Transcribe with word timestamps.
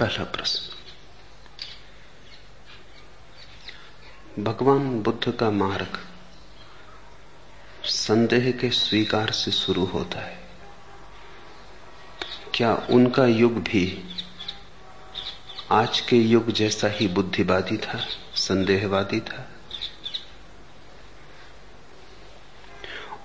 पहला 0.00 0.24
प्रश्न। 0.24 0.78
भगवान 4.44 5.02
बुद्ध 5.02 5.32
का 5.32 5.50
मार्ग 5.50 5.98
संदेह 7.84 8.50
के 8.52 8.70
स्वीकार 8.70 9.30
से 9.30 9.50
शुरू 9.50 9.84
होता 9.84 10.20
है। 10.20 10.38
क्या 12.54 12.74
उनका 12.90 13.26
युग 13.26 13.52
भी 13.62 13.82
आज 15.70 16.00
के 16.00 16.16
युग 16.16 16.50
जैसा 16.52 16.88
ही 16.88 17.08
बुद्धिवादी 17.08 17.76
था, 17.76 17.98
संदेहवादी 18.34 19.20
था? 19.20 19.46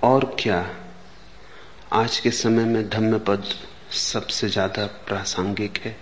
और 0.04 0.36
क्या 0.40 0.60
आज 1.94 2.20
के 2.20 2.32
समय 2.32 2.66
में 2.66 2.90
धम्मपद 2.90 3.44
सबसे 3.92 4.50
ज़्यादा 4.50 4.86
प्रासंगिक 4.86 5.78
है? 5.78 5.98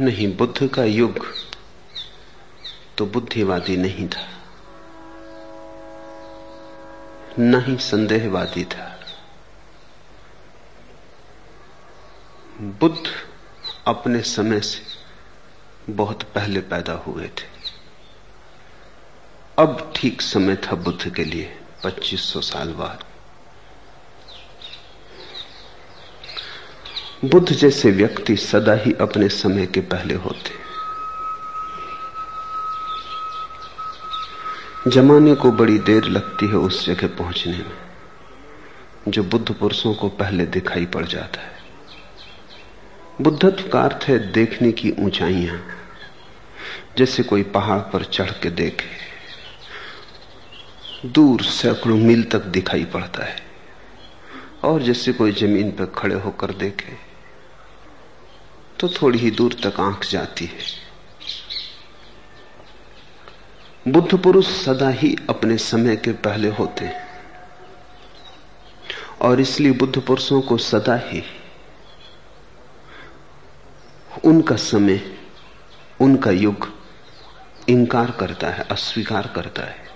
नहीं, 0.00 0.36
बुद्ध 0.36 0.68
का 0.68 0.84
युग 0.84 1.26
तो 2.98 3.06
बुद्धिवादी 3.06 3.76
नहीं 3.76 4.08
था। 4.08 4.28
न 7.38 7.64
ही 7.64 7.76
संदेहवादी 7.76 8.64
था। 8.64 9.00
बुद्ध 12.60 13.28
अपने 13.86 14.22
समय 14.22 14.60
से 14.60 14.82
बहुत 15.92 16.22
पहले 16.22 16.60
पैदा 16.60 16.92
हुए 16.92 17.28
थे। 17.28 17.48
अब 19.58 19.92
ठीक 19.96 20.22
समय 20.22 20.56
था 20.56 20.76
बुद्ध 20.76 21.14
के 21.14 21.24
लिए 21.24 21.60
2500 21.82 22.40
साल 22.40 22.72
बाद। 22.72 23.04
बुद्ध 27.26 27.52
जैसे 27.52 27.90
व्यक्ति 27.90 28.36
सदा 28.36 28.74
ही 28.74 28.92
अपने 28.92 29.28
समय 29.28 29.66
के 29.66 29.80
पहले 29.80 30.14
होते 30.14 30.50
जमाने 34.90 35.34
को 35.34 35.50
बड़ी 35.52 35.78
देर 35.78 36.04
लगती 36.04 36.46
है 36.46 36.54
उस 36.54 36.86
जगह 36.86 37.06
पहुँचने 37.06 37.56
में, 37.56 37.76
जो 39.08 39.22
बुद्ध 39.22 39.54
पुरुषों 39.54 39.94
को 39.94 40.08
पहले 40.08 40.46
दिखाई 40.46 40.86
पड़ 40.86 41.06
जाता 41.06 41.40
है। 41.40 41.54
बुद्धत्व 43.22 43.68
का 43.68 43.80
अर्थ 43.80 44.04
है 44.08 44.18
देखने 44.32 44.72
की 44.72 44.90
ऊंचाइयाँ, 44.98 45.58
जैसे 46.98 47.22
कोई 47.22 47.42
पहाड़ 47.42 47.80
पर 47.80 48.04
चढ़ 48.04 48.30
के 48.30 48.50
देखे। 48.50 48.90
दूर 51.08 51.42
सैकड़ों 51.42 51.96
मील 51.96 52.22
तक 52.22 52.44
दिखाई 52.44 52.84
पड़ता 52.84 53.24
है, 53.24 53.36
और 54.64 54.82
जैसे 54.82 55.12
कोई 55.12 55.32
ज़मीन 55.32 55.70
पर 55.70 55.86
खड़े 55.86 56.14
होकर 56.14 56.50
देखे। 56.54 57.05
तो 58.80 58.88
थोड़ी 58.88 59.18
ही 59.18 59.30
दूर 59.30 59.52
तक 59.54 59.80
आँख 59.80 60.06
जाती 60.10 60.44
है। 60.44 60.86
बुद्ध 63.88 64.22
पुरुष 64.22 64.46
सदा 64.46 64.88
ही 64.88 65.16
अपने 65.30 65.56
समय 65.56 65.96
के 65.96 66.12
पहले 66.12 66.48
होते 66.48 66.84
हैं। 66.84 67.06
और 69.20 69.40
इसलिए 69.40 69.72
बुद्ध 69.72 70.00
पुरुषों 70.00 70.40
को 70.40 70.56
सदा 70.56 70.96
ही 70.96 71.24
उनका 74.24 74.56
समय, 74.56 75.18
उनका 76.00 76.30
युग 76.30 76.72
इंकार 77.68 78.10
करता 78.10 78.48
है, 78.48 78.62
अस्वीकार 78.62 79.26
करता 79.26 79.62
है। 79.62 79.86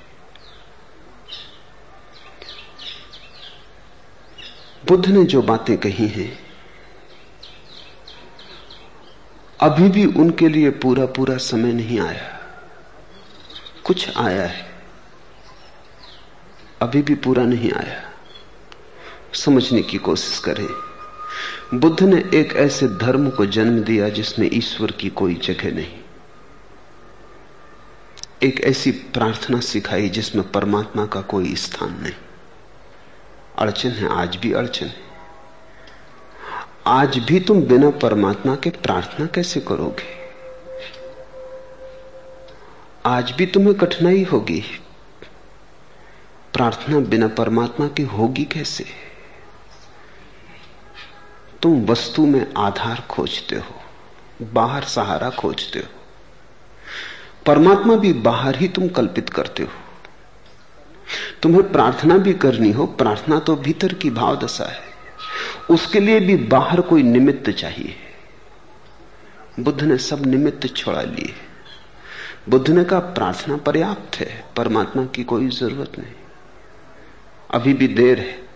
बुद्ध 4.89 5.06
ने 5.06 5.25
जो 5.25 5.42
बातें 5.42 5.78
कही 5.78 6.08
हैं 6.08 6.49
अभी 9.61 9.89
भी 9.89 10.06
उनके 10.06 10.48
लिए 10.48 10.70
पूरा 10.70 11.07
पूरा 11.07 11.36
समय 11.36 11.73
नहीं 11.73 12.01
आया। 12.01 12.40
कुछ 13.84 14.17
आया 14.17 14.46
है। 14.46 14.73
अभी 16.83 17.02
भी 17.02 17.14
पूरा 17.14 17.42
नहीं 17.42 17.73
आया। 17.73 18.12
समझने 19.34 19.83
की 19.83 19.98
कोशिश 19.98 20.39
करें। 20.39 20.68
बुद्ध 21.79 22.02
ने 22.02 22.39
एक 22.39 22.52
ऐसे 22.52 22.89
धर्म 22.89 23.30
को 23.30 23.46
जन्म 23.46 23.83
दिया 23.83 24.08
जिसमें 24.08 24.51
ईश्वर 24.52 24.92
की 24.92 25.08
कोई 25.08 25.34
जगह 25.34 25.73
नहीं। 25.73 26.01
एक 28.42 28.61
ऐसी 28.61 28.90
प्रार्थना 28.90 29.61
सिखाई 29.61 30.08
जिसमें 30.08 30.52
परमात्मा 30.52 31.07
का 31.07 31.20
कोई 31.20 31.55
स्थान 31.55 32.02
नहीं। 32.02 32.13
अड़चन 33.58 33.90
है, 33.90 34.08
आज 34.13 34.36
भी 34.36 34.52
अड़चन 34.52 34.86
है। 34.86 35.09
आज 36.90 37.18
भी 37.18 37.40
तुम 37.40 37.62
बिना 37.62 37.90
परमात्मा 37.90 38.56
के 38.56 38.70
प्रार्थना 38.70 39.27
कैसे 39.27 39.61
करोगे? 39.61 40.05
आज 43.06 43.30
भी 43.30 43.46
तुम्हें 43.46 43.74
कठिनाई 43.74 44.24
होगी। 44.24 44.64
प्रार्थना 46.55 47.01
बिना 47.01 47.28
परमात्मा 47.28 47.89
की 47.89 48.02
होगी 48.02 48.45
कैसे? 48.45 48.86
तुम 51.62 51.86
वस्तु 51.86 52.27
में 52.27 52.55
आधार 52.56 53.07
खोजते 53.11 53.57
हो, 53.57 53.80
बाहर 54.52 54.84
सहारा 54.84 55.30
खोजते 55.30 55.78
हो। 55.78 55.89
परमात्मा 57.46 57.96
भी 57.96 58.12
बाहर 58.12 58.57
ही 58.57 58.68
तुम 58.68 58.89
कल्पित 58.89 59.28
करते 59.28 59.62
हो। 59.62 59.70
तुम्हें 61.42 61.72
प्रार्थना 61.72 62.17
भी 62.17 62.33
करनी 62.33 62.72
हो, 62.72 62.86
प्रार्थना 62.86 63.39
तो 63.39 63.57
भीतर 63.57 63.95
की 63.95 64.11
भाव 64.11 64.36
दशा 64.36 64.64
है। 64.64 64.89
उसके 65.70 66.01
लिए 66.01 66.20
भी 66.20 66.36
बाहर 66.36 66.80
कोई 66.80 67.02
निमित्त 67.02 67.51
चाहिए। 67.51 67.95
बुद्ध 69.61 69.83
ने 69.83 69.98
सब 69.98 70.27
निमित्त 70.27 70.77
छोड़ा 70.77 71.02
लिए। 71.02 71.34
बुद्ध 72.48 72.70
ने 72.70 72.84
कहा, 72.84 72.98
प्रार्थना 72.98 73.56
पर्याप्त 73.56 74.17
है, 74.17 74.45
परमात्मा 74.56 75.05
की 75.05 75.24
कोई 75.24 75.48
ज़रूरत 75.48 75.98
नहीं। 75.98 76.12
अभी 77.51 77.74
भी 77.74 77.89
देर 77.89 78.18
है। 78.18 78.51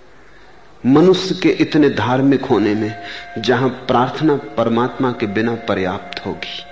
मनुष्य 0.86 1.34
के 1.34 1.48
इतने 1.48 1.90
धार्मिक 1.90 2.44
होने 2.44 2.74
में, 2.74 3.02
जहाँ 3.38 3.68
प्रार्थना 3.68 4.36
परमात्मा 4.36 5.12
के 5.12 5.26
बिना 5.26 5.54
पर्याप्त 5.54 6.26
होगी। 6.26 6.62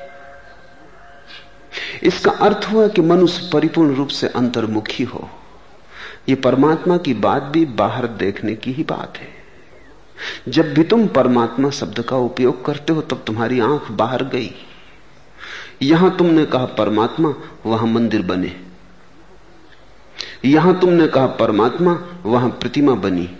इसका 2.02 2.30
अर्थ 2.30 2.68
हुआ 2.72 2.88
कि 2.88 3.00
मनुष्य 3.00 3.50
परिपूर्ण 3.52 3.94
रूप 3.94 4.08
से 4.08 4.28
अंतर्मुखी 4.28 5.04
हो। 5.04 5.30
यह 6.28 6.36
परमात्मा 6.44 6.96
की 6.96 7.14
बात 7.14 7.42
भी 7.42 7.64
बाहर 7.64 8.06
देखने 8.06 8.54
की 8.54 8.72
ही 8.72 8.82
बात 8.82 9.18
है। 9.18 9.41
जब 10.48 10.74
भी 10.74 10.82
तुम 10.82 11.06
परमात्मा 11.06 11.70
शब्द 11.70 12.00
का 12.00 12.16
उपयोग 12.16 12.64
करते 12.64 12.92
हो, 12.92 13.00
तब 13.00 13.24
तुम्हारी 13.26 13.60
आँख 13.60 13.90
बाहर 13.90 14.24
गई। 14.24 14.50
यहाँ 15.82 16.16
तुमने 16.16 16.44
कहा, 16.44 16.64
परमात्मा, 16.64 17.34
वहाँ 17.66 17.86
मंदिर 17.86 18.22
बने। 18.22 18.56
यहाँ 20.44 20.80
तुमने 20.80 21.06
कहा, 21.06 21.26
परमात्मा, 21.26 22.06
वहाँ 22.24 22.48
प्रतिमा 22.48 22.94
बनी। 22.94 23.36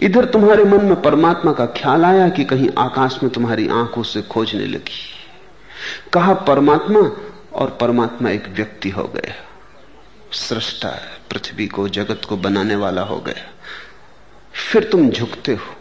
इधर 0.00 0.24
तुम्हारे 0.24 0.64
मन 0.64 0.84
में 0.84 1.02
परमात्मा 1.02 1.52
का 1.52 1.66
ख्याल 1.66 2.04
आया 2.04 2.28
कि 2.28 2.44
कहीं 2.44 2.68
आकाश 2.78 3.18
में 3.22 3.32
तुम्हारी 3.32 3.68
आँखों 3.68 4.02
से 4.02 4.22
खोजने 4.22 4.66
लगी। 4.66 5.14
कहा, 6.12 6.34
परमात्मा, 6.34 7.16
और 7.52 7.78
परमात्मा 7.80 8.30
एक 8.30 8.48
व्यक्ति 8.48 8.90
हो 8.90 9.04
गया। 9.04 9.34
सृष्टा 10.32 10.88
पृथ्वी 11.30 11.66
को, 11.66 11.88
जगत 11.88 12.20
को 12.28 12.36
बनाने 12.36 12.76
वाला 12.76 13.02
हो 13.02 13.16
गया। 13.16 13.51
फिर 14.54 14.84
तुम 14.84 15.10
झुकते 15.10 15.52
हो। 15.52 15.74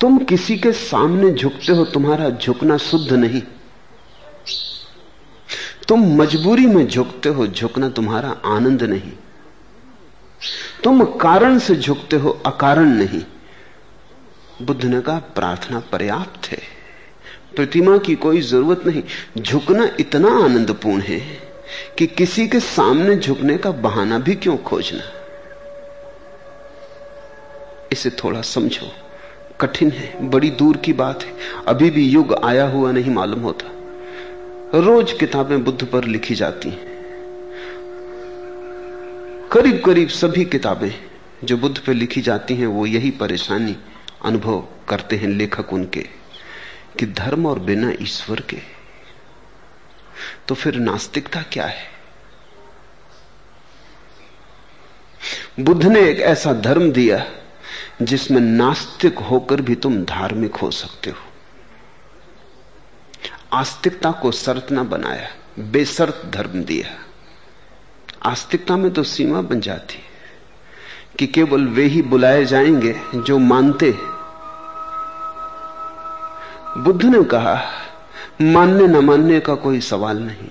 तुम 0.00 0.18
किसी 0.18 0.56
के 0.56 0.72
सामने 0.72 1.32
झुकते 1.32 1.72
हो, 1.72 1.84
तुम्हारा 1.84 2.30
झुकना 2.30 2.76
शुद्ध 2.76 3.12
नहीं। 3.12 3.42
तुम 5.88 6.16
मजबूरी 6.16 6.66
में 6.66 6.88
झुकते 6.88 7.28
हो, 7.28 7.46
झुकना 7.46 7.88
तुम्हारा 7.88 8.36
आनंद 8.44 8.82
नहीं। 8.82 9.12
तुम 10.84 11.04
कारण 11.04 11.58
से 11.58 11.74
झुकते 11.74 12.16
हो, 12.16 12.42
अकारण 12.46 12.88
नहीं। 12.88 13.22
बुद्ध 14.62 14.84
ने 14.84 15.00
कहा, 15.00 15.18
प्रार्थना 15.18 15.80
पर्याप्त 15.80 16.46
है। 16.46 16.58
प्रतिमा 17.56 17.98
की 17.98 18.14
कोई 18.14 18.40
ज़रूरत 18.40 18.82
नहीं। 18.86 19.02
झुकना 19.42 19.88
इतना 20.00 20.44
आनंदपूर्ण 20.44 21.00
है 21.00 21.20
कि 21.98 22.06
किसी 22.06 22.48
के 22.48 22.60
सामने 22.60 23.16
झुकने 23.16 23.58
का 23.58 23.70
बहाना 23.70 24.18
भी 24.18 24.34
क्यों 24.34 24.56
खोजना? 24.56 25.15
इसे 27.92 28.10
थोड़ा 28.10 28.42
समझो। 28.42 28.92
कठिन 29.60 29.90
है, 29.90 30.30
बड़ी 30.30 30.50
दूर 30.50 30.76
की 30.76 30.92
बात 30.92 31.22
है। 31.22 31.36
अभी 31.68 31.90
भी 31.90 32.08
युग 32.08 32.34
आया 32.44 32.68
हुआ 32.68 32.92
नहीं 32.92 33.10
मालूम 33.10 33.40
होता। 33.40 33.72
रोज 34.78 35.12
किताबें 35.12 35.64
बुद्ध 35.64 35.84
पर 35.84 36.04
लिखी 36.04 36.34
जाती 36.34 36.70
हैं। 36.70 36.96
करीब 39.52 39.82
करीब 39.86 40.08
सभी 40.08 40.44
किताबें 40.44 40.90
जो 41.44 41.56
बुद्ध 41.56 41.78
पर 41.78 41.94
लिखी 41.94 42.20
जाती 42.20 42.54
हैं, 42.54 42.66
वो 42.66 42.86
यही 42.86 43.10
परेशानी 43.10 43.76
अनुभव 44.24 44.68
करते 44.88 45.16
हैं 45.16 45.28
लेखक 45.28 45.72
उनके, 45.72 46.00
कि 46.98 47.06
धर्म 47.06 47.46
और 47.46 47.58
बिना 47.58 47.92
ईश्वर 48.00 48.40
के। 48.40 48.58
तो 50.48 50.54
फिर 50.54 50.74
नास्तिकता 50.74 51.42
क्या 51.42 51.66
है? 51.66 51.96
बुद्ध 55.60 55.86
ने 55.86 56.10
एक 56.10 56.20
ऐसा 56.20 56.52
धर्म 56.52 56.92
दिया 56.92 57.26
जिसमें 58.02 58.40
नास्तिक 58.40 59.18
होकर 59.18 59.60
भी 59.60 59.74
तुम 59.74 60.04
धार्मिक 60.04 60.56
हो 60.56 60.70
सकते 60.70 61.10
हो। 61.10 61.18
आस्तिकता 63.52 64.12
को 64.12 64.32
शर्त 64.32 64.72
ना 64.72 64.82
बनाया 64.82 65.28
बेसर्त 65.58 66.22
धर्म 66.30 66.64
दिया। 66.64 66.98
आस्तिकता 68.30 68.76
में 68.76 68.90
तो 68.90 69.02
सीमा 69.02 69.40
बन 69.40 69.60
जाती 69.60 69.98
कि 71.18 71.26
केवल 71.26 71.66
वे 71.66 71.84
ही 71.84 72.02
बुलाए 72.02 72.44
जाएँगे 72.44 73.00
जो 73.14 73.38
मानते 73.38 74.16
बुद्ध 76.76 77.04
ने 77.04 77.24
कहा, 77.24 77.72
मानने 78.42 78.86
न 78.86 78.96
मानने 78.96 79.40
का 79.40 79.54
कोई 79.54 79.80
सवाल 79.80 80.18
नहीं। 80.18 80.48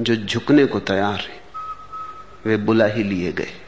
जो 0.00 0.16
झुकने 0.16 0.66
को 0.66 0.80
तैयार 0.80 1.20
है, 1.20 1.40
वे 2.46 2.56
बुला 2.56 2.84
ही 2.84 3.02
लिए 3.02 3.32
गए। 3.32 3.63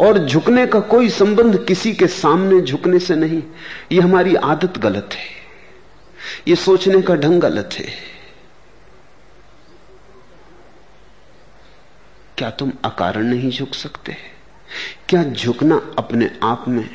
और 0.00 0.26
झुकने 0.26 0.66
का 0.66 0.80
कोई 0.80 1.08
संबंध 1.08 1.64
किसी 1.66 1.92
के 1.92 2.06
सामने 2.06 2.60
झुकने 2.60 2.98
से 2.98 3.16
नहीं। 3.16 3.42
यह 3.92 4.04
हमारी 4.04 4.34
आदत 4.34 4.78
गलत 4.78 5.10
है। 5.12 5.36
यह 6.48 6.54
सोचने 6.54 7.02
का 7.02 7.14
ढंग 7.14 7.40
गलत 7.40 7.70
है। 7.72 7.86
क्या 12.38 12.50
तुम 12.50 12.72
अकारण 12.84 13.22
नहीं 13.22 13.50
झुक 13.50 13.74
सकते? 13.74 14.16
क्या 15.08 15.24
झुकना 15.24 15.90
अपने 15.98 16.38
आप 16.42 16.64
में 16.68 16.90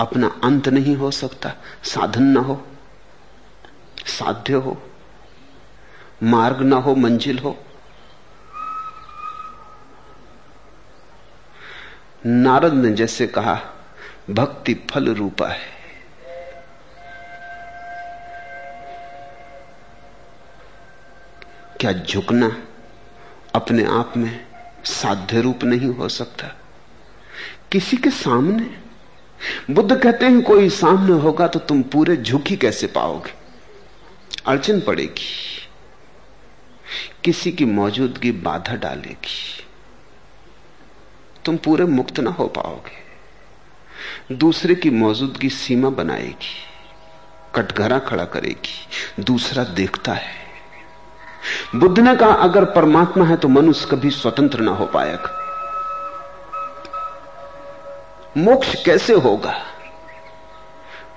अपना 0.00 0.40
अंत 0.44 0.68
नहीं 0.68 0.96
हो 0.96 1.10
सकता? 1.10 1.52
साधन 1.84 2.22
ना 2.22 2.40
हो। 2.40 2.66
साध्य 4.06 4.52
हो। 4.52 4.82
मार्ग 6.22 6.60
ना 6.60 6.76
हो, 6.76 6.94
मंजिल 6.94 7.38
हो। 7.38 7.58
नारद 12.26 12.72
ने 12.72 12.90
जैसे 12.90 13.26
कहा, 13.26 13.60
भक्ति 14.30 14.86
फल 14.90 15.14
रूपा 15.14 15.48
है। 15.48 15.80
क्या 21.80 21.92
झुकना 21.92 22.62
अपने 23.54 23.84
आप 23.84 24.12
में 24.16 24.46
साध्य 24.84 25.40
रूप 25.40 25.64
नहीं 25.64 25.86
हो 25.86 26.08
सकता? 26.08 26.46
किसी 27.72 27.96
के 27.96 28.10
सामने? 28.10 28.70
बुद्ध 29.70 30.02
कहते 30.02 30.26
हैं, 30.26 30.42
कोई 30.42 30.70
सामने 30.70 31.12
होगा 31.12 31.46
तो 31.46 31.58
तुम 31.58 31.82
पूरे 31.82 32.16
झुकी 32.16 32.56
कैसे 32.56 32.86
पाओगे? 32.86 33.32
अड़चन 34.46 34.80
पड़ेगी। 34.80 35.68
किसी 37.24 37.52
की 37.52 37.64
मौजूदगी 37.64 38.32
बाधा 38.32 38.74
डालेगी। 38.74 39.66
तुम 41.44 41.56
पूरे 41.56 41.84
मुक्त 41.84 42.20
ना 42.20 42.30
हो 42.30 42.46
पाओगे। 42.48 44.34
दूसरे 44.34 44.74
की 44.74 44.90
मौजूदगी 44.90 45.48
सीमा 45.48 45.88
बनाएगी, 45.90 46.54
कटघरा 47.54 47.98
खड़ा 47.98 48.24
करेगी, 48.24 49.22
दूसरा 49.22 49.64
देखता 49.64 50.12
है। 50.12 50.38
बुद्ध 51.76 51.98
ने 51.98 52.14
कहा, 52.16 52.32
अगर 52.32 52.64
परमात्मा 52.64 53.24
है 53.26 53.36
तो 53.36 53.48
मनुष्य 53.48 53.88
कभी 53.90 54.10
स्वतंत्र 54.10 54.60
ना 54.60 54.70
हो 54.70 54.86
पाएगा 54.86 55.36
मोक्ष 58.36 58.74
कैसे 58.84 59.12
होगा? 59.12 59.54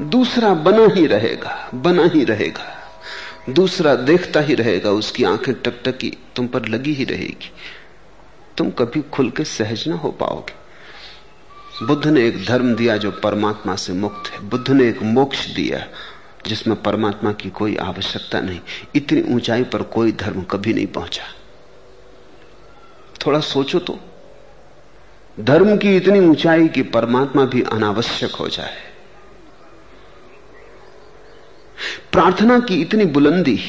दूसरा 0.01 0.53
बना 0.53 0.87
ही 0.93 1.05
रहेगा, 1.07 1.69
बना 1.73 2.03
ही 2.05 2.23
रहेगा। 2.23 2.63
दूसरा 3.49 3.93
देखता 3.95 4.39
ही 4.39 4.55
रहेगा, 4.55 4.89
उसकी 4.89 5.23
आँखें 5.23 5.53
टकटकी 5.55 6.17
तुम 6.35 6.47
पर 6.47 6.65
लगी 6.65 6.93
ही 6.93 7.03
रहेगी। 7.03 7.51
तुम 8.57 8.69
कभी 8.69 9.01
खुल 9.01 9.29
के 9.29 9.44
सहज 9.44 9.88
ना 9.88 9.95
हो 9.95 10.11
पाओगे। 10.11 10.63
बुद्ध 11.85 12.07
ने 12.07 12.27
एक 12.27 12.45
धर्म 12.45 12.75
दिया 12.75 12.97
जो 12.97 13.11
परमात्मा 13.11 13.75
से 13.75 13.94
मुक्त 13.94 14.31
है। 14.31 14.50
बुद्ध 14.50 14.69
ने 14.69 14.89
एक 14.89 15.01
मोक्ष 15.01 15.47
दिया 15.47 15.88
जिसमें 16.47 16.83
परमात्मा 16.83 17.31
की 17.31 17.50
कोई 17.50 17.75
आवश्यकता 17.75 18.39
नहीं। 18.39 18.59
इतनी 18.95 19.33
ऊंचाई 19.35 19.63
पर 19.63 19.81
कोई 19.81 20.11
धर्म 20.11 20.41
कभी 20.41 20.73
नहीं 20.73 20.88
पहुँचा। 20.88 21.23
थोड़ा 23.25 23.39
सोचो 23.39 23.79
तो। 23.79 24.00
धर्म 25.39 25.77
की 25.77 25.95
इतनी 25.95 26.19
ऊंचाई 26.19 26.67
कि 26.67 26.81
परमात्मा 26.81 27.45
भी 27.45 27.61
अनावश्यक 27.61 28.31
हो 28.31 28.47
जाए। 28.47 28.77
प्रार्थना 32.11 32.59
की 32.59 32.81
इतनी 32.81 33.06
बुलंदी 33.06 33.59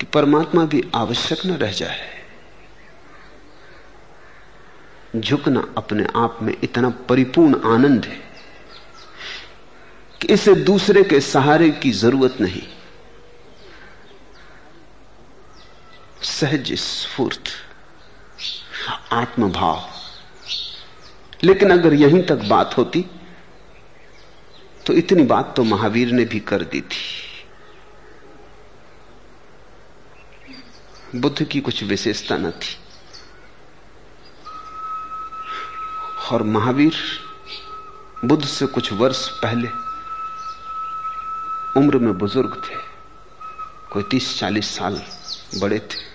कि 0.00 0.06
परमात्मा 0.06 0.64
भी 0.64 0.82
आवश्यक 0.94 1.46
न 1.46 1.50
रह 1.50 1.72
जाए। 1.72 2.08
झुकना 5.16 5.66
अपने 5.76 6.06
आप 6.16 6.38
में 6.42 6.54
इतना 6.62 6.90
परिपूर्ण 7.08 7.60
आनंद 7.64 8.04
है 8.04 8.20
कि 10.20 10.28
इसे 10.28 10.54
दूसरे 10.54 11.02
के 11.02 11.20
सहारे 11.20 11.70
की 11.70 11.90
ज़रूरत 11.90 12.36
नहीं। 12.40 12.62
सहज 16.22 16.72
स्फूर्त, 16.74 17.44
आत्मभाव। 19.12 19.88
लेकिन 21.44 21.70
अगर 21.70 21.94
यहीं 21.94 22.22
तक 22.22 22.36
बात 22.48 22.76
होती 22.76 23.04
तो 24.86 24.92
इतनी 24.92 25.22
बात 25.22 25.54
तो 25.56 25.64
महावीर 25.64 26.12
ने 26.12 26.24
भी 26.24 26.40
कर 26.40 26.62
दी 26.62 26.80
थी। 26.80 27.29
बुद्ध 31.16 31.42
की 31.44 31.60
कुछ 31.60 31.82
विशेषता 31.82 32.36
न 32.36 32.50
थी। 32.50 32.76
और 36.32 36.42
महावीर 36.42 36.94
बुद्ध 38.24 38.44
से 38.44 38.66
कुछ 38.66 38.92
वर्ष 38.92 39.28
पहले 39.28 39.68
उम्र 41.76 41.98
में 41.98 42.18
बुज़ुर्ग 42.18 42.54
थे, 42.64 42.76
कोई 43.92 44.02
तीस 44.02 44.38
चालीस 44.38 44.74
साल 44.76 45.02
बड़े 45.60 45.78
थे। 45.78 46.08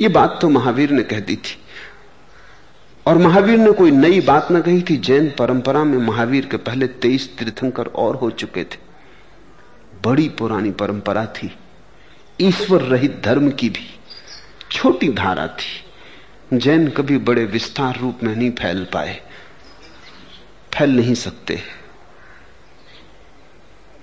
ये 0.00 0.08
बात 0.08 0.38
तो 0.42 0.48
महावीर 0.48 0.90
ने 0.90 1.02
कह 1.02 1.20
दी 1.20 1.36
थी। 1.36 1.56
और 3.06 3.18
महावीर 3.18 3.58
ने 3.58 3.72
कोई 3.72 3.90
नई 3.90 4.20
बात 4.20 4.50
ना 4.50 4.60
कही 4.60 4.82
थी, 4.82 4.96
जैन 4.96 5.32
परंपरा 5.38 5.84
में 5.84 5.98
महावीर 5.98 6.46
के 6.46 6.56
पहले 6.56 6.86
तेईस 6.86 7.36
तीर्थंकर 7.38 7.86
और 7.86 8.16
हो 8.16 8.30
चुके 8.30 8.64
थे। 8.64 8.78
बड़ी 10.04 10.28
पुरानी 10.28 10.70
परंपरा 10.70 11.26
थी। 11.26 11.56
ईश्वर 12.40 12.82
रहित 12.82 13.20
धर्म 13.24 13.50
की 13.50 13.68
भी 13.68 13.86
छोटी 14.70 15.08
धारा 15.08 15.46
थी। 15.48 16.58
जैन 16.58 16.88
कभी 16.88 17.16
बड़े 17.18 17.44
विस्तार 17.44 17.98
रूप 17.98 18.22
में 18.22 18.34
नहीं 18.36 18.50
फैल 18.50 18.84
पाए। 18.84 19.20
फैल 20.74 20.90
नहीं 20.90 21.14
सकते। 21.14 21.60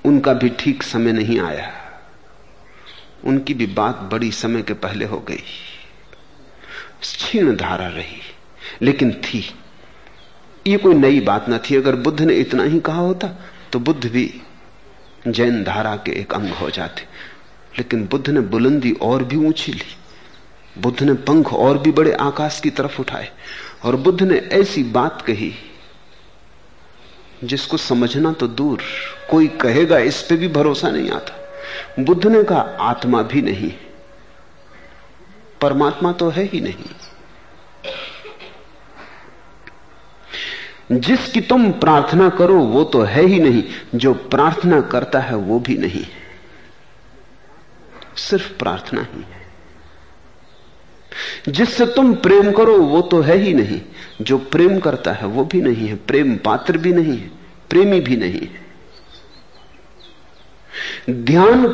उनका 0.06 0.34
भी 0.34 0.50
ठीक 0.50 0.84
समय 0.84 1.12
नहीं 1.12 1.40
आया। 1.40 1.72
उनकी 3.24 3.54
भी 3.54 3.66
बात 3.66 4.00
बड़ी 4.12 4.32
समय 4.32 4.62
के 4.62 4.74
पहले 4.74 5.06
हो 5.06 5.20
गई। 5.20 5.44
क्षीण 7.02 7.56
धारा 7.56 7.88
रही, 7.88 8.22
लेकिन 8.82 9.12
थी। 9.22 9.44
ये 10.68 10.78
कोई 10.78 10.94
नई 10.94 11.20
बात 11.20 11.50
ना 11.50 11.58
थी। 11.60 11.76
अगर 11.76 11.96
बुद्ध 11.96 12.22
ने 12.22 12.34
इतना 12.34 12.64
ही 12.64 12.80
कहा 12.80 12.98
होता 12.98 13.28
तो 13.72 13.80
बुद्ध 13.80 14.06
भी 14.06 14.42
जैन 15.28 15.64
धारा 15.64 15.96
के 15.96 16.12
एक 16.12 16.34
अंग 16.34 16.50
हो 16.50 16.70
जाते। 16.70 17.08
लेकिन 17.78 18.06
बुद्ध 18.08 18.30
ने 18.30 18.40
बुलंदी 18.40 18.92
और 19.02 19.24
भी 19.24 19.36
ऊँची 19.38 19.72
ली। 19.72 19.96
बुद्ध 20.78 21.04
ने 21.04 21.14
पंख 21.14 21.54
और 21.54 21.78
भी 21.78 21.92
बड़े 21.92 22.12
आकाश 22.12 22.60
की 22.60 22.70
तरफ़ 22.70 23.00
उठाए 23.02 23.30
और 23.84 23.96
बुद्ध 23.96 24.22
ने 24.24 24.38
ऐसी 24.54 24.84
बात 24.84 25.22
कही, 25.22 25.54
जिसको 27.44 27.78
समझना 27.78 28.32
तो 28.32 28.48
दूर, 28.48 28.82
कोई 29.32 29.48
कहेगा 29.48 29.98
इस 30.00 30.22
पे 30.22 30.36
भी 30.36 30.48
भरोसा 30.48 30.90
नहीं 30.90 31.10
आता। 31.12 32.04
बुद्ध 32.04 32.28
ने 32.28 32.44
कहा, 32.44 32.60
आत्मा 32.60 33.22
भी 33.22 33.42
नहीं 33.42 33.72
परमात्मा 35.62 36.12
तो 36.12 36.30
है 36.30 36.44
ही 36.44 36.62
नहीं। 36.62 36.94
जिसकी 40.92 41.42
तुम 41.42 41.72
प्रार्थना 41.72 42.30
करो, 42.30 42.60
वो 42.60 42.84
तो 42.84 43.02
है 43.02 43.26
ही 43.26 43.40
नहीं, 43.40 43.64
जो 43.96 44.14
प्रार्थना 44.14 44.82
करता 44.82 45.20
है 45.20 45.36
वो 45.36 45.60
भी 45.60 45.78
नहीं 45.78 46.06
सिर्फ़ 48.18 48.58
प्रार्थना 48.58 49.02
ही 49.02 49.22
है। 49.22 49.46
जिससे 51.50 51.86
तुम 51.86 52.16
प्रेम 52.16 52.52
करो, 52.52 52.78
वो 52.78 53.02
तो 53.02 53.22
है 53.22 53.38
ही 53.38 53.54
नहीं। 53.54 53.82
जो 54.22 54.38
प्रेम 54.38 54.80
करता 54.80 55.14
है, 55.14 55.28
वो 55.28 55.46
भी 55.46 55.62
नहीं 55.62 55.88
है। 55.88 55.96
प्रेम 55.96 56.38
पात्र 56.38 56.78
भी 56.78 56.94
नहीं 56.94 57.18
है, 57.18 57.28
प्रेमी 57.70 58.00
भी 58.00 58.16
नहीं 58.16 58.40
है। 58.42 58.66
ध्यान 61.10 61.68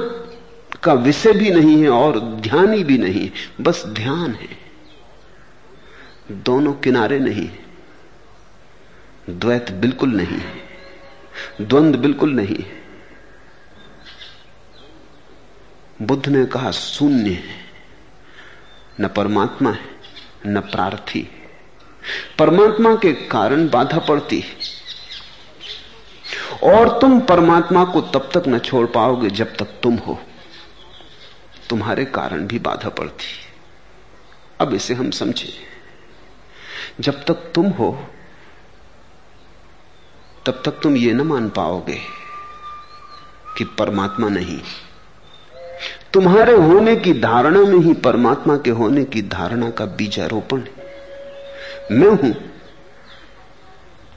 का 0.83 0.93
विषय 0.93 1.33
भी 1.33 1.51
नहीं 1.51 1.83
है 1.83 1.89
और 1.89 2.19
ध्यानी 2.19 2.83
भी 2.83 2.97
नहीं 2.97 3.25
है। 3.25 3.31
बस 3.61 3.85
ध्यान 3.85 4.31
है। 4.31 4.61
दोनों 6.31 6.73
किनारे 6.73 7.19
नहीं 7.19 7.49
द्वैत 9.29 9.71
बिल्कुल 9.71 10.09
नहीं 10.09 10.37
है। 10.37 10.61
द्वंद 11.61 11.95
बिल्कुल 11.95 12.29
नहीं 12.29 12.55
है। 12.55 12.80
बुद्ध 16.01 16.27
ने 16.27 16.45
कहा, 16.45 16.71
शून्य 16.71 17.29
है। 17.29 17.65
न 19.01 19.07
परमात्मा 19.07 19.71
है, 19.71 19.79
न 20.47 20.59
प्रार्थी 20.59 21.29
परमात्मा 22.39 22.95
के 22.95 23.13
कारण 23.13 23.69
बाधा 23.69 23.99
पड़ती 23.99 24.39
है। 24.39 24.57
और 26.63 26.99
तुम 26.99 27.19
परमात्मा 27.19 27.85
को 27.85 28.01
तब 28.01 28.29
तक 28.33 28.43
न 28.47 28.59
छोड़ 28.59 28.87
पाओगे 28.87 29.29
जब 29.29 29.57
तक 29.57 29.65
तुम 29.65 29.95
हो। 29.95 30.21
तुम्हारे 31.69 32.05
कारण 32.05 32.47
भी 32.47 32.59
बाधा 32.59 32.89
पड़ती 32.89 33.25
अब 34.61 34.73
इसे 34.73 34.93
हम 34.93 35.11
समझे। 35.11 35.53
जब 36.99 37.25
तक 37.25 37.33
तुम 37.33 37.67
हो, 37.67 38.07
तब 40.45 40.61
तक 40.65 40.71
तुम 40.71 40.95
ये 40.95 41.13
न 41.13 41.21
मान 41.21 41.49
पाओगे 41.49 42.01
कि 43.57 43.63
परमात्मा 43.63 44.29
नहीं 44.29 44.61
तुम्हारे 46.13 46.53
होने 46.53 46.95
की 46.95 47.13
धारणा 47.13 47.59
में 47.61 47.79
ही 47.79 47.93
परमात्मा 48.03 48.55
के 48.57 48.69
होने 48.71 49.03
की 49.05 49.21
धारणा 49.29 49.69
का 49.69 49.85
बीजारोपण 49.97 50.59
है। 50.59 50.89
मैं 51.91 52.09
हूँ 52.13 52.33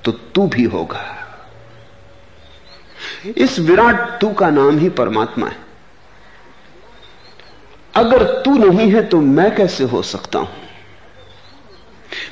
तो 0.04 0.12
तू 0.12 0.46
भी 0.46 0.64
होगा। 0.64 1.04
इस 3.36 3.58
विराट 3.58 4.20
तू 4.20 4.32
का 4.32 4.50
नाम 4.50 4.78
ही 4.78 4.88
परमात्मा 4.92 5.46
है। 5.46 5.62
अगर 7.94 8.24
तू 8.42 8.56
नहीं 8.58 8.90
है 8.92 9.02
तो 9.02 9.20
मैं 9.20 9.54
कैसे 9.56 9.84
हो 9.84 10.02
सकता 10.02 10.38
हूँ? 10.38 10.48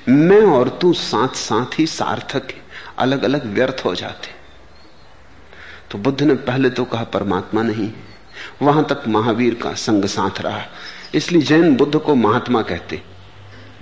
मैं 0.09 0.43
और 0.49 0.69
तू 0.81 0.93
साथ 0.93 1.35
साथ 1.37 1.79
ही 1.79 1.87
सार्थक 1.89 2.51
है 2.51 2.61
अलग 2.99 3.23
अलग 3.23 3.47
व्यर्थ 3.47 3.85
हो 3.85 3.95
जाते 3.95 4.31
तो 5.91 5.99
बुद्ध 5.99 6.23
ने 6.23 6.35
पहले 6.35 6.71
तो 6.71 6.85
कहा, 6.85 7.05
परमात्मा 7.05 7.63
नहीं 7.63 7.91
वहाँ 8.63 8.85
तक 8.85 9.03
महावीर 9.09 9.55
का 9.55 9.73
संग 9.75 10.05
साथ 10.05 10.41
रहा। 10.41 10.63
इसलिए 11.15 11.43
जैन 11.43 11.77
बुद्ध 11.77 11.99
को 11.99 12.15
महात्मा 12.15 12.63
कहते, 12.63 13.03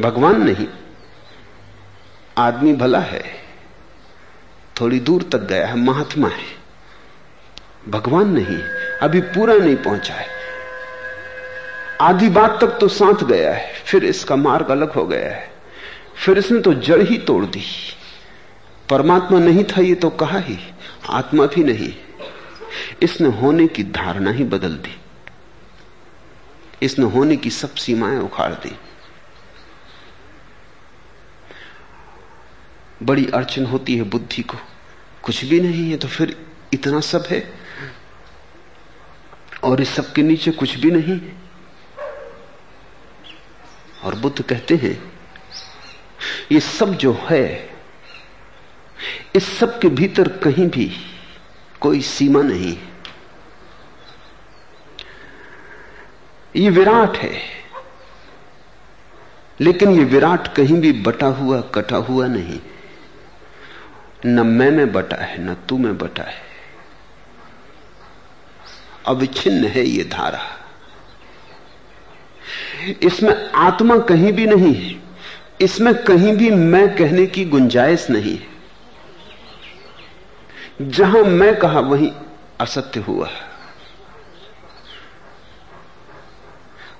भगवान 0.00 0.42
नहीं, 0.42 0.66
आदमी 2.38 2.72
भला 2.72 3.00
है, 3.00 3.22
थोड़ी 4.80 5.00
दूर 5.00 5.22
तक 5.22 5.38
गया 5.38 5.66
है, 5.66 5.76
महात्मा 5.76 6.28
है। 6.28 6.58
भगवान 7.88 8.30
नहीं, 8.30 8.58
अभी 9.02 9.20
पूरा 9.20 9.54
नहीं 9.54 9.76
पहुँचा 9.76 10.14
है। 10.14 10.26
आधी 12.00 12.28
बात 12.28 12.58
तक 12.60 12.78
तो 12.80 12.88
साथ 12.88 13.24
गया 13.24 13.52
है, 13.54 13.72
फिर 13.84 14.04
इसका 14.04 14.36
मार्ग 14.36 14.68
अलग 14.68 14.92
हो 14.92 15.06
गया 15.06 15.30
है। 15.30 15.50
फिर 16.16 16.38
इसने 16.38 16.60
तो 16.60 16.74
जड़ 16.74 17.02
ही 17.02 17.18
तोड़ 17.18 17.44
दी। 17.44 17.62
परमात्मा 18.88 19.38
नहीं 19.38 19.64
था 19.64 19.80
ये 19.80 19.94
तो 19.94 20.10
कहा 20.10 20.38
ही, 20.38 20.58
आत्मा 21.10 21.46
भी 21.46 21.64
नहीं। 21.64 21.92
इसने 23.02 23.28
होने 23.28 23.66
की 23.66 23.84
धारणा 23.84 24.30
ही 24.30 24.44
बदल 24.44 24.74
दी। 24.76 24.96
इसने 26.82 27.04
होने 27.04 27.36
की 27.36 27.50
सब 27.50 27.74
सीमाएँ 27.74 28.18
उखाड़ 28.18 28.52
दी। 28.54 28.76
बड़ी 33.02 33.26
अड़चन 33.26 33.66
होती 33.66 33.96
है 33.96 34.02
बुद्धि 34.02 34.42
को। 34.42 34.56
कुछ 35.22 35.44
भी 35.44 35.60
नहीं 35.60 35.90
है 35.90 35.96
तो 35.96 36.08
फिर 36.08 36.36
इतना 36.74 37.00
सब 37.00 37.26
है। 37.30 37.42
और 39.64 39.80
इस 39.80 39.88
सब 39.88 40.12
के 40.12 40.22
नीचे 40.22 40.50
कुछ 40.50 40.74
भी 40.74 40.90
नहीं 40.90 41.20
और 44.04 44.14
बुद्ध 44.14 44.42
कहते 44.42 44.74
हैं, 44.74 45.12
ये 46.52 46.60
सब 46.60 46.94
जो 46.94 47.12
है, 47.22 47.70
इस 49.36 49.58
सब 49.58 49.78
के 49.80 49.88
भीतर 49.88 50.28
कहीं 50.38 50.66
भी 50.66 50.90
कोई 51.80 52.00
सीमा 52.00 52.42
नहीं। 52.42 52.78
ये 56.56 56.70
विराट 56.70 57.16
है। 57.16 57.40
लेकिन 59.60 59.90
ये 59.90 60.04
विराट 60.04 60.54
कहीं 60.54 60.80
भी 60.80 60.92
बटा 60.92 61.26
हुआ, 61.26 61.60
कटा 61.60 61.96
हुआ 61.96 62.26
नहीं। 62.26 62.60
न 64.26 64.46
मैं 64.46 64.70
में 64.70 64.92
बटा 64.92 65.16
है, 65.16 65.44
न 65.44 65.54
तू 65.54 65.78
में 65.78 65.98
बटा 65.98 66.22
है। 66.22 66.42
अविच्छिन्न 69.06 69.64
है 69.64 69.84
ये 69.84 70.04
धारा। 70.04 70.42
इसमें 73.02 73.50
आत्मा 73.50 73.98
कहीं 73.98 74.32
भी 74.32 74.46
नहीं 74.46 74.74
है। 74.74 75.02
इसमें 75.60 75.94
कहीं 75.94 76.36
भी 76.36 76.50
मैं 76.50 76.96
कहने 76.96 77.26
की 77.26 77.44
गुंजाइश 77.44 78.10
नहीं 78.10 78.38
है। 78.38 78.49
जहाँ 80.80 81.22
मैं 81.22 81.56
कहा 81.56 81.80
वहीं 81.80 82.12
असत्य 82.60 83.00
हुआ। 83.00 83.30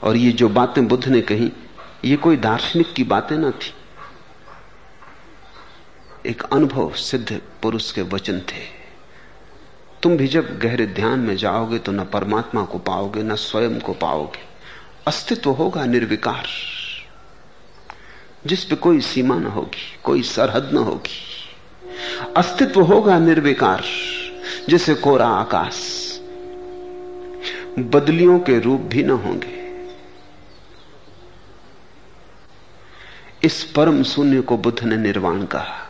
और 0.03 0.17
ये 0.17 0.33
जो 0.33 0.49
बातें 0.49 0.89
बुद्ध 0.89 1.09
ने 1.09 1.21
कही, 1.21 1.53
ये 2.05 2.17
कोई 2.17 2.37
दार्शनिक 2.37 2.95
की 2.95 3.05
बातें 3.05 3.37
ना 3.37 3.51
थी। 3.51 3.75
एक 6.27 6.43
अनुभव 6.43 6.93
सिद्ध 6.93 7.41
पुरुष 7.63 7.93
के 7.93 8.03
वचन 8.03 8.41
थे। 8.41 8.81
तुम 10.03 10.17
भी 10.17 10.27
जब 10.27 10.59
गहरे 10.59 10.87
ध्यान 10.87 11.21
में 11.21 11.37
जाओगे 11.37 11.79
तो 11.79 11.93
न 11.93 12.05
परमात्मा 12.05 12.65
को 12.65 12.79
पाओगे, 12.79 13.23
न 13.23 13.35
स्वयं 13.35 13.81
को 13.81 13.93
पाओगे। 13.93 14.45
अस्तित्व 15.07 15.51
होगा 15.51 15.85
निर्विकार। 15.85 16.47
जिस 18.47 18.65
पे 18.65 18.77
कोई 18.77 19.01
सीमा 19.01 19.39
न 19.39 19.47
होगी, 19.47 19.99
कोई 20.05 20.23
सरहद 20.23 20.71
न 20.73 20.77
होगी। 20.77 21.30
अस्तित्व 22.37 22.81
होगा 22.81 23.19
निर्विकार, 23.19 23.85
जैसे 24.69 24.95
कोरा 24.95 25.29
आकाश। 25.29 25.97
बदलियों 27.79 28.39
के 28.39 28.61
रूप 28.61 28.81
भी 28.81 29.03
न 29.03 29.11
होंगे। 29.11 29.61
इस 33.45 33.65
परम 33.65 34.03
शून्य 34.03 34.41
को 34.41 34.57
बुद्ध 34.57 34.85
ने 34.85 34.97
निर्वाण 34.97 35.45
कहा। 35.45 35.87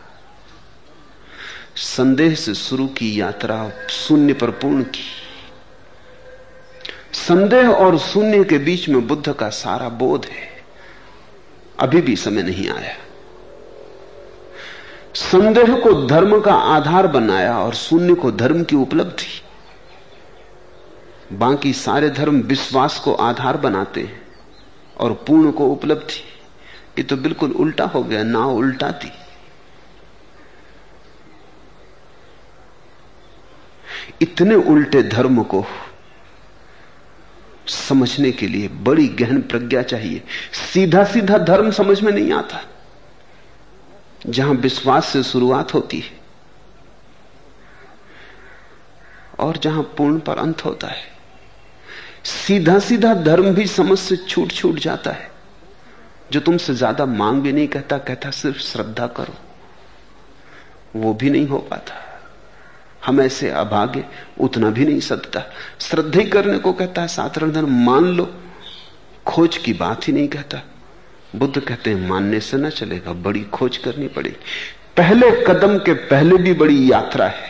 संदेह 1.75 2.35
से 2.35 2.53
शुरू 2.53 2.87
की 2.87 3.21
यात्रा 3.21 3.71
शून्य 3.89 4.33
पर 4.33 4.49
पूर्ण 4.49 4.83
की। 4.83 5.03
संदेह 7.13 7.69
और 7.69 7.97
शून्य 7.97 8.43
के 8.43 8.57
बीच 8.57 8.89
में 8.89 9.07
बुद्ध 9.07 9.33
का 9.33 9.49
सारा 9.49 9.89
बोध 9.89 10.25
है। 10.25 10.63
अभी 11.79 12.01
भी 12.01 12.15
समय 12.15 12.43
नहीं 12.43 12.69
आया। 12.69 12.97
संदेह 15.15 15.75
को 15.77 15.93
धर्म 16.07 16.39
का 16.41 16.53
आधार 16.53 17.07
बनाया 17.07 17.57
और 17.59 17.73
शून्य 17.73 18.13
को 18.13 18.31
धर्म 18.31 18.63
की 18.63 18.75
उपलब्धि। 18.75 19.41
बाकी 21.37 21.73
सारे 21.73 22.09
धर्म 22.09 22.41
विश्वास 22.41 22.99
को 22.99 23.13
आधार 23.13 23.57
बनाते 23.57 24.01
हैं 24.01 24.21
और 24.97 25.13
पूर्ण 25.27 25.51
को 25.51 25.67
उपलब्धि। 25.67 26.23
ये 26.97 27.03
तो 27.03 27.17
बिल्कुल 27.17 27.51
उल्टा 27.51 27.85
हो 27.85 28.03
गया, 28.03 28.23
ना 28.23 28.45
उल्टाती। 28.45 29.11
इतने 34.21 34.55
उल्टे 34.55 35.03
धर्म 35.03 35.43
को 35.43 35.65
समझने 37.67 38.31
के 38.31 38.47
लिए 38.47 38.67
बड़ी 38.67 39.07
गहन 39.07 39.41
प्रज्ञा 39.41 39.81
चाहिए। 39.81 40.21
सीधा 40.73 41.03
सीधा 41.03 41.37
धर्म 41.37 41.71
समझ 41.71 42.01
में 42.01 42.11
नहीं 42.11 42.31
आता। 42.33 42.61
जहाँ 44.27 44.53
विश्वास 44.53 45.05
से 45.05 45.23
शुरुआत 45.23 45.73
होती 45.73 45.99
है 45.99 46.19
और 49.39 49.57
जहाँ 49.57 49.83
पूर्ण 49.83 50.19
पर 50.19 50.37
अंत 50.37 50.65
होता 50.65 50.87
है। 50.87 51.09
सीधा 52.23 52.79
सीधा 52.79 53.13
धर्म 53.13 53.53
भी 53.53 53.67
समझ 53.67 53.99
से 53.99 54.17
छूट 54.17 54.51
छूट 54.51 54.79
जाता 54.79 55.11
है। 55.11 55.31
जो 56.31 56.39
तुमसे 56.39 56.73
ज़्यादा 56.73 57.05
मांग 57.05 57.41
भी 57.41 57.51
नहीं, 57.51 57.67
कहता 57.67 57.97
कहता, 57.97 58.31
सिर्फ़ 58.31 58.57
श्रद्धा 58.57 59.07
करो। 59.07 59.33
वो 60.95 61.13
भी 61.13 61.29
नहीं 61.29 61.47
हो 61.47 61.57
पाता। 61.57 61.93
हम 63.05 63.21
ऐसे 63.21 63.49
अभागे, 63.49 64.05
उतना 64.39 64.69
भी 64.69 64.85
नहीं 64.85 64.99
सकता। 64.99 65.43
श्रद्धा 65.79 66.23
करने 66.23 66.57
को 66.57 66.73
कहता 66.73 67.01
है 67.01 67.07
साधारण 67.07 67.51
धर्म 67.51 67.85
मान 67.85 68.03
लो। 68.03 68.33
खोज 69.25 69.57
की 69.57 69.73
बात 69.73 70.07
ही 70.07 70.13
नहीं 70.13 70.27
कहता। 70.27 70.61
बुद्ध 71.35 71.59
कहते 71.59 71.89
हैं, 71.89 72.07
मानने 72.09 72.39
से 72.39 72.57
ना 72.57 72.69
चलेगा, 72.69 73.13
बड़ी 73.13 73.43
खोज 73.43 73.77
करनी 73.77 74.07
पड़ेगी। 74.07 74.37
पहले 74.97 75.31
कदम 75.45 75.77
के 75.77 75.93
पहले 75.93 76.37
भी 76.37 76.53
बड़ी 76.53 76.91
यात्रा 76.91 77.27
है। 77.27 77.49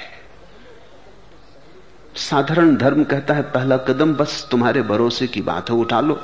साधारण 2.15 2.75
धर्म 2.75 3.03
कहता 3.03 3.33
है, 3.33 3.41
पहला 3.41 3.77
कदम 3.77 4.13
बस 4.13 4.47
तुम्हारे 4.51 4.81
भरोसे 4.81 5.27
की 5.27 5.41
बात 5.41 5.69
है, 5.69 5.75
उठा 5.75 6.01
लो। 6.01 6.19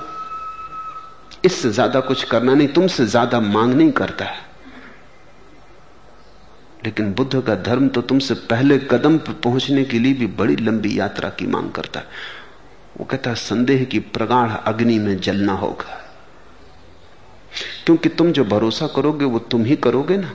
इससे 1.46 1.70
ज़्यादा 1.70 2.00
कुछ 2.00 2.24
करना 2.24 2.54
नहीं, 2.54 2.68
तुमसे 2.68 3.06
ज़्यादा 3.06 3.40
मांग 3.40 3.74
नहीं 3.74 3.92
करता 3.92 4.26
है। 4.26 4.46
लेकिन 6.86 7.14
बुद्ध 7.14 7.42
का 7.42 7.56
धर्म 7.56 7.88
तो 7.88 8.02
तुमसे 8.02 8.34
पहले 8.34 8.78
कदम 8.78 9.18
पर 9.18 9.34
पहुँचने 9.34 9.84
के 9.84 10.00
लिए 10.00 10.14
भी 10.14 10.28
बड़ी 10.28 10.56
लंबी 10.56 11.00
यात्रा 11.00 11.30
की 11.30 11.48
मांग 11.48 11.72
करता 11.72 12.00
है। 12.00 12.06
वो 13.00 13.06
कहता 13.06 13.30
है, 13.30 13.36
संदेह 13.36 13.84
की 13.84 14.00
प्रगाढ़ 14.00 14.52
अग्नि 14.52 15.00
में 15.00 15.20
जलना 15.20 15.54
होगा। 15.54 16.04
क्योंकि 17.86 18.10
तुम 18.10 18.32
जो 18.32 18.44
भरोसा 18.46 18.88
करोगे 18.88 19.26
वो 19.26 19.40
तुम 19.42 19.64
ही 19.66 19.76
करोगे 19.76 20.18
ना। 20.18 20.34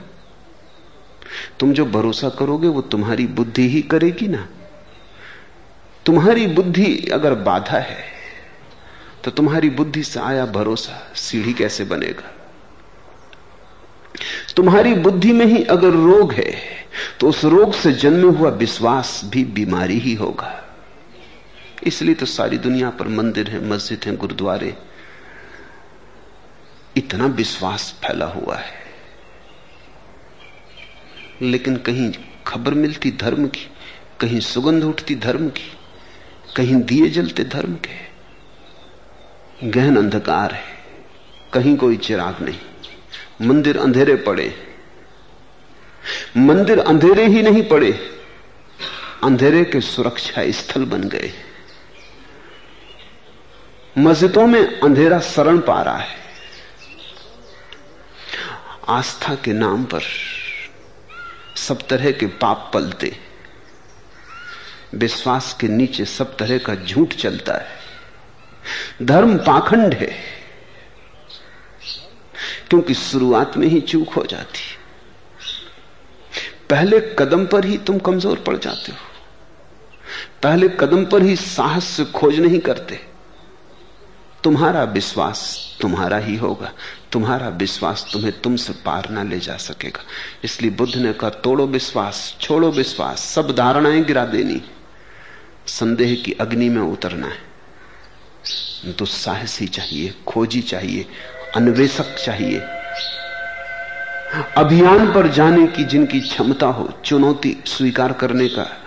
तुम 1.59 1.73
जो 1.73 1.85
भरोसा 1.85 2.29
करोगे 2.29 2.67
वो 2.67 2.81
तुम्हारी 2.83 3.27
बुद्धि 3.29 3.67
ही 3.69 3.81
करेगी 3.81 4.27
ना। 4.27 4.47
तुम्हारी 6.05 6.47
बुद्धि 6.47 6.95
अगर 7.13 7.33
बाधा 7.41 7.77
है 7.79 8.11
तो 9.23 9.31
तुम्हारी 9.31 9.69
बुद्धि 9.69 10.03
से 10.03 10.19
आया 10.19 10.45
भरोसा 10.45 10.99
सीढ़ी 11.15 11.53
कैसे 11.53 11.83
बनेगा? 11.85 12.31
तुम्हारी 14.55 14.93
बुद्धि 14.95 15.31
में 15.33 15.45
ही 15.45 15.63
अगर 15.65 15.89
रोग 15.89 16.33
है 16.33 16.51
तो 17.19 17.29
उस 17.29 17.43
रोग 17.45 17.73
से 17.73 17.91
जन्मे 17.93 18.37
हुआ 18.37 18.49
विश्वास 18.49 19.21
भी 19.25 19.43
बीमारी 19.51 19.97
ही 19.99 20.13
होगा। 20.13 20.59
इसलिए 21.83 22.15
तो 22.15 22.25
सारी 22.25 22.57
दुनिया 22.57 22.89
पर 22.89 23.07
मंदिर 23.07 23.49
है, 23.49 23.63
मस्जिद 23.69 24.05
है, 24.05 24.15
गुरुद्वारे 24.17 24.75
इतना 26.97 27.25
विश्वास 27.25 27.99
फैला 28.03 28.25
हुआ 28.25 28.55
है। 28.55 28.83
लेकिन 31.41 31.77
कहीं 31.77 32.13
खबर 32.47 32.73
मिलती 32.73 33.11
धर्म 33.11 33.47
की, 33.47 33.69
कहीं 34.19 34.39
सुगंध 34.39 34.83
उठती 34.83 35.15
धर्म 35.15 35.49
की, 35.49 35.71
कहीं 36.55 36.75
दिए 36.75 37.09
जलते 37.09 37.43
धर्म 37.43 37.75
के। 37.75 38.13
गहन 39.69 39.97
अंधकार 39.97 40.53
है, 40.53 40.63
कहीं 41.53 41.77
कोई 41.77 41.97
चिराग 41.97 42.41
नहीं। 42.41 42.59
मंदिर 43.41 43.77
अंधेरे 43.77 44.15
पड़े 44.15 44.67
मंदिर 46.37 46.79
अंधेरे 46.79 47.25
ही 47.25 47.41
नहीं 47.41 47.63
पड़े 47.63 47.91
अंधेरे 49.23 49.63
के 49.63 49.81
सुरक्षा 49.81 50.51
स्थल 50.51 50.85
बन 50.85 51.03
गए 51.03 51.33
मस्जिदों 53.97 54.47
में 54.47 54.79
अंधेरा 54.79 55.19
शरण 55.19 55.59
पा 55.59 55.81
रहा 55.81 55.97
है। 55.97 56.22
आस्था 58.89 59.35
के 59.35 59.53
नाम 59.53 59.83
पर 59.83 60.01
सब 61.57 61.87
तरह 61.87 62.11
के 62.11 62.25
पाप 62.41 62.69
पलते। 62.73 63.15
विश्वास 64.93 65.55
के 65.59 65.67
नीचे 65.67 66.05
सब 66.05 66.35
तरह 66.37 66.57
का 66.57 66.75
झूठ 66.75 67.13
चलता 67.13 67.53
है। 67.53 69.05
धर्म 69.05 69.37
पाखंड 69.37 69.93
है, 69.93 70.11
क्योंकि 72.69 72.93
शुरुआत 72.93 73.57
में 73.57 73.67
ही 73.67 73.79
चूक 73.81 74.13
हो 74.13 74.25
जाती। 74.25 74.59
पहले 76.69 76.99
कदम 77.19 77.45
पर 77.45 77.65
ही 77.65 77.77
तुम 77.77 77.99
कमज़ोर 77.99 78.39
पड़ 78.39 78.57
जाते 78.57 78.91
हो। 78.91 78.97
पहले 80.43 80.69
कदम 80.69 81.05
पर 81.05 81.21
ही 81.21 81.35
साहस 81.35 81.83
से 81.87 82.05
खोज 82.05 82.39
नहीं 82.39 82.59
करते। 82.59 82.99
तुम्हारा 84.43 84.83
विश्वास 84.83 85.77
तुम्हारा 85.81 86.17
ही 86.17 86.35
होगा। 86.35 86.71
तुम्हारा 87.13 87.47
विश्वास 87.47 88.09
तुम्हें 88.13 88.41
तुमसे 88.41 88.73
पार 88.73 89.09
ना 89.09 89.23
ले 89.23 89.39
जा 89.39 89.57
सकेगा। 89.57 90.03
इसलिए 90.43 90.71
बुद्ध 90.71 90.95
ने 90.95 91.13
कहा, 91.13 91.29
तोड़ो 91.29 91.67
विश्वास, 91.67 92.37
छोड़ो 92.41 92.71
विश्वास, 92.71 93.19
सब 93.19 93.55
धारणाएँ 93.55 94.03
गिरा 94.03 94.25
देनी। 94.25 94.61
संदेह 95.67 96.23
की 96.25 96.31
अग्नि 96.31 96.69
में 96.69 96.81
उतरना 96.81 97.27
है। 97.27 97.53
साहस 99.01 99.59
ही 99.59 99.67
चाहिए, 99.67 100.15
खोजी 100.27 100.61
चाहिए, 100.61 101.05
अन्वेषक 101.55 102.15
चाहिए। 102.15 102.59
अभियान 104.57 105.13
पर 105.13 105.27
जाने 105.27 105.67
की 105.67 105.83
जिनकी 105.83 106.19
क्षमता 106.19 106.65
हो, 106.65 106.93
चुनौती 107.05 107.57
स्वीकार 107.65 108.13
करने 108.13 108.47
का, 108.47 108.83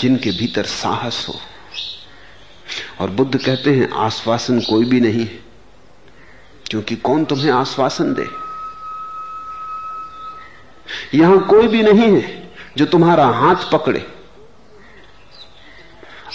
जिनके 0.00 0.30
भीतर 0.30 0.64
साहस 0.64 1.26
हो। 1.28 1.40
और 3.00 3.10
बुद्ध 3.10 3.36
कहते 3.36 3.74
हैं, 3.74 3.90
आश्वासन 3.90 4.60
कोई 4.60 4.84
भी 4.84 5.00
नहीं 5.00 5.20
है। 5.20 5.43
क्योंकि 6.74 6.94
कौन 6.96 7.24
तुम्हें 7.24 7.50
आश्वासन 7.52 8.12
दे? 8.14 8.28
यहाँ 11.14 11.46
कोई 11.46 11.68
भी 11.68 11.82
नहीं 11.82 12.08
है 12.12 12.22
जो 12.76 12.86
तुम्हारा 12.86 13.26
हाथ 13.26 13.70
पकड़े। 13.72 14.00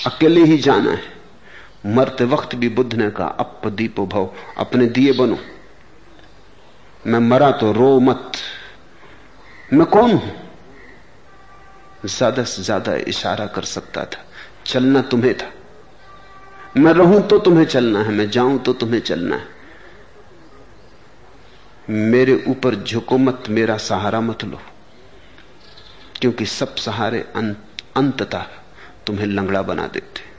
अकेले 0.08 0.44
ही 0.44 0.58
जाना 0.58 0.92
है। 0.92 1.94
मरते 1.96 2.26
वक्त 2.26 2.56
भी 2.56 2.70
बुद्ध 2.70 2.94
ने 2.94 3.10
कहा 3.10 3.28
अप 3.28 3.68
दीपो 3.68 4.06
भव। 4.06 4.30
अपने 4.58 4.86
दिए 4.86 5.14
बनो। 5.14 5.38
मैं 7.08 7.20
मरा 7.20 7.52
तो 7.52 7.72
रो 7.72 8.00
मत। 8.00 8.32
मैं 9.74 9.88
कौन 9.88 10.12
हूँ? 10.12 10.32
ज़्यादा 12.06 12.44
से 12.44 12.64
ज़्यादा 12.64 12.96
इशारा 12.96 13.46
कर 13.46 13.64
सकता 13.66 14.06
था। 14.06 14.26
चलना 14.66 15.02
तुम्हें 15.02 15.38
था। 15.38 15.52
मैं 16.78 16.94
रहूँ 16.94 17.28
तो 17.28 17.40
तुम्हें 17.40 17.66
चलना 17.66 18.00
है। 18.00 18.12
मैं 18.12 18.30
जाऊँ 18.30 18.60
तो 18.60 18.74
तुम्हें 18.74 19.02
चलना 19.02 19.36
है। 19.36 19.59
मेरे 21.90 22.44
ऊपर 22.48 22.76
झुको 22.76 23.18
मत, 23.18 23.44
मेरा 23.50 23.78
सहारा 23.78 24.22
मत 24.22 24.44
लो। 24.44 24.62
क्योंकि 26.22 26.46
सब 26.46 26.76
सहारे 26.76 27.20
अंत, 27.36 27.58
अंततः 27.98 28.46
तुम्हें 29.06 29.26
लंगड़ा 29.26 29.62
बना 29.62 29.88
देते। 29.88 30.30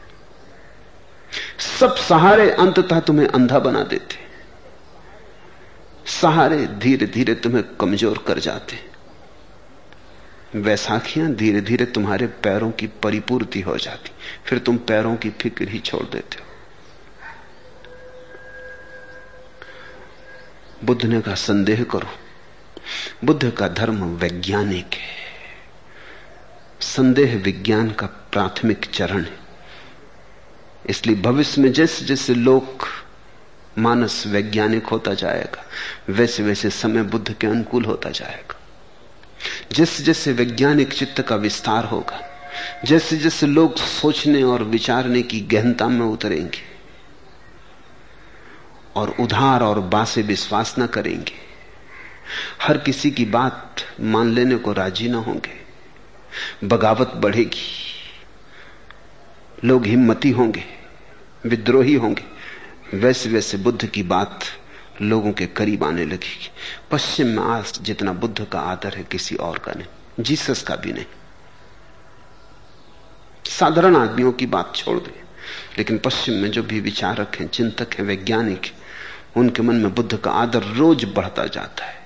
सब 1.58 1.96
सहारे 1.96 2.50
अंततः 2.50 3.00
तुम्हें 3.00 3.28
अंधा 3.28 3.58
बना 3.58 3.82
देते। 3.82 4.30
सहारे 6.06 6.66
धीरे 6.66 7.06
धीरे 7.06 7.34
तुम्हें 7.34 7.64
कमज़ोर 7.76 8.24
कर 8.26 8.38
जाते। 8.38 8.90
वैसाखियाँ 10.54 11.32
धीरे 11.34 11.60
धीरे 11.60 11.84
तुम्हारे 11.84 12.26
पैरों 12.26 12.70
की 12.70 12.86
परिपूर्ति 12.86 13.60
हो 13.60 13.76
जाती। 13.76 14.10
फिर 14.44 14.58
तुम 14.58 14.76
पैरों 14.76 15.16
की 15.16 15.30
फ़िक्र 15.30 15.68
ही 15.68 15.78
छोड़ 15.78 16.02
देते 16.02 16.42
हो। 16.42 16.49
बुद्ध 20.84 21.04
ने 21.04 21.20
कहा, 21.20 21.34
संदेह 21.34 21.84
करो। 21.84 22.08
बुद्ध 23.24 23.50
का 23.50 23.68
धर्म 23.68 24.04
वैज्ञानिक 24.04 24.94
है। 24.94 25.20
संदेह 26.80 27.36
विज्ञान 27.36 27.90
का 27.90 28.06
प्राथमिक 28.06 28.84
चरण 28.84 29.24
है। 29.24 29.38
इसलिए 30.88 31.16
भविष्य 31.16 31.60
में 31.60 31.72
जैसे 31.72 32.04
जैसे 32.04 32.34
लोग 32.34 32.86
मानस 33.78 34.24
वैज्ञानिक 34.26 34.86
होता 34.86 35.14
जाएगा, 35.14 35.64
वैसे 36.12 36.42
वैसे 36.42 36.70
समय 36.70 37.02
बुद्ध 37.02 37.32
के 37.32 37.46
अनुकूल 37.46 37.84
होता 37.84 38.10
जाएगा। 38.10 38.60
जैसे 39.72 40.02
जैसे 40.02 40.32
वैज्ञानिक 40.32 40.92
चित्त 40.92 41.22
का 41.22 41.36
विस्तार 41.36 41.84
होगा, 41.84 42.20
जैसे 42.84 43.16
जैसे 43.16 43.46
लोग 43.46 43.76
सोचने 43.76 44.42
और 44.42 44.62
विचारने 44.62 45.22
की 45.22 45.40
गहनता 45.40 45.88
में 45.88 46.06
उतरेंगे 46.06 46.69
और 49.00 49.10
उधार 49.20 49.62
और 49.62 49.80
बासे 49.80 50.22
विश्वास 50.22 50.74
न 50.78 50.86
करेंगे। 50.86 51.32
हर 52.62 52.78
किसी 52.78 53.10
की 53.10 53.24
बात 53.24 53.76
मान 54.00 54.32
लेने 54.32 54.56
को 54.56 54.72
राज़ी 54.72 55.08
ना 55.08 55.18
होंगे। 55.18 55.60
बगावत 56.66 57.12
बढ़ेगी। 57.16 57.86
लोग 59.64 59.86
हिम्मती 59.86 60.30
होंगे, 60.30 60.64
विद्रोही 61.46 61.94
होंगे। 61.94 62.24
वैसे 62.96 63.28
वैसे 63.28 63.58
बुद्ध 63.58 63.86
की 63.86 64.02
बात 64.02 64.40
लोगों 65.02 65.32
के 65.32 65.46
करीब 65.46 65.84
आने 65.84 66.04
लगेगी। 66.04 66.50
पश्चिम 66.90 67.26
में 67.26 67.42
आज 67.42 67.78
जितना 67.82 68.12
बुद्ध 68.12 68.44
का 68.44 68.60
आदर 68.60 68.94
है, 68.94 69.04
किसी 69.04 69.36
और 69.36 69.58
का 69.58 69.72
नहीं। 69.72 69.86
जीसस 70.20 70.62
का 70.62 70.76
भी 70.76 70.92
नहीं। 70.92 71.04
साधारण 73.46 73.96
आदमियों 73.96 74.32
की 74.32 74.46
बात 74.46 74.72
छोड़ 74.76 74.98
दे। 74.98 75.20
लेकिन 75.78 75.98
पश्चिम 75.98 76.34
में 76.34 76.50
जो 76.50 76.62
भी 76.62 76.80
विचारक 76.80 77.36
हैं, 77.40 77.48
चिंतक 77.48 77.88
हैं, 77.94 78.06
वैज्ञानिक 78.06 78.60
उनके 79.36 79.62
मन 79.62 79.74
में 79.74 79.94
बुद्ध 79.94 80.16
का 80.16 80.30
आदर 80.30 80.62
रोज 80.62 81.04
बढ़ता 81.04 81.46
जाता 81.46 81.84
है। 81.84 81.98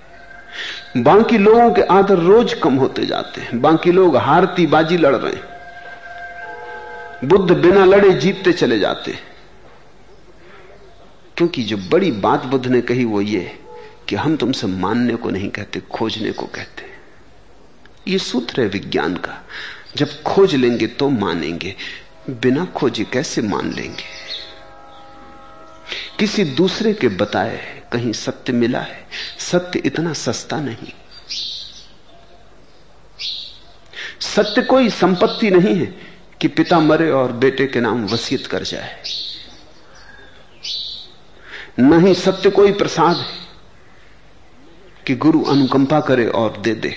बाकी 0.96 1.38
लोगों 1.38 1.72
के 1.74 1.82
आदर 1.82 2.18
रोज 2.18 2.54
कम 2.54 2.74
होते 2.74 3.06
जाते 3.06 3.40
हैं। 3.40 3.60
बाकी 3.60 3.92
लोग 3.92 4.16
हारती 4.16 4.66
बाजी 4.66 4.96
लड़ 4.96 5.16
रहे 5.16 5.32
हैं। 5.32 7.28
बुद्ध 7.28 7.50
बिना 7.50 7.84
लड़े 7.84 8.10
जीतते 8.10 8.52
चले 8.52 8.78
जाते 8.78 9.18
क्योंकि 11.36 11.62
जो 11.62 11.76
बड़ी 11.76 12.10
बात 12.12 12.44
बुद्ध 12.44 12.66
ने 12.66 12.80
कही 12.80 13.04
वो 13.04 13.20
ये 13.20 13.58
कि 14.08 14.16
हम 14.16 14.36
तुमसे 14.36 14.66
मानने 14.66 15.14
को 15.16 15.30
नहीं 15.30 15.50
कहते, 15.50 15.80
खोजने 15.80 16.32
को 16.32 16.46
कहते 16.46 16.84
ये 18.08 18.18
सूत्र 18.18 18.60
है 18.60 18.66
विज्ञान 18.68 19.16
का। 19.16 19.42
जब 19.96 20.22
खोज 20.22 20.54
लेंगे 20.54 20.86
तो 20.86 21.08
मानेंगे। 21.08 21.74
बिना 22.30 22.64
खोजे 22.64 23.04
कैसे 23.04 23.42
मान 23.42 23.72
लेंगे? 23.72 24.23
किसी 26.18 26.44
दूसरे 26.44 26.92
के 26.92 27.08
बताए 27.08 27.82
कहीं 27.92 28.12
सत्य 28.12 28.52
मिला 28.52 28.80
है? 28.80 29.06
सत्य 29.38 29.82
इतना 29.84 30.12
सस्ता 30.12 30.60
नहीं। 30.60 30.92
सत्य 34.20 34.62
कोई 34.62 34.90
संपत्ति 34.90 35.50
नहीं 35.50 35.74
है 35.76 35.86
कि 36.40 36.48
पिता 36.48 36.78
मरे 36.78 37.10
और 37.10 37.32
बेटे 37.32 37.66
के 37.66 37.80
नाम 37.80 38.06
वसीयत 38.06 38.46
कर 38.46 38.62
जाए। 38.62 39.02
न 41.80 42.06
ही 42.06 42.14
सत्य 42.14 42.50
कोई 42.50 42.72
प्रसाद 42.72 43.16
है 43.16 43.38
कि 45.06 45.14
गुरु 45.14 45.44
अनुकंपा 45.44 46.00
करे 46.00 46.26
और 46.26 46.56
दे 46.56 46.74
दे। 46.74 46.96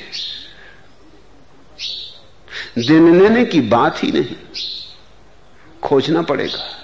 देने 2.80 3.20
लेने 3.20 3.46
की 3.46 3.62
बात 3.62 4.04
ही 4.04 4.12
नहीं। 4.12 4.36
खोजना 5.84 6.22
पड़ेगा। 6.22 6.77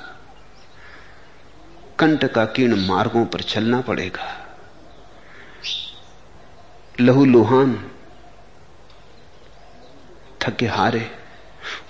कंट 2.00 2.26
का 2.26 2.46
कीर्ण 2.46 2.76
मार्गों 2.86 3.26
पर 3.26 3.42
चलना 3.44 3.80
पड़ेगा। 3.82 4.30
लहू 7.00 7.26
लुहान, 7.26 7.74
थके 10.42 10.66
हारे, 10.68 11.00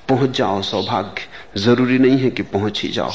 पहुँच 0.10 0.30
जाओ 0.30 0.62
सौभाग्य। 0.62 1.60
ज़रूरी 1.60 1.98
नहीं 2.00 2.18
है 2.18 2.30
कि 2.30 2.44
पहुँच 2.44 2.82
ही 2.82 2.90
जाओ, 2.90 3.12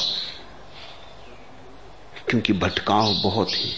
क्योंकि 2.29 2.53
भटकाव 2.55 3.13
बहुत 3.23 3.51
है, 3.51 3.69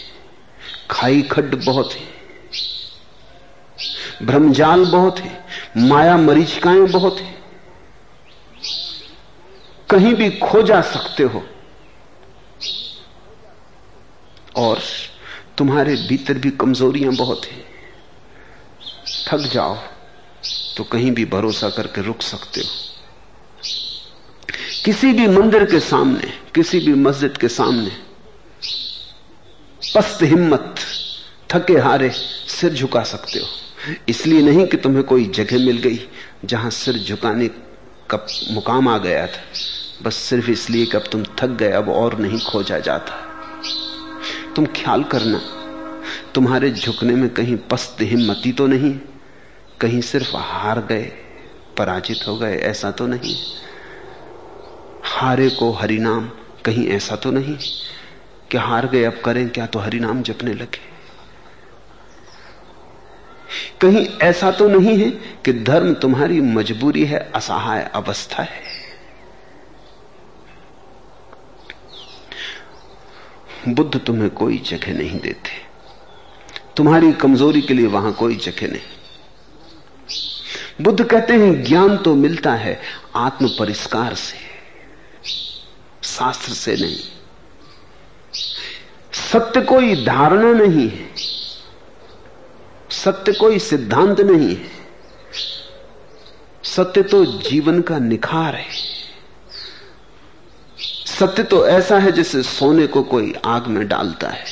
खाई 0.90 1.22
खड्ड 1.22 1.54
बहुत 1.64 1.92
है, 1.92 2.10
भ्रमजाल 4.22 4.84
बहुत 4.86 5.18
है, 5.18 5.44
माया 5.78 6.16
मरीचिकाएँ 6.18 6.86
बहुत 6.88 7.18
है। 7.18 7.34
कहीं 9.90 10.14
भी 10.14 10.30
खो 10.38 10.62
जा 10.62 10.80
सकते 10.82 11.22
हो। 11.24 11.42
और 14.56 14.80
तुम्हारे 15.58 15.94
भीतर 16.08 16.38
भी 16.38 16.50
कमजोरियाँ 16.50 17.14
बहुत 17.14 17.46
हैं। 17.46 17.64
थक 19.28 19.38
जाओ 19.52 19.76
तो 20.76 20.84
कहीं 20.84 21.10
भी 21.10 21.24
भरोसा 21.24 21.68
करके 21.70 22.02
रुक 22.02 22.22
सकते 22.22 22.60
हो। 22.60 22.66
किसी 24.84 25.12
भी 25.12 25.26
मंदिर 25.26 25.64
के 25.64 25.80
सामने, 25.80 26.32
किसी 26.54 26.80
भी 26.80 26.94
मस्जिद 26.94 27.36
के 27.36 27.48
सामने, 27.48 27.90
पस्त 29.94 30.22
हिम्मत, 30.22 30.74
थके 31.50 31.78
हारे 31.78 32.10
सिर 32.10 32.72
झुका 32.72 33.02
सकते 33.02 33.38
हो। 33.38 33.46
इसलिए 34.08 34.42
नहीं 34.42 34.66
कि 34.66 34.76
तुम्हें 34.76 35.04
कोई 35.04 35.24
जगह 35.24 35.58
मिल 35.58 35.78
गई 35.78 36.00
जहाँ 36.44 36.70
सिर 36.70 36.98
झुकाने 36.98 37.48
का 38.10 38.26
मुकाम 38.50 38.88
आ 38.88 38.98
गया 38.98 39.26
था। 39.26 39.42
बस 40.02 40.14
सिर्फ़ 40.14 40.50
इसलिए 40.50 40.86
कि 40.86 40.96
अब 40.96 41.04
तुम 41.12 41.24
थक 41.24 41.46
गए, 41.46 41.70
अब 41.72 41.88
और 41.88 42.18
नहीं 42.18 42.38
खोजा 42.38 42.78
जाता। 42.78 43.31
तुम 44.56 44.66
ख्याल 44.66 45.04
करना। 45.04 45.40
तुम्हारे 46.34 46.70
झुकने 46.70 47.14
में 47.14 47.28
कहीं 47.28 47.56
पस्त 47.56 47.96
हिम्मती 48.00 48.52
तो 48.52 48.66
नहीं, 48.66 48.94
कहीं 49.80 50.00
सिर्फ़ 50.00 50.36
हार 50.36 50.80
गए, 50.80 51.12
पराजित 51.78 52.28
हो 52.28 52.36
गए, 52.36 52.56
ऐसा 52.56 52.90
तो 52.90 53.06
नहीं। 53.06 53.36
हारे 55.02 55.48
को 55.50 55.72
हरिनाम, 55.72 56.30
कहीं 56.64 56.86
ऐसा 56.88 57.16
तो 57.16 57.30
नहीं 57.30 57.56
कि 58.50 58.58
हार 58.58 58.86
गए, 58.86 59.04
अब 59.04 59.20
करें 59.24 59.48
क्या 59.48 59.66
तो 59.66 59.78
हरिनाम 59.78 60.22
जपने 60.22 60.54
लगे। 60.54 60.92
कहीं 63.80 64.06
ऐसा 64.22 64.50
तो 64.50 64.68
नहीं 64.68 64.98
है 64.98 65.10
कि 65.44 65.52
धर्म 65.52 65.94
तुम्हारी 65.94 66.40
मजबूरी 66.40 67.04
है, 67.04 67.32
असहाय 67.34 67.90
अवस्था 67.94 68.42
है। 68.42 68.71
बुद्ध 73.68 74.00
तुम्हें 74.00 74.30
कोई 74.30 74.58
जगह 74.58 74.92
नहीं 74.92 75.18
देते। 75.20 75.50
तुम्हारी 76.76 77.12
कमज़ोरी 77.12 77.60
के 77.62 77.74
लिए 77.74 77.86
वहाँ 77.86 78.12
कोई 78.12 78.36
जगह 78.36 78.66
नहीं। 78.66 78.90
बुद्ध 80.80 81.04
कहते 81.04 81.32
हैं, 81.32 81.62
ज्ञान 81.64 81.96
तो 81.96 82.14
मिलता 82.14 82.54
है 82.54 82.80
आत्म 83.16 83.48
परिष्कार 83.48 84.14
से, 84.14 84.38
शास्त्र 86.04 86.52
से 86.52 86.76
नहीं। 86.76 86.98
सत्य 89.12 89.60
कोई 89.60 90.04
धारणा 90.04 90.52
नहीं 90.54 90.88
है, 90.90 91.08
सत्य 92.90 93.32
कोई 93.32 93.58
सिद्धांत 93.58 94.20
नहीं 94.20 94.54
है। 94.56 94.70
सत्य 96.64 97.02
तो 97.02 97.24
जीवन 97.42 97.80
का 97.82 97.98
निखार 97.98 98.54
है। 98.54 98.91
सत्य 101.22 101.42
तो 101.42 101.68
ऐसा 101.68 101.98
है 101.98 102.12
जैसे 102.12 102.42
सोने 102.42 102.86
को 102.86 103.02
कोई 103.02 103.34
आग 103.44 103.66
में 103.66 103.88
डालता 103.88 104.28
है। 104.28 104.44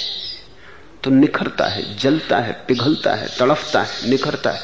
तो 1.05 1.11
निखरता 1.11 1.69
है, 1.69 1.97
जलता 1.97 2.39
है, 2.39 2.53
पिघलता 2.53 3.15
है, 3.15 3.29
तड़फता 3.39 3.83
है, 3.83 4.11
निखरता 4.11 4.51
है। 4.51 4.63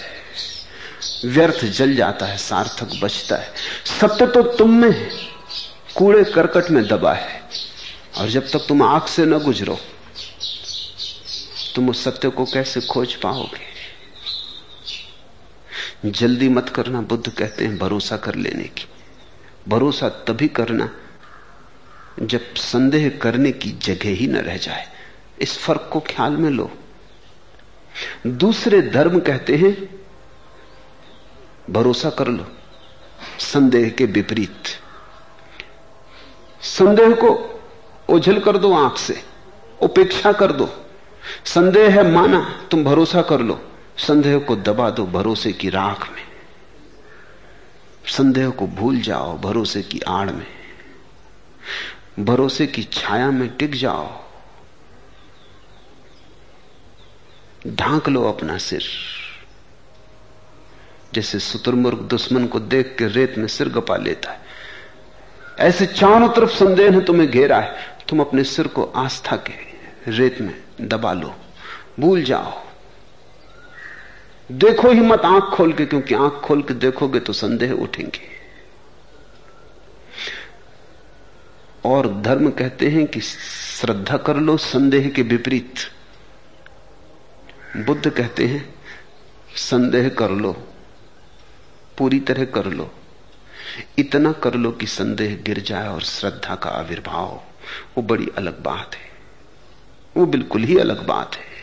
व्यर्थ 1.25 1.65
जल 1.65 1.95
जाता 1.95 2.27
है, 2.27 2.37
सार्थक 2.37 2.91
बचता 3.03 3.37
है। 3.37 3.53
सत्य 4.01 4.27
तो 4.27 4.43
तुम 4.43 4.75
में 4.75 4.91
है, 4.91 5.11
कूड़े 5.97 6.25
करकट 6.25 6.71
में 6.71 6.89
दबा 6.89 7.13
है। 7.13 7.43
और 8.19 8.29
जब 8.29 8.49
तक 8.49 8.59
तुम 8.59 8.83
आँख 8.83 9.09
से 9.09 9.25
न 9.25 9.39
गुजरो, 9.39 9.79
तुम 11.75 11.89
उस 11.89 12.05
सत्य 12.05 12.29
को 12.29 12.45
कैसे 12.45 12.81
खोज 12.81 13.15
पाओगे? 13.15 13.77
जल्दी 16.11 16.49
मत 16.49 16.69
करना 16.69 17.01
बुद्ध 17.01 17.29
कहते 17.29 17.65
हैं, 17.65 17.79
भरोसा 17.79 18.17
कर 18.17 18.35
लेने 18.35 18.65
की। 18.65 18.85
भरोसा 19.69 20.09
तभी 20.09 20.49
करना 20.49 20.91
जब 22.23 22.55
संदेह 22.55 23.19
करने 23.23 23.53
की 23.53 23.71
जगह 23.71 24.09
ही 24.09 24.27
न 24.27 24.37
रह 24.37 24.57
जाए। 24.57 24.87
इस 25.41 25.59
फ़र्क 25.59 25.91
को 25.93 26.01
ख्याल 26.01 26.33
में 26.33 26.51
लो। 26.51 26.71
दूसरे 28.27 28.83
धर्म 28.83 29.21
कहते 29.21 29.57
हैं, 29.57 30.01
भरोसा 31.71 32.11
कर 32.11 32.29
लो। 32.29 32.47
संदेह 33.39 33.89
के 33.89 34.05
विपरीत। 34.05 34.63
संदेह 36.63 37.11
को 37.11 37.61
ओझल 38.09 38.39
कर 38.39 38.59
दो 38.59 38.73
आँख 38.73 38.99
से, 38.99 39.23
उपेक्षा 39.83 40.33
कर 40.33 40.53
दो। 40.53 40.87
संदेह 41.45 41.95
है 41.95 42.11
माना, 42.11 42.69
तुम 42.71 42.85
भरोसा 42.85 43.23
कर 43.23 43.41
लो। 43.41 43.69
संदेह 43.99 44.39
को 44.39 44.57
दबा 44.57 44.91
दो 44.91 45.07
भरोसे 45.07 45.53
की 45.53 45.69
राख 45.71 46.11
में। 46.11 46.23
संदेह 48.07 48.51
को 48.51 48.67
भूल 48.67 49.01
जाओ 49.01 49.39
भरोसे 49.39 49.83
की 49.83 50.01
आड़ 50.01 50.31
में। 50.31 50.56
भरोसे 52.19 52.67
की 52.67 52.83
छाया 52.83 53.31
में 53.31 53.57
टिक 53.57 53.75
जाओ। 53.75 54.23
ढांक 57.67 58.09
लो 58.09 58.23
अपना 58.25 58.59
सिर। 58.59 58.83
जैसे 61.15 61.39
सुतुरमुर्ग 61.39 61.99
दुश्मन 61.99 62.47
को 62.47 62.61
देख 62.61 62.97
के 62.99 63.07
रेत 63.07 63.35
में 63.39 63.47
सिर 63.47 63.69
गपा 63.69 63.97
लेता 63.97 64.31
है। 64.31 64.41
ऐसे 65.59 65.87
चारों 65.87 66.29
तरफ़ 66.29 66.51
संदेह 66.51 66.91
ने 66.91 67.01
तुम्हें 67.01 67.31
घेरा 67.31 67.61
है। 67.61 67.99
तुम 68.09 68.21
अपने 68.21 68.45
सिर 68.45 68.67
को 68.67 68.85
आस्था 68.85 69.37
के 69.37 69.53
रेत 70.11 70.41
में 70.41 70.63
दबा 70.81 71.13
लो। 71.13 71.35
भूल 72.01 72.23
जाओ। 72.23 72.63
देखो 74.53 74.91
ही 74.91 75.01
मत 75.01 75.21
आँख 75.21 75.45
खोल 75.45 75.73
के, 75.73 75.87
क्योंकि 75.87 76.15
आँख 76.15 76.33
खोल 76.33 76.63
के 76.63 76.75
देखोगे 76.75 77.21
तो 77.21 77.33
संदेह 77.33 77.73
उठेंगे। 77.73 78.36
और 81.87 82.21
धर्म 82.21 82.51
कहते 82.51 82.89
हैं 82.89 83.07
कि 83.07 83.21
श्रद्धा 83.21 84.17
कर 84.17 84.37
लो, 84.37 84.57
संदेह 84.57 85.09
के 85.09 85.23
विपरीत। 85.23 85.75
बुद्ध 87.77 88.11
कहते 88.11 88.47
हैं, 88.47 88.75
संदेह 89.57 90.09
कर 90.09 90.31
लो, 90.31 90.53
पूरी 91.99 92.21
तरह 92.21 92.45
कर 92.45 92.67
लो। 92.67 92.95
इतना 93.99 94.33
कर 94.33 94.55
लो 94.55 94.71
कि 94.71 94.87
संदेह 94.87 95.39
गिर 95.43 95.61
जाए 95.61 95.89
और 95.89 96.03
श्रद्धा 96.03 96.55
का 96.55 96.71
आविर्भाव। 96.71 97.43
वो 97.97 98.03
बड़ी 98.03 98.29
अलग 98.37 98.63
बात 98.63 98.95
है। 98.95 99.11
वो 100.17 100.27
बिल्कुल 100.27 100.63
ही 100.63 100.79
अलग 100.79 101.07
बात 101.07 101.31
है। 101.35 101.57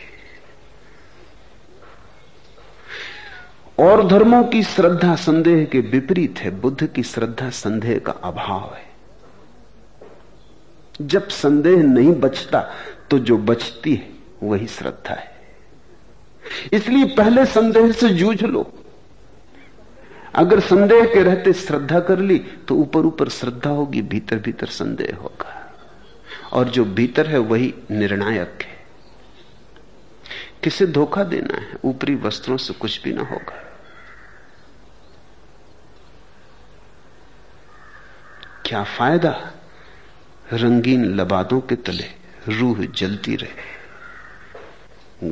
और 3.78 4.08
धर्मों 4.08 4.44
की 4.44 4.62
श्रद्धा 4.62 5.16
संदेह 5.16 5.64
के 5.64 5.80
विपरीत 5.80 6.34
है। 6.38 6.50
बुद्ध 6.50 6.86
की 6.86 7.02
श्रद्धा 7.02 7.50
संदेह 7.50 7.98
का 7.98 8.12
अभाव 8.12 8.74
है। 8.74 8.93
जब 11.00 11.28
संदेह 11.28 11.82
नहीं 11.82 12.12
बचता 12.12 12.60
तो 13.10 13.18
जो 13.18 13.38
बचती 13.38 13.94
है, 13.94 14.12
वही 14.42 14.66
श्रद्धा 14.66 15.14
है। 15.14 15.34
इसलिए 16.72 17.04
पहले 17.04 17.46
संदेह 17.46 17.92
से 17.92 18.08
जूझ 18.08 18.42
लो। 18.42 18.72
अगर 20.34 20.60
संदेह 20.60 21.04
के 21.04 21.22
रहते 21.22 21.52
श्रद्धा 21.52 22.00
कर 22.00 22.18
ली 22.18 22.38
तो 22.38 22.74
ऊपर 22.74 23.00
ऊपर 23.00 23.28
श्रद्धा 23.28 23.70
होगी, 23.70 24.02
भीतर 24.02 24.38
भीतर 24.38 24.66
संदेह 24.66 25.16
होगा। 25.16 25.72
और 26.52 26.68
जो 26.68 26.84
भीतर 26.84 27.26
है, 27.26 27.38
वही 27.38 27.74
निर्णायक 27.90 28.58
है। 28.62 28.74
किसे 30.64 30.86
धोखा 30.86 31.24
देना 31.24 31.54
है? 31.54 31.76
ऊपरी 31.84 32.14
वस्त्रों 32.14 32.56
से 32.56 32.74
कुछ 32.74 33.02
भी 33.02 33.12
ना 33.12 33.22
होगा। 33.22 33.62
क्या 38.66 38.84
फ़ायदा? 38.84 39.53
रंगीन 40.52 41.04
लबादों 41.14 41.60
के 41.60 41.76
तले 41.76 42.04
रूह 42.48 42.84
जलती 42.96 43.36
रहे, 43.36 43.62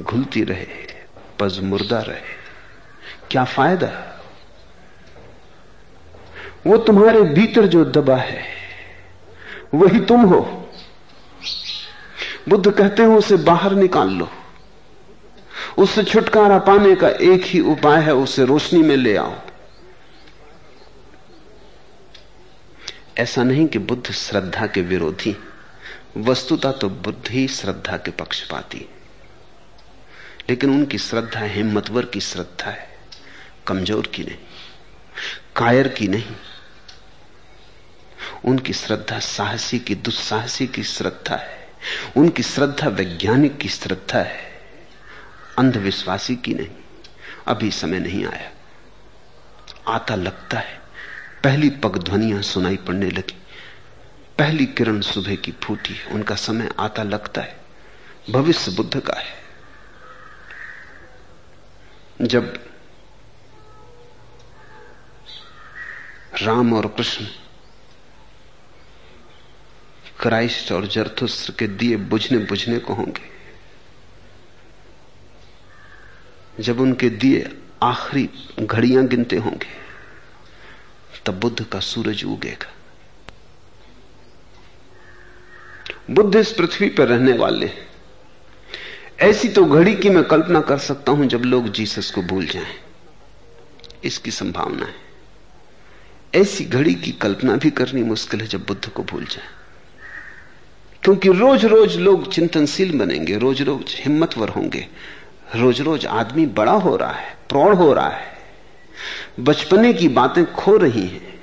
घुलती 0.01 0.43
रहे 0.43 0.67
पज 1.41 1.59
मुर्दा 1.61 2.01
रहे। 2.01 2.41
क्या 3.31 3.45
फ़ायदा? 3.45 3.91
वो 6.67 6.77
तुम्हारे 6.77 7.21
भीतर 7.23 7.67
जो 7.67 7.85
दबा 7.85 8.17
है, 8.17 8.43
वही 9.75 10.01
तुम 10.01 10.21
हो। 10.21 10.41
बुद्ध 12.49 12.71
कहते 12.71 13.05
हो, 13.05 13.17
उसे 13.19 13.37
बाहर 13.37 13.73
निकाल 13.73 14.11
लो। 14.11 14.29
उससे 15.79 16.03
छुटकारा 16.03 16.59
पाने 16.59 16.95
का 16.95 17.09
एक 17.09 17.45
ही 17.45 17.61
उपाय 17.61 18.03
है, 18.03 18.15
उसे 18.15 18.45
रोशनी 18.45 18.83
में 18.83 18.97
ले 18.97 19.17
आओ। 19.17 19.35
ऐसा 23.19 23.43
नहीं 23.43 23.67
कि 23.67 23.79
बुद्ध 23.79 24.13
श्रद्धा 24.13 24.67
के 24.67 24.81
विरोधी। 24.81 25.37
वस्तुता 26.17 26.73
तो 26.73 26.91
बुद्ध 26.91 27.31
ही 27.31 27.49
श्रद्धा 27.49 27.97
के 27.97 28.11
पक्षपाती। 28.11 28.89
लेकिन 30.51 30.71
उनकी 30.71 30.99
श्रद्धा 30.99 31.41
हिम्मतवर 31.41 32.05
की 32.05 32.21
श्रद्धा 32.21 32.71
है, 32.71 32.99
कमज़ोर 33.67 34.07
की 34.07 34.25
नहीं, 34.25 34.37
कायर 35.57 35.89
की 35.89 36.09
नहीं। 36.09 36.37
उनकी 38.45 38.73
श्रद्धा 38.73 39.19
साहसी 39.19 39.79
की, 39.79 39.95
दुस्साहसी 39.95 40.67
की 40.67 40.83
श्रद्धा 40.83 41.37
है। 41.37 41.69
उनकी 42.17 42.43
श्रद्धा 42.43 42.89
वैज्ञानिक 42.89 43.59
की 43.59 43.69
श्रद्धा 43.69 44.19
है। 44.19 44.63
अंधविश्वासी 45.59 46.37
की 46.37 46.55
नहीं। 46.55 46.71
अभी 47.47 47.71
समय 47.71 47.99
नहीं 47.99 48.27
आया। 48.27 48.51
आता 49.89 50.15
लगता 50.15 50.59
है। 50.59 50.82
पहली 51.45 51.71
पगध्वनियाँ 51.71 52.43
सुनाई 52.43 52.77
पड़ने 52.77 53.11
लगी। 53.11 53.37
पहली 54.39 54.67
किरण 54.67 55.01
सुबह 55.01 55.35
की 55.35 55.53
फूटी, 55.53 55.95
उनका 56.11 56.35
समय 56.35 56.71
आता 56.79 57.03
लगता 57.03 57.41
है। 57.41 57.61
भविष्य 58.31 58.71
बुद्ध 58.71 59.01
का 59.01 59.21
है। 59.21 59.43
जब 62.23 62.65
राम 66.43 66.73
और 66.73 66.87
कृष्ण 66.87 67.27
क्राइस्ट 70.21 70.73
और 70.73 70.87
जरथुस्त्र 70.87 71.53
के 71.59 71.67
दिए 71.67 71.97
बुझने 71.97 72.39
बुझने 72.39 72.79
को 72.79 72.95
होंगे, 72.95 73.31
जब 76.63 76.81
उनके 76.81 77.11
दिए 77.11 77.57
आखिरी 77.83 78.31
घड़ियाँ 78.67 79.07
गिनते 79.07 79.37
होंगे 79.37 79.82
तब 81.27 81.41
बुद्ध 81.41 81.65
का 81.65 81.81
सूरज 81.81 82.25
उगेगा। 82.25 82.73
बुद्ध 86.11 86.37
इस 86.37 86.53
पृथ्वी 86.53 86.89
पर 86.89 87.09
रहने 87.09 87.33
वाले 87.33 87.71
ऐसी 89.21 89.49
तो 89.49 89.65
घड़ी 89.65 89.95
की 89.97 90.11
मैं 90.11 90.25
कल्पना 90.25 90.61
कर 90.61 90.79
सकता 90.79 91.13
हूँ 91.13 91.27
जब 91.27 91.39
लोग 91.39 91.69
जीसस 91.69 92.11
को 92.11 92.23
भूल 92.23 92.47
जाएँ। 92.47 92.75
इसकी 94.05 94.31
संभावना 94.31 94.87
है। 94.87 94.95
ऐसी 96.35 96.65
घड़ी 96.65 96.95
की 96.95 97.13
कल्पना 97.13 97.57
भी 97.57 97.71
करनी 97.71 98.03
मुश्किल 98.03 98.41
है 98.41 98.47
जब 98.47 98.67
बुद्ध 98.67 98.89
को 98.89 99.03
भूल 99.03 99.25
जाए। 99.25 99.49
क्योंकि 101.03 101.29
रोज 101.29 101.65
रोज 101.65 101.97
लोग 101.97 102.33
चिंतनशील 102.33 102.99
बनेंगे 102.99 103.39
रोज 103.39 103.63
रोज 103.63 103.95
हिम्मतवर 103.99 104.49
होंगे। 104.49 104.89
रोज 105.57 105.81
रोज 105.81 106.07
आदमी 106.07 106.47
बड़ा 106.47 106.73
हो 106.73 106.97
रहा 106.97 107.13
है, 107.13 107.37
प्रौढ़ 107.49 107.75
हो 107.75 107.93
रहा 107.93 108.09
है। 108.09 108.42
बचपने 109.41 109.93
की 109.93 110.09
बातें 110.09 110.53
खो 110.53 110.77
रही 110.77 111.07
हैं। 111.07 111.41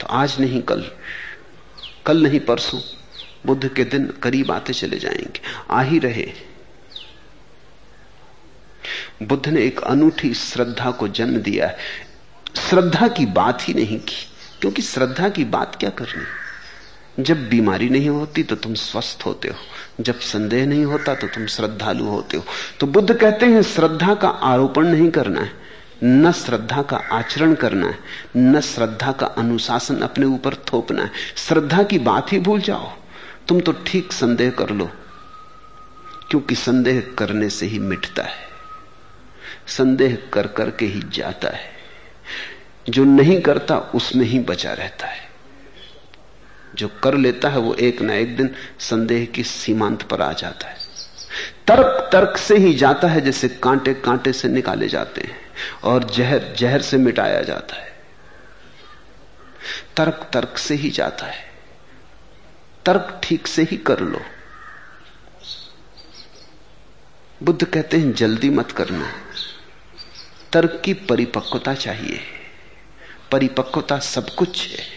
तो 0.00 0.06
आज 0.06 0.40
नहीं, 0.40 0.62
कल 0.62 0.90
कल 2.06 2.22
नहीं, 2.22 2.40
परसों, 2.40 2.80
बुद्ध 3.46 3.68
के 3.68 3.84
दिन 3.84 4.06
करीब 4.22 4.52
आते 4.52 4.72
चले 4.72 4.98
जाएँगे, 4.98 5.40
आ 5.70 5.82
ही 5.82 5.98
रहे 5.98 6.32
बुद्ध 9.22 9.48
ने 9.48 9.62
एक 9.62 9.80
अनूठी 9.80 10.34
श्रद्धा 10.34 10.90
को 10.90 11.08
जन्म 11.08 11.36
दिया 11.36 11.66
है। 11.66 11.76
श्रद्धा 12.70 13.08
की 13.08 13.26
बात 13.26 13.68
ही 13.68 13.74
नहीं 13.74 13.98
की, 14.00 14.26
क्योंकि 14.60 14.82
श्रद्धा 14.82 15.28
की 15.28 15.44
बात 15.44 15.76
क्या 15.76 15.90
करनी? 15.90 17.22
जब 17.22 17.48
बीमारी 17.48 17.88
नहीं 17.88 18.08
होती 18.08 18.42
तो 18.42 18.56
तुम 18.56 18.74
स्वस्थ 18.74 19.22
होते 19.26 19.48
हो। 19.48 19.54
जब 20.00 20.18
संदेह 20.20 20.66
नहीं 20.66 20.84
होता 20.84 21.14
तो 21.14 21.26
तुम 21.26 21.46
श्रद्धालु 21.46 22.04
होते 22.04 22.36
हो। 22.36 22.44
तो 22.80 22.86
बुद्ध 22.86 23.14
कहते 23.14 23.46
हैं, 23.46 23.62
श्रद्धा 23.62 24.14
का 24.14 24.28
आरोपण 24.28 24.86
नहीं 24.86 25.10
करना 25.10 25.40
है। 25.40 25.52
न 26.04 26.32
श्रद्धा 26.32 26.82
का 26.82 26.96
आचरण 27.12 27.54
करना 27.54 27.86
है, 27.86 27.98
न 28.36 28.60
श्रद्धा 28.60 29.12
का 29.12 29.26
अनुशासन 29.26 29.96
अपने 29.96 30.26
ऊपर 30.26 30.54
थोपना 30.54 31.02
है। 31.02 31.10
श्रद्धा 31.36 31.82
की 31.82 31.98
बात 31.98 32.32
ही 32.32 32.38
भूल 32.38 32.60
जाओ। 32.60 32.90
तुम 33.48 33.60
तो 33.60 33.72
ठीक 33.86 34.12
संदेह 34.12 34.50
कर 34.50 34.70
लो, 34.70 34.90
क्योंकि 36.30 36.54
संदेह 36.54 37.00
करने 37.18 37.48
से 37.50 37.66
ही 37.66 37.78
मिटता 37.78 38.22
है। 38.22 38.44
संदेह 39.68 40.18
कर 40.32 40.46
करके 40.46 40.86
ही 40.86 41.02
जाता 41.12 41.48
है। 41.48 41.70
जो 42.88 43.04
नहीं 43.04 43.40
करता, 43.40 43.78
उसमें 43.78 44.24
ही 44.24 44.38
बचा 44.38 44.72
रहता 44.72 45.06
है। 45.06 45.25
जो 46.76 46.88
कर 46.88 47.14
लेता 47.14 47.48
है 47.48 47.58
वो 47.58 47.74
एक 47.74 48.02
ना 48.02 48.14
एक 48.14 48.36
दिन 48.36 48.54
संदेह 48.78 49.24
की 49.24 49.44
सीमांत 49.44 50.02
पर 50.02 50.22
आ 50.22 50.32
जाता 50.32 50.68
है। 50.68 50.76
तर्क 51.66 52.08
तर्क 52.12 52.36
से 52.36 52.56
ही 52.56 52.74
जाता 52.74 53.08
है 53.08 53.20
जैसे 53.20 53.48
कांटे 53.48 53.94
कांटे 53.94 54.32
से 54.32 54.48
निकाले 54.48 54.88
जाते 54.88 55.20
हैं 55.20 55.40
और 55.84 56.04
जहर 56.04 56.54
जहर 56.58 56.82
से 56.82 56.96
मिटाया 56.96 57.42
जाता 57.42 57.76
है। 57.76 57.96
तर्क 59.96 60.30
तर्क 60.32 60.58
से 60.58 60.74
ही 60.74 60.90
जाता 60.90 61.26
है। 61.26 61.50
तर्क 62.86 63.20
ठीक 63.22 63.46
से 63.46 63.62
ही 63.62 63.76
कर 63.76 64.00
लो। 64.00 64.20
बुद्ध 67.42 67.64
कहते 67.64 67.96
हैं, 67.96 68.12
जल्दी 68.12 68.50
मत 68.50 68.72
करना। 68.72 69.12
तर्क 70.52 70.82
की 70.84 70.94
परिपक्वता 70.94 71.74
चाहिए। 71.74 72.20
परिपक्वता 73.32 73.98
सब 73.98 74.30
कुछ 74.30 74.68
है। 74.68 74.95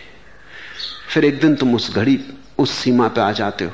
फिर 1.09 1.25
एक 1.25 1.39
दिन 1.39 1.55
तुम 1.55 1.75
उस 1.75 1.93
घड़ी, 1.95 2.19
उस 2.57 2.71
सीमा 2.71 3.07
पे 3.07 3.21
आ 3.21 3.31
जाते 3.31 3.65
हो, 3.65 3.71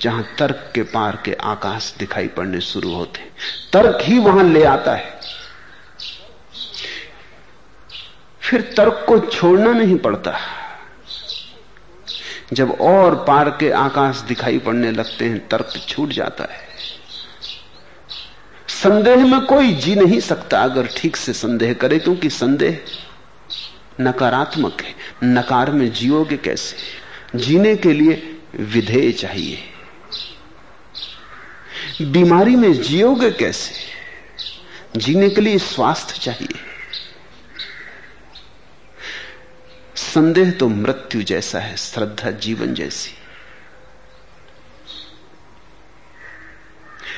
जहाँ 0.00 0.24
तर्क 0.38 0.70
के 0.74 0.82
पार 0.82 1.22
के 1.24 1.32
आकाश 1.44 1.94
दिखाई 1.98 2.28
पड़ने 2.28 2.60
शुरू 2.60 2.94
होते 2.94 3.20
तर्क 3.72 3.98
ही 4.02 4.18
वहाँ 4.18 4.44
ले 4.44 4.64
आता 4.64 4.94
है। 4.94 5.14
फिर 8.40 8.60
तर्क 8.76 9.04
को 9.08 9.18
छोड़ना 9.20 9.72
नहीं 9.72 9.96
पड़ता। 9.98 10.38
जब 12.52 12.70
और 12.80 13.14
पार 13.24 13.48
के 13.50 13.70
आकाश 13.70 14.18
दिखाई 14.18 14.58
पड़ने 14.58 14.90
लगते 14.90 15.24
हैं, 15.24 15.48
तर्क 15.48 15.72
छूट 15.88 16.08
जाता 16.08 16.44
है। 16.44 16.64
संदेह 18.68 19.24
में 19.26 19.40
कोई 19.40 19.72
जी 19.72 19.94
नहीं 19.94 20.20
सकता, 20.20 20.62
अगर 20.62 20.86
ठीक 20.86 21.16
से 21.16 21.32
संदेह 21.32 21.72
करे, 21.72 21.98
क्योंकि 21.98 22.30
संदेह 22.30 22.80
नकारात्मक 24.00 24.82
है। 24.82 24.94
नकार 25.24 25.70
में 25.70 25.92
जियोगे 25.92 26.36
कैसे? 26.36 26.76
जीने 27.38 27.76
के 27.76 27.92
लिए 27.92 28.40
विधेय 28.56 29.12
चाहिए। 29.12 29.58
बीमारी 32.02 32.56
में 32.56 32.72
जियोगे 32.72 33.30
कैसे? 33.30 33.72
जीने 34.96 35.30
के 35.30 35.40
लिए 35.40 35.58
स्वास्थ्य 35.58 36.18
चाहिए। 36.18 36.60
संदेह 39.96 40.50
तो 40.50 40.68
मृत्यु 40.68 41.22
जैसा 41.22 41.60
है, 41.60 41.76
श्रद्धा 41.76 42.30
जीवन 42.30 42.74
जैसी। 42.74 43.12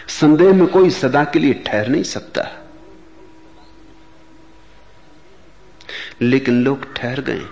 संदेह 0.09 0.53
में 0.53 0.67
कोई 0.67 0.91
सदा 0.91 1.25
के 1.25 1.39
लिए 1.39 1.55
ठहर 1.55 1.89
नहीं 1.89 2.03
सकता। 2.03 2.68
लेकिन 6.23 6.63
लोग 6.65 6.93
ठहर 6.95 7.21
गए, 7.21 7.43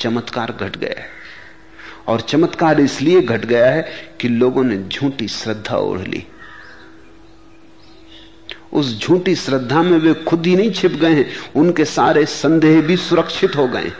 चमत्कार 0.00 0.52
घट 0.52 0.76
गया 0.76 1.00
है। 1.00 1.10
और 2.08 2.20
चमत्कार 2.20 2.80
इसलिए 2.80 3.20
घट 3.22 3.44
गया 3.44 3.70
है 3.70 3.82
कि 4.20 4.28
लोगों 4.28 4.64
ने 4.64 4.76
झूठी 4.78 5.28
श्रद्धा 5.28 5.76
ओढ़ 5.76 6.00
ली। 6.00 6.26
उस 8.72 8.98
झूठी 8.98 9.34
श्रद्धा 9.34 9.82
में 9.82 9.98
वे 9.98 10.14
खुद 10.24 10.46
ही 10.46 10.56
नहीं 10.56 10.70
छिप 10.72 10.92
गए 10.92 11.14
हैं, 11.14 11.26
उनके 11.56 11.84
सारे 11.84 12.24
संदेह 12.26 12.80
भी 12.82 12.96
सुरक्षित 12.98 13.56
हो 13.56 13.66
गए 13.68 13.92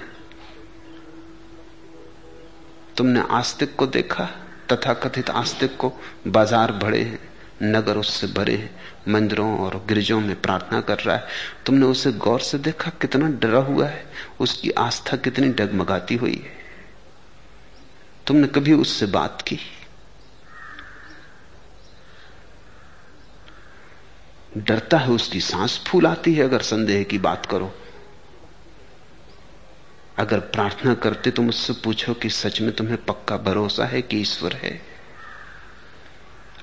तुमने 2.97 3.23
आस्तिक 3.31 3.75
को 3.77 3.87
देखा 3.87 4.25
तथा 4.73 4.95
कथित 4.95 5.31
आस्तिक 5.31 5.77
को 5.77 5.93
बाज़ार 6.27 6.73
भरे 6.73 7.01
हैं। 7.01 7.19
नगर 7.63 7.97
उससे 7.97 8.27
भरे 8.27 8.71
मंदिरों 9.09 9.59
और 9.59 9.85
गिरजों 9.89 10.21
में 10.21 10.41
प्रार्थना 10.41 10.81
कर 10.81 10.99
रहा 10.99 11.17
है। 11.17 11.27
तुमने 11.67 11.87
उसे 11.87 12.13
गौर 12.13 12.41
से 12.41 12.59
देखा? 12.59 12.91
कितना 12.91 13.29
डरा 13.29 13.59
हुआ 13.59 13.87
है। 13.87 14.07
उसकी 14.41 14.71
आस्था 14.71 15.17
कितनी 15.17 15.49
डगमगाती 15.49 16.15
हुई 16.15 16.35
है। 16.35 16.63
तुमने 18.27 18.47
कभी 18.47 18.73
उससे 18.73 19.07
बात 19.07 19.43
की? 19.43 19.59
डरता 24.57 24.99
है 24.99 25.09
उसकी 25.09 25.41
सांस 25.41 25.85
फूल 25.87 26.07
आती 26.07 26.35
है 26.35 26.45
अगर 26.45 26.63
संदेह 26.63 27.03
की 27.03 27.19
बात 27.19 27.47
करो। 27.47 27.75
अगर 30.19 30.41
प्रार्थना 30.41 30.95
करते 30.95 31.31
तो 31.31 31.43
मुझसे 31.43 31.73
पूछो 31.73 32.15
कि 32.15 32.31
सच 32.31 32.61
में 32.61 32.73
तुम्हें 32.73 33.05
पक्का 33.05 33.37
भरोसा 33.37 33.85
है 33.85 34.03
कि 34.03 34.21
ईश्वर 34.21 34.53
है? 34.53 34.92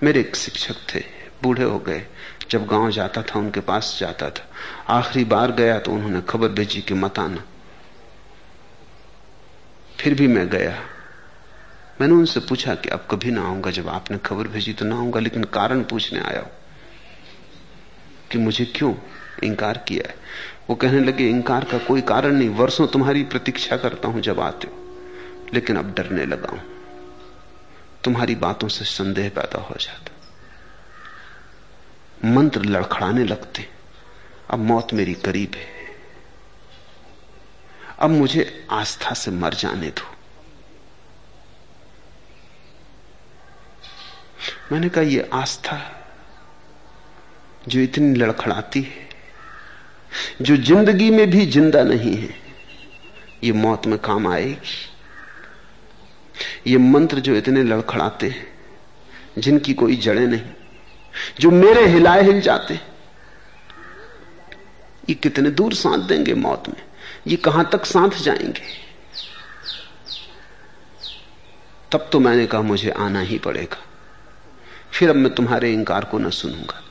मेरे 0.04 0.20
एक 0.20 0.36
शिक्षक 0.36 0.76
थे, 0.96 1.00
बूढ़े 1.44 1.64
हो 1.64 1.80
गए। 1.80 2.06
जब 2.52 2.66
गाँव 2.68 2.92
जाता 2.92 3.22
था, 3.22 3.40
उनके 3.40 3.60
पास 3.60 3.98
जाता 4.00 4.30
था। 4.30 4.50
आखिरी 4.90 5.26
बार 5.26 5.52
गया 5.52 5.80
तो 5.80 5.92
उन्होंने 5.92 6.22
खबर 6.22 6.48
भेजी 6.48 6.82
कि 6.82 6.94
मत 6.94 7.20
आना। 7.20 7.44
फिर 10.00 10.14
भी 10.14 10.28
मैं 10.28 10.50
गया। 10.50 10.80
मैंने 12.02 12.14
उनसे 12.14 12.40
पूछा 12.40 12.76
कि 12.76 12.90
अब 12.90 13.08
कभी 13.12 13.32
ना 13.32 13.42
आऊँगा, 13.42 13.72
जब 13.72 13.90
आपने 13.90 14.18
खबर 14.18 14.48
भेजी 14.48 14.74
तो 14.74 14.86
ना 14.86 14.96
आऊँगा, 14.96 15.20
लेकिन 15.20 15.44
कारण 15.44 15.84
पूछने 15.84 16.20
आया 16.20 16.46
कि 18.32 18.38
मुझे 18.38 18.66
क्यों 18.66 18.94
इंकार 19.44 19.78
किया 19.78 20.10
है। 20.10 20.16
वो 20.70 20.76
कहने 20.76 21.00
लगे, 21.00 21.30
इंकार 21.30 21.64
का 21.64 21.78
कोई 21.78 22.02
कारण 22.02 22.32
नहीं, 22.32 22.50
वर्षों 22.50 22.88
तुम्हारी 22.88 23.24
प्रतीक्षा 23.24 23.78
करता 23.78 24.08
हूँ 24.08 24.22
जब 24.22 24.40
आते 24.40 24.68
हो, 24.68 24.80
लेकिन 25.54 25.76
अब 25.76 25.94
डरने 25.98 26.26
लगा 26.26 26.52
हूँ। 26.52 26.62
तुम्हारी 28.04 28.36
बातों 28.36 28.68
से 28.68 28.86
संदेह 28.86 29.30
पैदा 29.30 29.62
हो 29.62 29.76
जाता। 29.80 30.12
मंत्र 32.26 32.62
लड़खड़ाने 32.62 33.24
लगते, 33.24 33.68
अब 34.50 34.60
मौत 34.60 34.94
मेरी 34.94 35.14
करीब 35.16 35.56
है। 35.56 35.68
अब 38.00 38.10
मुझे 38.10 38.68
आस्था 38.72 39.14
से 39.14 39.32
मर 39.32 39.54
जाने 39.54 39.90
दो। 39.90 40.16
मैंने 44.72 44.90
कहा 44.90 45.04
यह 45.04 45.30
आस्था 45.34 45.80
जो 47.68 47.80
इतनी 47.80 48.14
लड़खड़ाती 48.16 48.82
है, 48.82 49.08
जो 50.42 50.58
ज़िंदगी 50.58 51.10
में 51.10 51.30
भी 51.30 51.46
ज़िंदा 51.46 51.84
नहीं 51.84 52.16
है, 52.16 52.36
ये 53.44 53.52
मौत 53.52 53.88
में 53.88 53.98
काम 54.00 54.28
आएगी। 54.28 54.89
ये 56.68 56.78
मंत्र 56.78 57.20
जो 57.20 57.36
इतने 57.36 57.64
लड़खड़ाते 57.64 58.28
हैं, 58.28 58.48
जिनकी 59.38 59.74
कोई 59.74 59.96
जड़ें 59.96 60.28
नहीं, 60.28 60.42
जो 61.40 61.52
मेरे 61.52 61.86
हिलाए 61.88 62.24
हिल 62.24 62.42
जाते 62.42 62.80
ये 65.10 65.14
कितने 65.14 65.50
दूर 65.50 65.74
साथ 65.74 65.98
देंगे 65.98 66.34
मौत 66.34 66.70
में? 66.70 66.82
ये 67.28 67.36
कहाँ 67.36 67.70
तक 67.72 67.86
साथ 67.86 68.22
जाएँगे? 68.22 68.62
तब 71.92 72.10
तो 72.12 72.20
मैंने 72.20 72.46
कहा, 72.46 72.62
मुझे 72.62 72.90
आना 72.90 73.20
ही 73.20 73.38
पड़ेगा। 73.38 73.78
फिर 74.92 75.10
अब 75.10 75.16
मैं 75.16 75.34
तुम्हारे 75.36 75.72
इंकार 75.74 76.06
को 76.06 76.18
न 76.20 76.30
सुनूँगा, 76.30 76.82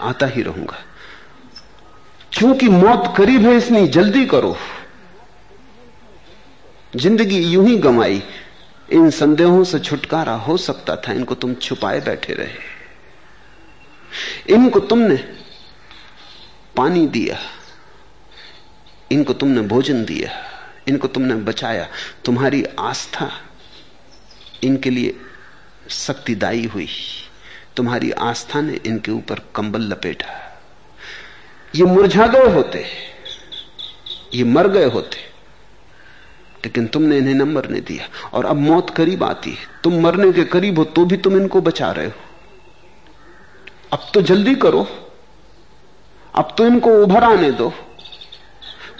आता 0.00 0.26
ही 0.26 0.42
रहूँगा। 0.42 0.78
क्योंकि 2.32 2.68
मौत 2.68 3.14
करीब 3.16 3.42
है, 3.42 3.56
इसलिए 3.56 3.86
जल्दी 3.88 4.24
करो। 4.26 4.56
ज़िंदगी 6.96 7.38
यूँ 7.38 7.66
ही 7.68 7.76
गंवाई 7.78 8.22
इन 8.92 9.10
संदेहों 9.10 9.62
से 9.64 9.78
छुटकारा 9.78 10.34
हो 10.36 10.56
सकता 10.56 10.96
था, 10.96 11.12
इनको 11.12 11.34
तुम 11.34 11.54
छुपाए 11.54 12.00
बैठे 12.00 12.32
रहे। 12.32 12.74
इनको 14.54 14.80
तुमने 14.80 15.16
पानी 16.76 17.06
दिया, 17.06 17.38
इनको 19.12 19.32
तुमने 19.32 19.60
भोजन 19.62 20.04
दिया, 20.04 20.30
इनको 20.88 21.08
तुमने 21.08 21.34
बचाया। 21.34 21.88
तुम्हारी 22.24 22.64
आस्था 22.80 23.30
इनके 24.64 24.90
लिए 24.90 25.14
शक्तिदायी 25.90 26.64
हुई। 26.64 26.88
तुम्हारी 27.76 28.10
आस्था 28.10 28.60
ने 28.60 28.80
इनके 28.86 29.12
ऊपर 29.12 29.40
कंबल 29.54 29.80
लपेटा। 29.82 30.42
ये 31.74 31.84
मुरझा 31.84 32.26
गए 32.26 32.52
होते, 32.52 32.84
ये 34.34 34.44
मर 34.44 34.68
गए 34.68 34.84
होते 34.84 35.18
लेकिन 36.66 36.86
तुमने 36.86 37.18
इन्हें 37.18 37.34
न 37.34 37.42
मरने 37.42 37.80
दिया। 37.80 38.30
और 38.30 38.46
अब 38.46 38.56
मौत 38.56 38.90
करीब 38.90 39.24
आती 39.24 39.50
है। 39.50 39.66
तुम 39.84 40.00
मरने 40.00 40.32
के 40.32 40.44
करीब 40.44 40.78
हो 40.78 40.84
तो 40.84 41.04
भी 41.04 41.16
तुम 41.16 41.36
इनको 41.36 41.60
बचा 41.60 41.90
रहे 41.90 42.06
हो। 42.06 42.12
अब 43.92 44.10
तो 44.14 44.22
जल्दी 44.22 44.54
करो। 44.54 44.86
अब 46.34 46.54
तो 46.58 46.66
इनको 46.66 46.90
उभर 46.90 47.24
आने 47.24 47.50
दो। 47.50 47.70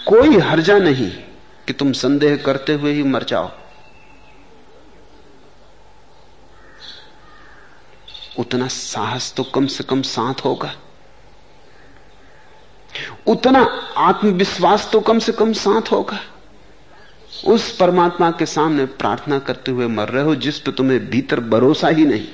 कोई 0.07 0.37
हर्जा 0.37 0.77
नहीं 0.77 1.11
कि 1.67 1.73
तुम 1.73 1.91
संदेह 1.91 2.37
करते 2.37 2.73
हुए 2.73 2.91
ही 2.91 3.03
मर 3.03 3.23
जाओ। 3.23 3.51
उतना 8.39 8.67
साहस 8.67 9.33
तो 9.37 9.43
कम 9.43 9.67
से 9.67 9.83
कम 9.83 10.01
साथ 10.01 10.45
होगा। 10.45 10.73
उतना 13.27 13.59
आत्मविश्वास 13.97 14.89
तो 14.91 14.99
कम 15.01 15.19
से 15.19 15.31
कम 15.31 15.53
साथ 15.53 15.91
होगा। 15.91 16.19
उस 17.45 17.75
परमात्मा 17.77 18.31
के 18.31 18.45
सामने 18.45 18.85
प्रार्थना 18.85 19.39
करते 19.39 19.71
हुए 19.71 19.87
मर 19.87 20.09
रहे 20.09 20.23
हो, 20.23 20.35
जिस 20.35 20.59
पर 20.59 20.71
तुम्हें 20.71 21.09
भीतर 21.09 21.39
भरोसा 21.39 21.87
ही 21.87 22.05
नहीं। 22.05 22.27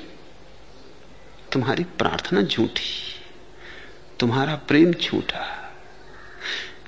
तुम्हारी 1.52 1.84
प्रार्थना 1.84 2.42
झूठी, 2.42 2.90
तुम्हारा 4.20 4.54
प्रेम 4.68 4.92
झूठा। 4.92 5.50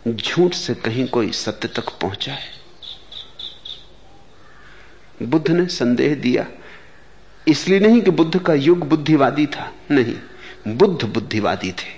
झूठ 0.09 0.55
से 0.55 0.75
कहीं 0.75 1.07
कोई 1.09 1.33
सत्य 1.33 1.69
तक 1.69 1.89
पहुँचा 1.89 2.33
है 2.33 2.55
बुद्ध 5.23 5.51
ने 5.51 5.67
संदेह 5.67 6.15
दिया, 6.15 6.47
इसलिए 7.49 7.81
नहीं 7.81 8.01
कि 8.01 8.11
बुद्ध 8.11 8.39
का 8.39 8.55
युग 8.55 8.89
बुद्धिवादी 8.89 9.47
था। 9.47 9.73
नहीं, 9.91 10.17
बुद्ध 10.69 11.05
बुद्धिवादी 11.05 11.73
थे। 11.73 11.95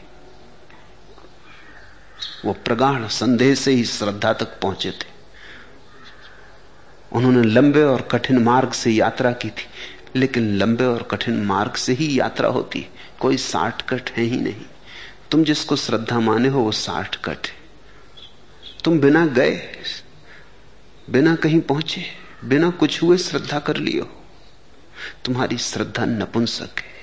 वो 2.45 2.53
प्रगाढ़ 2.53 3.07
संदेह 3.07 3.55
से 3.55 3.73
ही 3.73 3.85
श्रद्धा 3.85 4.33
तक 4.33 4.61
पहुँचे 4.61 4.91
थे। 4.91 5.18
उन्होंने 7.13 7.43
लंबे 7.43 7.83
और 7.83 8.01
कठिन 8.01 8.39
मार्ग 8.39 8.73
से 8.73 8.91
यात्रा 8.91 9.33
की 9.33 9.51
थी, 9.51 9.67
लेकिन 10.17 10.57
लंबे 10.57 10.85
और 10.85 11.03
कठिन 11.03 11.45
मार्ग 11.45 11.73
से 11.73 11.93
ही 11.93 12.21
यात्रा 12.21 12.49
होती 12.49 12.81
है। 12.81 12.91
कोई 13.21 13.37
कट 13.89 14.11
है 14.11 14.25
ही 14.25 14.41
नहीं। 14.41 14.67
तुम 15.31 15.45
जिसको 15.45 15.77
श्रद्धा 15.77 16.21
माने 16.21 16.49
हो, 16.49 16.61
वो 16.61 16.73
कट 17.25 17.47
है। 17.47 17.59
तुम 18.85 19.01
बिना 19.01 19.27
गए, 19.27 19.77
बिना 21.11 21.35
कहीं 21.35 21.61
पहुँचे, 21.61 22.05
बिना 22.45 22.71
कुछ 22.71 23.03
हुए 23.03 23.19
श्रद्धा 23.19 23.59
कर 23.59 23.77
लियो। 23.77 24.23
तुम्हारी 25.25 25.59
श्रद्धा 25.59 26.05
नपुंसक 26.05 26.79
है। 26.79 26.99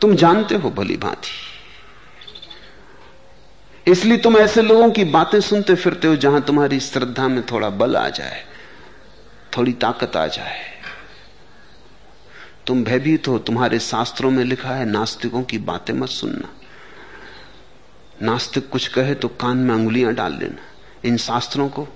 तुम 0.00 0.14
जानते 0.14 0.54
हो 0.54 0.70
भली 0.70 0.96
भांति। 0.96 1.49
इसलिए 3.88 4.18
तुम 4.18 4.36
ऐसे 4.36 4.62
लोगों 4.62 4.90
की 4.90 5.04
बातें 5.04 5.40
सुनते 5.40 5.74
फिरते 5.74 6.08
हो 6.08 6.16
जहाँ 6.16 6.40
तुम्हारी 6.42 6.80
श्रद्धा 6.80 7.28
में 7.28 7.42
थोड़ा 7.46 7.68
बल 7.70 7.96
आ 7.96 8.08
जाए, 8.08 8.44
थोड़ी 9.56 9.72
ताकत 9.72 10.16
आ 10.16 10.26
जाए। 10.26 10.58
तुम 12.66 12.84
भयभीत 12.84 13.28
हो, 13.28 13.38
तुम्हारे 13.38 13.78
शास्त्रों 13.78 14.30
में 14.30 14.44
लिखा 14.44 14.68
है, 14.68 14.84
नास्तिकों 14.84 15.42
की 15.42 15.58
बातें 15.58 15.94
मत 15.94 16.08
सुनना। 16.08 16.48
नास्तिक 18.22 18.68
कुछ 18.68 18.88
कहे 18.88 19.14
तो 19.14 19.28
कान 19.28 19.56
में 19.56 19.74
अंगुलियाँ 19.74 20.14
डाल 20.14 20.38
लेना 20.38 20.62
इन 21.04 21.16
शास्त्रों 21.16 21.68
को 21.68 21.86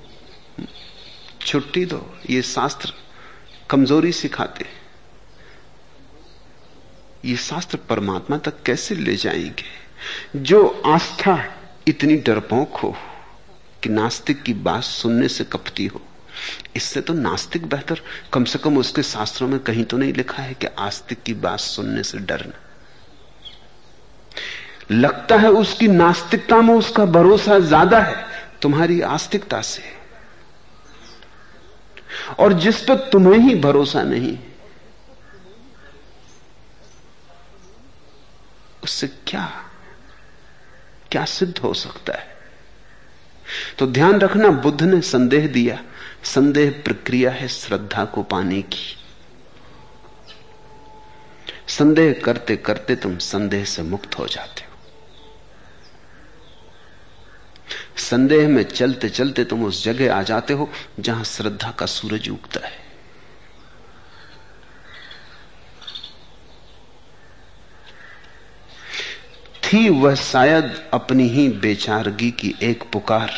छुट्टी 1.41 1.85
दो, 1.85 2.15
ये 2.31 2.43
शास्त्र 2.43 2.93
कमज़ोरी 3.71 4.13
सिखाते। 4.13 4.65
ये 7.25 7.37
शास्त्र 7.37 7.79
परमात्मा 7.89 8.37
तक 8.39 8.63
कैसे 8.63 8.95
ले 8.95 9.17
जाएँगे? 9.17 9.65
जो 10.37 10.83
आस्था 10.87 11.35
इतनी 11.89 12.17
डरपोक 12.17 12.77
हो 12.77 12.95
कि 13.83 13.89
नास्तिक 13.89 14.43
की 14.43 14.53
बात 14.55 14.83
सुनने 14.83 15.29
से 15.29 15.45
कपती 15.45 15.87
हो। 15.87 16.01
इससे 16.77 17.01
तो 17.01 17.13
नास्तिक 17.15 17.67
बेहतर। 17.67 18.01
कम 18.33 18.45
से 18.45 18.59
कम 18.59 18.79
उसके 18.79 19.03
शास्त्रों 19.03 19.49
में 19.49 19.59
कहीं 19.61 19.85
तो 19.85 19.97
नहीं 19.97 20.13
लिखा 20.13 20.43
है 20.43 20.55
कि 20.55 20.67
आस्तिक 20.67 21.23
की 21.23 21.35
बात 21.35 21.61
सुनने 21.61 22.03
से 22.03 22.19
डरना। 22.21 22.61
लगता 24.93 25.37
है 25.37 25.51
उसकी 25.51 25.89
नास्तिकता 25.89 26.61
में 26.61 26.75
उसका 26.75 27.05
भरोसा 27.09 27.59
ज़्यादा 27.59 28.01
है। 28.01 28.25
तुम्हारी 28.63 29.01
आस्तिकता 29.03 29.61
से। 29.63 29.83
और 32.39 32.53
जिस 32.55 32.81
पर 32.81 33.09
तुम्हें 33.13 33.39
ही 33.41 33.55
भरोसा 33.61 34.03
नहीं, 34.03 34.37
उससे 38.83 39.07
क्या 39.27 39.51
क्या 41.15 41.25
सिद्ध 41.25 41.59
हो 41.59 41.75
सकता 41.75 42.13
है? 42.13 42.37
तो 43.79 43.87
ध्यान 43.87 44.21
रखना, 44.21 44.49
बुद्ध 44.49 44.83
ने 44.83 45.01
संदेह 45.01 45.47
दिया। 45.47 45.85
संदेह 46.25 46.83
प्रक्रिया 46.85 47.31
है 47.31 47.49
श्रद्धा 47.49 48.05
को 48.05 48.23
पाने 48.23 48.63
की। 48.63 48.97
संदेह 51.69 52.23
करते 52.25 52.57
करते 52.57 52.97
तुम 52.97 53.19
संदेह 53.19 53.65
से 53.65 53.83
मुक्त 53.83 54.19
हो 54.19 54.27
जाते 54.27 54.61
हो। 54.61 54.77
संदेह 57.99 58.49
में 58.49 58.63
चलते 58.63 59.09
चलते 59.09 59.45
तुम 59.45 59.65
उस 59.65 59.85
जगह 59.85 60.15
आ 60.15 60.23
जाते 60.23 60.53
हो 60.53 60.71
जहाँ 61.01 61.25
श्रद्धा 61.25 61.71
का 61.71 61.87
सूरज 61.87 62.29
उगता 62.29 62.67
है। 62.67 62.84
थी 69.65 69.89
वह 69.89 70.15
शायद 70.15 70.91
अपनी 70.95 71.29
ही 71.29 71.49
बेचारगी 71.49 72.31
की 72.31 72.55
एक 72.63 72.85
पुकार, 72.93 73.31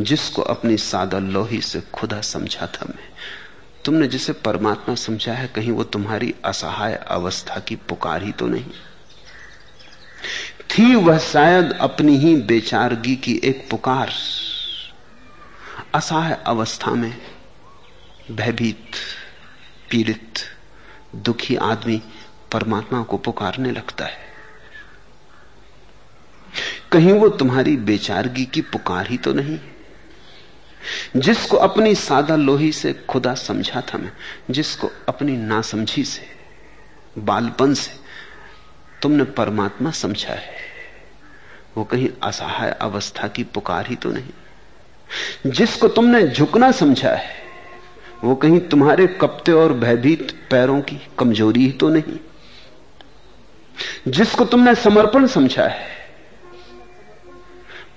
जिसको 0.00 0.42
अपनी 0.42 0.76
सादा 0.76 1.18
लोही 1.18 1.60
से 1.60 1.80
खुदा 1.80 2.20
समझा 2.20 2.66
था 2.66 2.86
मैं। 2.88 3.08
तुमने 3.84 4.08
जिसे 4.08 4.32
परमात्मा 4.32 4.94
समझा 4.94 5.32
है, 5.32 5.48
कहीं 5.48 5.70
वो 5.70 5.84
तुम्हारी 5.84 6.34
असहाय 6.44 6.94
अवस्था 6.94 7.60
की 7.60 7.76
पुकार 7.76 8.22
ही 8.22 8.32
तो 8.32 8.46
नहीं। 8.46 8.64
थी 10.70 10.94
वह 10.94 11.18
शायद 11.18 11.72
अपनी 11.72 12.16
ही 12.16 12.36
बेचारगी 12.36 13.16
की 13.16 13.40
एक 13.44 13.70
पुकार, 13.70 14.12
असहाय 15.94 16.38
अवस्था 16.46 16.90
में 16.90 17.16
भयभीत, 18.30 18.90
पीड़ित, 19.90 20.34
दुखी 21.16 21.56
आदमी 21.56 22.02
परमात्मा 22.52 23.02
को 23.02 23.16
पुकारने 23.16 23.70
लगता 23.70 24.04
है। 24.04 24.29
कहीं 26.92 27.12
वो 27.12 27.28
तुम्हारी 27.28 27.76
बेचारगी 27.76 28.44
की 28.44 28.60
पुकार 28.60 29.06
ही 29.06 29.18
तो 29.18 29.32
नहीं 29.32 29.58
जिसको 31.16 31.56
अपनी 31.56 31.94
सादा 31.94 32.36
लोही 32.36 32.72
से 32.72 32.92
खुदा 32.92 33.34
समझा 33.34 33.80
था 33.80 33.98
मैं, 33.98 34.12
जिसको 34.50 34.90
अपनी 35.08 35.36
नासमझी 35.36 36.04
से, 36.04 36.22
बालपन 37.18 37.74
से 37.74 37.92
तुमने 39.02 39.24
परमात्मा 39.24 39.90
समझा 39.90 40.32
है, 40.32 40.54
वो 41.76 41.84
कहीं 41.84 42.08
असहाय 42.22 42.70
अवस्था 42.70 43.28
की 43.28 43.44
पुकार 43.44 43.86
ही 43.86 43.96
तो 43.96 44.10
नहीं। 44.10 45.50
जिसको 45.50 45.88
तुमने 45.88 46.28
झुकना 46.28 46.72
समझा 46.72 47.10
है, 47.10 47.34
वो 48.24 48.34
कहीं 48.34 48.60
तुम्हारे 48.60 49.06
कपते 49.06 49.52
और 49.52 49.72
भयभीत 49.72 50.48
पैरों 50.50 50.80
की 50.80 50.98
कमज़ोरी 51.18 51.64
ही 51.64 51.72
तो 51.72 51.88
नहीं। 51.88 52.18
जिसको 54.08 54.44
तुमने 54.44 54.74
समर्पण 54.74 55.26
समझा 55.26 55.68
है 55.68 55.99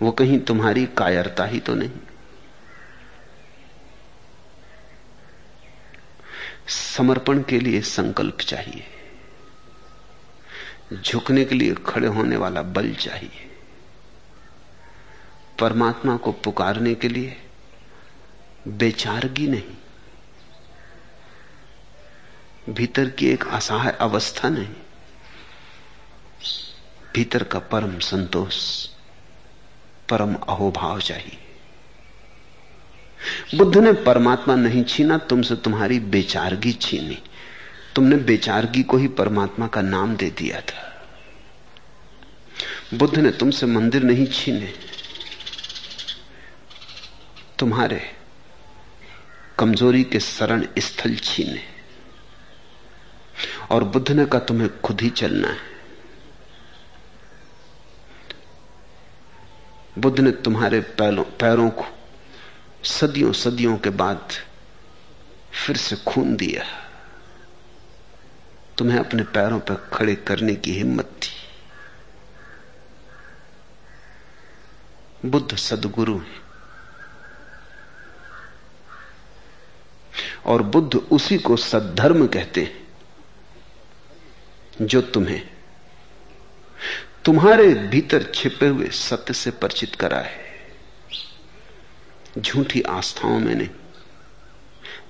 वो 0.03 0.11
कहीं 0.11 0.39
तुम्हारी 0.39 0.85
कायरता 0.85 1.45
ही 1.45 1.59
तो 1.59 1.75
नहीं। 1.75 1.91
समर्पण 6.67 7.43
के 7.43 7.59
लिए 7.59 7.81
संकल्प 7.81 8.37
चाहिए। 8.41 8.87
झुकने 11.01 11.45
के 11.45 11.55
लिए 11.55 11.75
खड़े 11.75 12.07
होने 12.07 12.35
वाला 12.35 12.61
बल 12.61 12.93
चाहिए। 12.93 13.57
परमात्मा 15.59 16.17
को 16.17 16.31
पुकारने 16.31 16.95
के 16.95 17.07
लिए 17.07 17.41
बेचारगी 18.67 19.47
नहीं। 19.47 19.77
भीतर 22.73 23.09
की 23.09 23.27
एक 23.27 23.47
असहाय 23.47 23.91
अवस्था 23.91 24.49
नहीं। 24.49 24.75
भीतर 27.13 27.43
का 27.43 27.59
परम 27.59 27.99
संतोष। 27.99 28.87
परम 30.09 30.33
अहोभाव 30.33 30.99
चाहिए। 30.99 31.37
बुद्ध 33.57 33.77
ने 33.77 33.93
परमात्मा 33.93 34.55
नहीं 34.55 34.83
छीना, 34.83 35.17
तुमसे 35.17 35.55
तुम्हारी 35.55 35.99
बेचारगी 35.99 36.73
छीनी। 36.73 37.17
तुमने 37.95 38.15
बेचारगी 38.15 38.83
को 38.83 38.97
ही 38.97 39.07
परमात्मा 39.07 39.67
का 39.67 39.81
नाम 39.81 40.15
दे 40.15 40.29
दिया 40.29 40.61
था। 40.61 41.05
बुद्ध 42.93 43.19
ने 43.19 43.31
तुमसे 43.31 43.65
मंदिर 43.65 44.03
नहीं 44.03 44.27
छीने। 44.27 44.73
तुम्हारे 47.59 48.11
कमज़ोरी 49.59 50.03
के 50.03 50.19
शरण 50.19 50.67
स्थल 50.77 51.15
छीने। 51.15 51.63
और 53.71 53.83
बुद्ध 53.83 54.11
ने 54.11 54.25
कहा, 54.25 54.41
तुम्हें 54.41 54.81
खुद 54.81 55.01
ही 55.01 55.09
चलना 55.09 55.47
है। 55.47 55.72
बुद्ध 59.97 60.19
ने 60.19 60.31
तुम्हारे 60.31 60.79
पैरों 60.79 61.69
को 61.69 61.85
सदियों 62.83 63.33
सदियों 63.33 63.77
के 63.77 63.89
बाद 63.89 64.29
फिर 65.65 65.77
से 65.77 65.95
खून 65.95 66.35
दिया। 66.35 66.63
तुम्हें 68.77 68.99
अपने 68.99 69.23
पैरों 69.23 69.59
पर 69.59 69.75
खड़े 69.75 70.15
करने 70.15 70.55
की 70.55 70.73
हिम्मत 70.73 71.05
थी। 71.05 71.33
बुद्ध 75.29 75.55
सदगुरु 75.55 76.17
है। 76.19 76.43
और 80.45 80.61
बुद्ध 80.61 80.95
उसी 80.95 81.37
को 81.37 81.57
सद्धर्म 81.57 82.27
कहते 82.27 82.61
हैं, 82.61 82.87
जो 84.81 85.01
तुम्हें 85.01 85.52
तुम्हारे 87.26 87.74
भीतर 87.91 88.24
छिपे 88.36 88.67
हुए 88.67 88.88
सत्य 88.91 89.34
से 89.34 89.51
परिचित 89.51 89.95
कराए 89.95 90.32
झूठी 92.39 92.82
आस्थाओं 92.82 93.39
में 93.39 93.53
नहीं, 93.55 93.67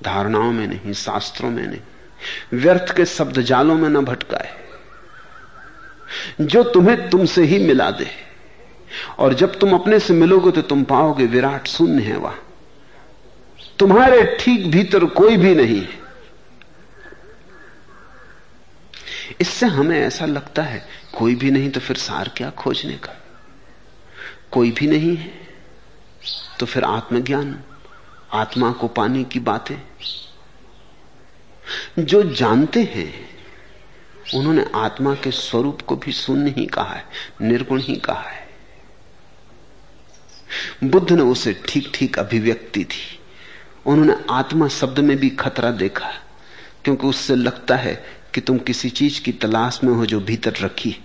धारणाओं 0.03 0.51
में 0.51 0.67
नहीं, 0.67 0.93
शास्त्रों 0.93 1.49
में 1.49 1.65
नहीं, 1.67 1.79
व्यर्थ 2.53 2.95
के 2.97 3.05
शब्द 3.05 3.39
जालों 3.41 3.75
में 3.75 3.89
न 3.89 4.03
भटकाए। 4.05 4.51
जो 6.41 6.63
तुम्हें 6.63 7.09
तुमसे 7.09 7.43
ही 7.43 7.59
मिला 7.59 7.89
दे, 7.91 8.07
और 9.19 9.33
जब 9.33 9.59
तुम 9.59 9.73
अपने 9.73 9.99
से 9.99 10.13
मिलोगे 10.13 10.51
तो 10.51 10.61
तुम 10.61 10.83
पाओगे 10.83 11.25
विराट 11.25 11.67
शून्य 11.67 12.03
है 12.03 12.17
वहाँ। 12.17 12.39
तुम्हारे 13.79 14.23
ठीक 14.39 14.71
भीतर 14.71 15.05
कोई 15.11 15.37
भी 15.37 15.55
नहीं 15.55 15.79
है। 15.81 16.01
इससे 19.41 19.65
हमें 19.67 19.99
ऐसा 19.99 20.25
लगता 20.25 20.63
है 20.63 20.85
कोई 21.13 21.35
भी 21.35 21.51
नहीं 21.51 21.69
तो 21.69 21.79
फिर 21.79 21.97
सार 21.97 22.29
क्या 22.37 22.49
खोजने 22.49 22.97
का? 22.97 23.13
कोई 24.51 24.71
भी 24.71 24.87
नहीं 24.87 25.15
है 25.15 25.31
तो 26.59 26.65
फिर 26.65 26.83
आत्मज्ञान, 26.83 27.59
आत्मा 28.31 28.71
को 28.71 28.87
पाने 28.87 29.23
की 29.23 29.39
बातें। 29.39 29.75
जो 31.99 32.21
जानते 32.31 32.83
हैं, 32.83 33.13
उन्होंने 34.35 34.65
आत्मा 34.75 35.13
के 35.15 35.31
स्वरूप 35.31 35.81
को 35.81 35.95
भी 35.95 36.11
शून्य 36.11 36.51
ही 36.51 36.65
कहा 36.65 36.93
है, 36.93 37.05
निर्गुण 37.41 37.81
ही 37.81 37.95
कहा 37.95 38.21
है। 38.21 38.41
बुद्ध 40.83 41.11
ने 41.11 41.21
उसे 41.21 41.53
ठीक 41.67 41.91
ठीक 41.95 42.19
अभिव्यक्ति 42.19 42.83
थी 42.83 43.19
उन्होंने 43.85 44.15
आत्मा 44.29 44.67
शब्द 44.67 44.99
में 44.99 45.15
भी 45.17 45.29
खतरा 45.29 45.71
देखा, 45.71 46.11
क्योंकि 46.83 47.07
उससे 47.07 47.35
लगता 47.35 47.75
है 47.75 47.95
कि 48.33 48.41
तुम 48.41 48.57
किसी 48.57 48.89
चीज़ 48.89 49.21
की 49.21 49.31
तलाश 49.31 49.79
में 49.83 49.93
हो 49.93 50.05
जो 50.05 50.19
भीतर 50.19 50.53
रखी 50.61 50.95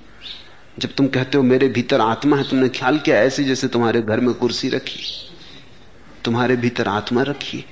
जब 0.78 0.92
तुम 0.94 1.06
कहते 1.08 1.38
हो, 1.38 1.44
मेरे 1.44 1.68
भीतर 1.68 2.00
आत्मा 2.00 2.36
है, 2.36 2.48
तुमने 2.48 2.68
ख्याल 2.68 2.98
किया 2.98 3.16
ऐसे 3.16 3.44
जैसे 3.44 3.68
तुम्हारे 3.68 4.02
घर 4.02 4.20
में 4.20 4.34
कुर्सी 4.34 4.68
रखी 4.68 5.00
तुम्हारे 6.24 6.56
भीतर 6.56 6.88
आत्मा 6.88 7.22
रखी 7.22 7.64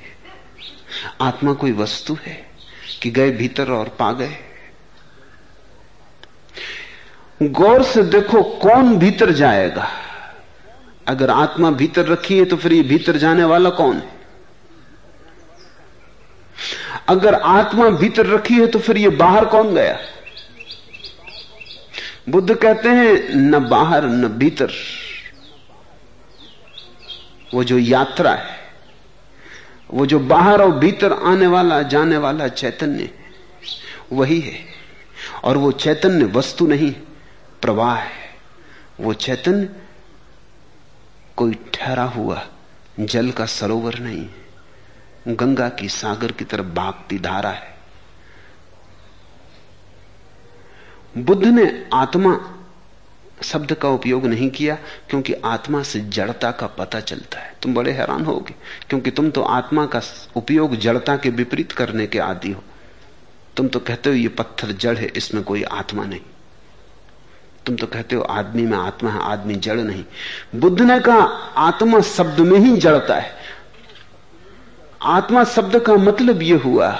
आत्मा 1.21 1.53
कोई 1.53 1.73
वस्तु 1.73 2.17
है 2.23 2.35
कि 3.03 3.11
गए 3.11 3.31
भीतर 3.31 3.71
और 3.71 3.89
पा 3.99 4.13
गए? 4.13 4.37
गौर 7.41 7.83
से 7.83 8.03
देखो 8.03 8.43
कौन 8.43 8.97
भीतर 8.99 9.33
जाएगा। 9.33 9.89
अगर 11.09 11.31
आत्मा 11.31 11.71
भीतर 11.71 12.07
रखी 12.07 12.39
है 12.39 12.45
तो 12.45 12.57
फिर 12.57 12.73
ये 12.73 12.83
भीतर 12.83 13.17
जाने 13.17 13.45
वाला 13.45 13.71
कौन 13.71 13.97
है? 13.97 14.16
अगर 17.09 17.35
आत्मा 17.35 17.89
भीतर 17.89 18.27
रखी 18.27 18.55
है 18.55 18.67
तो 18.67 18.79
फिर 18.79 18.97
ये 18.97 19.09
बाहर 19.09 19.45
कौन 19.45 19.75
गया? 19.75 19.99
बुद्ध 22.29 22.55
कहते 22.55 22.89
हैं, 22.89 23.35
न 23.35 23.69
बाहर, 23.69 24.05
न 24.05 24.29
भीतर। 24.29 24.71
वो 27.55 27.65
जो 27.65 27.79
यात्रा 27.79 28.35
है, 28.35 28.59
वो 29.91 30.07
जो 30.07 30.19
बाहर 30.19 30.63
और 30.63 30.71
भीतर 30.71 31.13
आने 31.13 31.47
वाला, 31.47 31.83
जाने 31.83 32.17
वाला 32.17 32.49
चैतन्य 32.49 33.11
वही 34.13 34.41
है। 34.41 34.59
और 35.45 35.57
वो 35.57 35.73
चैतन्य 35.73 36.25
वस्तु 36.25 36.67
नहीं, 36.67 36.93
प्रवाह 37.63 37.95
है। 37.95 38.37
वो 39.01 39.13
चैतन्य 39.15 39.69
कोई 41.37 41.55
ठहरा 41.75 42.05
हुआ 42.05 42.47
जल 43.01 43.31
का 43.31 43.47
सरोवर 43.47 43.99
नहीं 43.99 44.23
है। 44.23 44.46
गंगा 45.29 45.69
की 45.69 45.89
सागर 45.89 46.33
की 46.33 46.45
तरफ़ 46.45 46.67
भागती 46.67 47.19
धारा 47.19 47.51
है। 47.51 47.77
बुद्ध 51.19 51.47
ने 51.47 51.87
आत्मा 51.95 52.53
शब्द 53.43 53.73
का 53.73 53.89
उपयोग 53.89 54.27
नहीं 54.27 54.51
किया, 54.51 54.79
क्योंकि 55.11 55.33
आत्मा 55.33 55.83
से 55.83 56.01
जड़ता 56.01 56.51
का 56.51 56.67
पता 56.67 57.01
चलता 57.01 57.39
है। 57.39 57.55
तुम 57.63 57.75
बड़े 57.75 57.93
हैरान 57.93 58.25
होगे, 58.25 58.55
क्योंकि 58.89 59.11
तुम 59.11 59.31
तो 59.31 59.43
आत्मा 59.43 59.87
का 59.87 60.01
उपयोग 60.37 60.77
जड़ता 60.77 61.17
के 61.17 61.31
विपरीत 61.31 61.73
करने 61.73 62.07
के 62.07 62.19
आदि 62.19 62.51
हो। 62.51 62.63
तुम 63.57 63.69
तो 63.69 63.81
कहते 63.81 64.11
हो, 64.11 64.17
ये 64.17 64.29
पत्थर 64.29 64.73
जड़ 64.73 64.99
है, 64.99 65.07
इसमें 65.07 65.45
कोई 65.45 65.63
आत्मा 65.63 66.05
नहीं। 66.05 66.21
तुम 67.67 67.77
तो 67.77 67.87
कहते 67.87 68.17
हो, 68.17 68.23
आदमी 68.23 68.63
में 68.63 68.79
आत्मा 68.79 69.11
है, 69.11 69.21
आदमी 69.21 69.55
जड़ 69.55 69.81
नहीं। 69.81 70.05
बुद्ध 70.55 70.81
ने 70.81 71.01
कहा, 71.01 71.23
आत्मा 71.57 72.01
शब्द 72.01 72.41
में 72.41 72.59
ही 72.59 72.77
जड़ता 72.77 73.17
है। 73.17 73.46
आत्मा 75.03 75.45
शब्द 75.45 75.79
का 75.79 75.95
मतलब 75.95 76.43
यह 76.43 76.61
हुआ 76.61 76.91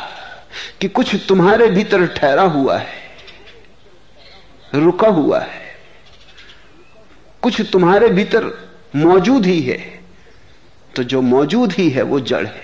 कि 0.81 0.89
कुछ 0.89 1.15
तुम्हारे 1.29 1.67
भीतर 1.67 2.07
ठहरा 2.07 2.43
हुआ 2.43 2.77
है, 2.79 2.95
रुका 4.75 5.09
हुआ 5.09 5.41
है। 5.41 5.75
कुछ 7.43 7.61
तुम्हारे 7.73 8.09
भीतर 8.09 8.45
मौजूद 8.97 9.47
ही 9.47 9.61
है 9.63 9.79
तो 10.97 11.03
जो 11.03 11.21
मौजूद 11.23 11.73
ही 11.73 11.89
है 11.91 12.03
वो 12.03 12.21
जड़ 12.21 12.47
है। 12.47 12.63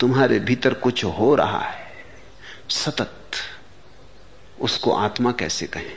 तुम्हारे 0.00 0.38
भीतर 0.38 0.74
कुछ 0.74 1.04
हो 1.04 1.34
रहा 1.34 1.60
है, 1.60 1.86
सतत। 2.70 3.18
उसको 4.60 4.92
आत्मा 4.92 5.32
कैसे 5.32 5.66
कहें? 5.66 5.92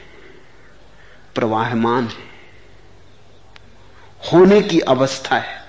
प्रवाहमान 1.35 2.03
है। 2.03 2.33
होने 4.23 4.61
की 4.61 4.79
अवस्था 4.79 5.37
है 5.37 5.63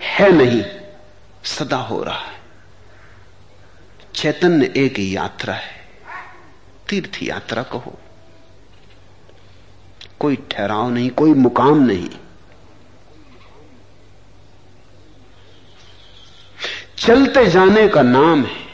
है 0.00 0.30
नहीं। 0.32 0.62
सदा 1.46 1.76
हो 1.76 2.02
रहा 2.02 2.18
है। 2.18 2.40
चैतन्य 4.14 4.72
एक 4.76 4.98
यात्रा 4.98 5.54
है। 5.54 5.88
तीर्थ 6.88 7.22
यात्रा 7.22 7.62
कहो। 7.62 7.98
कोई 10.20 10.36
ठहराव 10.36 10.90
नहीं, 10.90 11.10
कोई 11.10 11.34
मुकाम 11.34 11.78
नहीं। 11.78 12.10
चलते 16.98 17.46
जाने 17.46 17.88
का 17.88 18.02
नाम 18.02 18.44
है, 18.44 18.66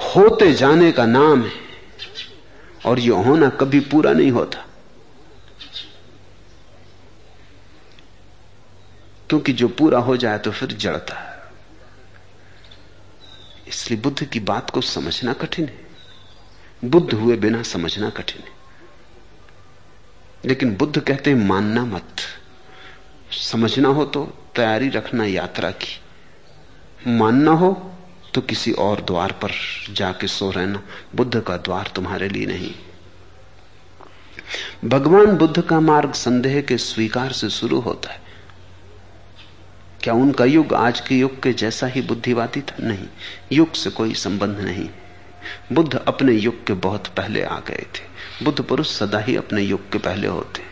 होते 0.00 0.52
जाने 0.52 0.92
का 0.92 1.06
नाम 1.06 1.44
है, 1.44 1.52
और 2.86 2.98
यह 2.98 3.14
होना 3.14 3.48
कभी 3.48 3.80
पूरा 3.80 4.12
नहीं 4.12 4.30
होता। 4.30 4.64
क्योंकि 9.28 9.52
जो 9.52 9.68
पूरा 9.68 9.98
हो 9.98 10.16
जाए 10.16 10.38
तो 10.38 10.50
फिर 10.50 10.68
जड़ता 10.68 11.14
है। 11.14 11.33
इसलिए 13.68 14.00
बुद्ध 14.00 14.24
की 14.24 14.40
बात 14.40 14.70
को 14.70 14.80
समझना 14.80 15.32
कठिन 15.32 15.64
है। 15.64 15.86
बुद्ध 16.84 17.14
हुए 17.14 17.36
बिना 17.36 17.62
समझना 17.62 18.10
कठिन 18.10 18.42
है। 18.42 18.54
लेकिन 20.44 20.76
बुद्ध 20.76 21.00
कहते 21.00 21.30
हैं, 21.30 21.36
मानना 21.36 21.84
मत। 21.84 22.16
समझना 23.32 23.88
हो 23.88 24.04
तो 24.04 24.24
तैयारी 24.56 24.88
रखना 24.88 25.24
यात्रा 25.24 25.70
की। 25.70 26.00
मानना 27.06 27.50
हो 27.50 27.90
तो 28.34 28.40
किसी 28.40 28.72
और 28.72 29.00
द्वार 29.00 29.32
पर 29.32 29.50
जाके 29.90 30.26
सो 30.26 30.50
रहना। 30.50 30.82
बुद्ध 31.14 31.40
का 31.40 31.56
द्वार 31.56 31.92
तुम्हारे 31.94 32.28
लिए 32.28 32.46
नहीं। 32.46 32.74
भगवान 34.84 35.26
बुद्ध 35.26 35.62
का 35.62 35.80
मार्ग 35.80 36.12
संदेह 36.12 36.60
के 36.60 36.78
स्वीकार 36.78 37.32
से 37.32 37.50
शुरू 37.50 37.80
होता 37.80 38.12
है। 38.12 38.23
क्या 40.04 40.14
उनका 40.14 40.44
युग 40.44 40.74
आज 40.74 41.00
के 41.00 41.14
युग 41.14 41.42
के 41.42 41.52
जैसा 41.52 41.86
ही 41.86 42.02
बुद्धिवादी 42.02 42.60
था? 42.60 42.76
नहीं। 42.80 43.04
युग 43.52 43.72
से 43.72 43.90
कोई 43.90 44.14
संबंध 44.14 44.58
नहीं। 44.58 44.88
बुद्ध 45.72 45.96
अपने 45.96 46.32
युग 46.32 46.66
के 46.66 46.72
बहुत 46.72 47.06
पहले 47.06 47.42
आ 47.42 47.58
गए 47.58 47.86
थे। 47.94 48.04
बुद्ध 48.44 48.62
पुरुष 48.62 48.88
सदा 48.88 49.18
ही 49.18 49.36
अपने 49.36 49.62
युग 49.62 49.92
के 49.92 49.98
पहले 49.98 50.26
होते। 50.26 50.62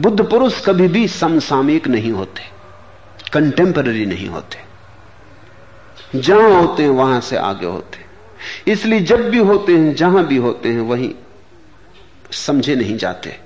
बुद्ध 0.00 0.24
पुरुष 0.24 0.64
कभी 0.66 0.88
भी 0.88 1.08
समसामयिक 1.08 1.88
नहीं 1.88 2.12
होते। 2.12 2.42
कंटेम्पररी 3.32 4.06
नहीं 4.06 4.28
होते। 4.28 4.58
जहाँ 6.20 6.62
होते 6.62 6.82
हैं, 6.82 6.90
वहाँ 6.90 7.20
से 7.20 7.36
आगे 7.36 7.66
होते। 7.66 7.98
इसलिए 8.72 9.00
जब 9.00 9.30
भी 9.30 9.38
होते 9.38 9.76
हैं, 9.76 9.94
जहाँ 9.94 10.26
भी 10.26 10.36
होते 10.36 10.68
हैं, 10.68 10.80
वहीं 10.80 11.14
समझे 12.32 12.74
नहीं 12.74 12.96
जाते। 12.96 13.40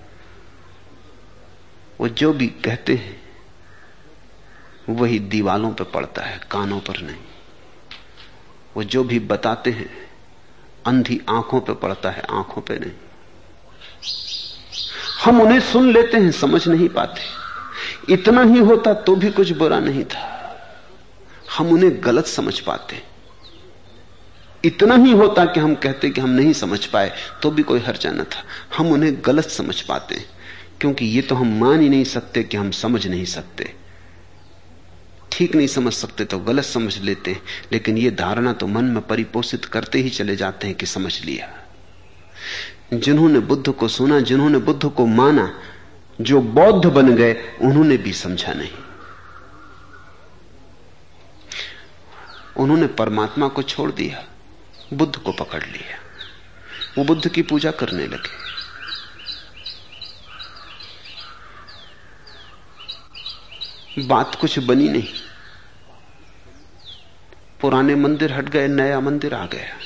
वो 2.01 2.09
जो 2.09 2.33
भी 2.33 2.47
कहते 2.47 2.95
हैं 2.95 3.26
वही 4.89 5.19
दीवालों 5.19 5.73
पर 5.73 5.85
पड़ता 5.85 6.23
है, 6.23 6.41
कानों 6.51 6.81
पर 6.81 7.01
नहीं। 7.01 7.17
वो 8.77 8.85
जो 8.85 9.05
भी 9.05 9.19
बताते 9.19 9.71
हैं, 9.71 9.91
अंधी 10.87 11.21
आँखों 11.29 11.61
पर 11.61 11.75
पड़ता 11.75 12.11
है, 12.11 12.23
आँखों 12.31 12.63
पर 12.63 12.81
नहीं। 12.81 12.93
हम 15.25 15.41
उन्हें 15.41 15.61
सुन 15.61 15.93
लेते 15.93 16.17
हैं, 16.17 16.33
समझ 16.33 16.69
नहीं 16.69 16.89
पाते। 16.89 17.21
इतना 18.13 18.43
ही 18.43 18.59
होता 18.59 18.95
तो 18.95 19.17
भी 19.17 19.31
कुछ 19.31 19.51
बुरा 19.51 19.79
नहीं 19.81 20.05
था। 20.05 20.33
हम 21.57 21.69
उन्हें 21.69 22.05
गलत 22.05 22.27
समझ 22.27 22.61
पाते। 22.61 23.03
इतना 24.65 24.97
ही 24.97 25.13
होता 25.13 25.45
कि 25.45 25.61
हम 25.61 25.75
कहते 25.75 26.11
कि 26.11 26.21
हम 26.21 26.31
नहीं 26.31 26.53
समझ 26.53 26.87
पाए 26.87 27.13
तो 27.43 27.51
भी 27.51 27.63
कोई 27.63 27.81
हर्जा 27.81 28.11
न 28.11 28.25
था। 28.25 28.45
हम 28.77 28.93
उन्हें 28.93 29.17
गलत 29.25 29.45
समझ 29.45 29.81
पाते, 29.81 30.25
क्योंकि 30.81 31.07
ये 31.07 31.23
तो 31.23 31.35
हम 31.35 31.61
मान 31.61 31.81
ही 31.81 31.89
नहीं 31.89 32.05
सकते 32.05 32.43
कि 32.43 32.57
हम 32.57 32.71
समझ 32.71 33.07
नहीं 33.07 33.25
सकते। 33.25 33.76
ठीक 35.37 35.55
नहीं 35.55 35.67
समझ 35.67 35.93
सकते 35.93 36.25
तो 36.25 36.39
गलत 36.39 36.65
समझ 36.65 36.99
लेते 36.99 37.31
हैं। 37.31 37.43
लेकिन 37.73 37.99
ये 37.99 38.11
धारणा 38.11 38.53
तो 38.53 38.67
मन 38.67 38.85
में 38.85 39.07
परिपोषित 39.07 39.65
करते 39.65 39.99
ही 39.99 40.11
चले 40.11 40.37
जाते 40.37 40.67
हैं 40.67 40.77
कि 40.77 40.87
समझ 40.87 41.25
लिया। 41.25 41.65
जिन्होंने 42.95 43.39
बुद्ध 43.39 43.73
को 43.73 43.89
सुना, 43.89 44.21
जिन्होंने 44.21 44.59
बुद्ध 44.59 44.89
को 44.89 45.07
माना, 45.07 45.61
जो 46.21 46.41
बौद्ध 46.41 46.89
बन 46.89 47.17
गए, 47.17 47.59
उन्होंने 47.61 47.97
भी 47.97 48.13
समझा 48.13 48.53
नहीं। 48.53 48.71
उन्होंने 52.57 52.87
परमात्मा 52.87 53.49
को 53.49 53.63
छोड़ 53.63 53.93
दिया, 53.93 54.25
बुद्ध 54.93 55.17
को 55.17 55.33
पकड़ 55.33 55.65
लिया। 55.65 55.99
वो 56.99 57.05
बुद्ध 57.05 57.29
की 57.29 57.43
पूजा 57.43 57.71
करने 57.71 58.07
लगे। 58.07 58.47
बात 64.07 64.35
कुछ 64.35 64.59
बनी 64.59 64.89
नहीं। 64.89 65.26
पुराने 67.61 67.95
मंदिर 67.95 68.33
हट 68.33 68.49
गए, 68.49 68.69
नया 68.69 69.01
मंदिर 69.01 69.35
आ 69.35 69.47
गया। 69.47 69.77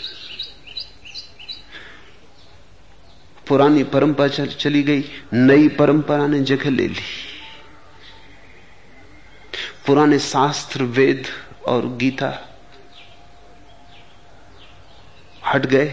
पुरानी 3.48 3.84
परंपरा 3.84 4.44
चली 4.46 4.82
गई, 4.82 5.04
नई 5.32 5.68
परंपरा 5.68 6.26
ने 6.26 6.40
जगह 6.40 6.70
ले 6.70 6.88
ली। 6.88 7.02
पुराने 9.86 10.18
शास्त्र, 10.18 10.82
वेद 10.82 11.26
और 11.66 11.86
गीता 11.96 12.32
हट 15.46 15.66
गए 15.66 15.86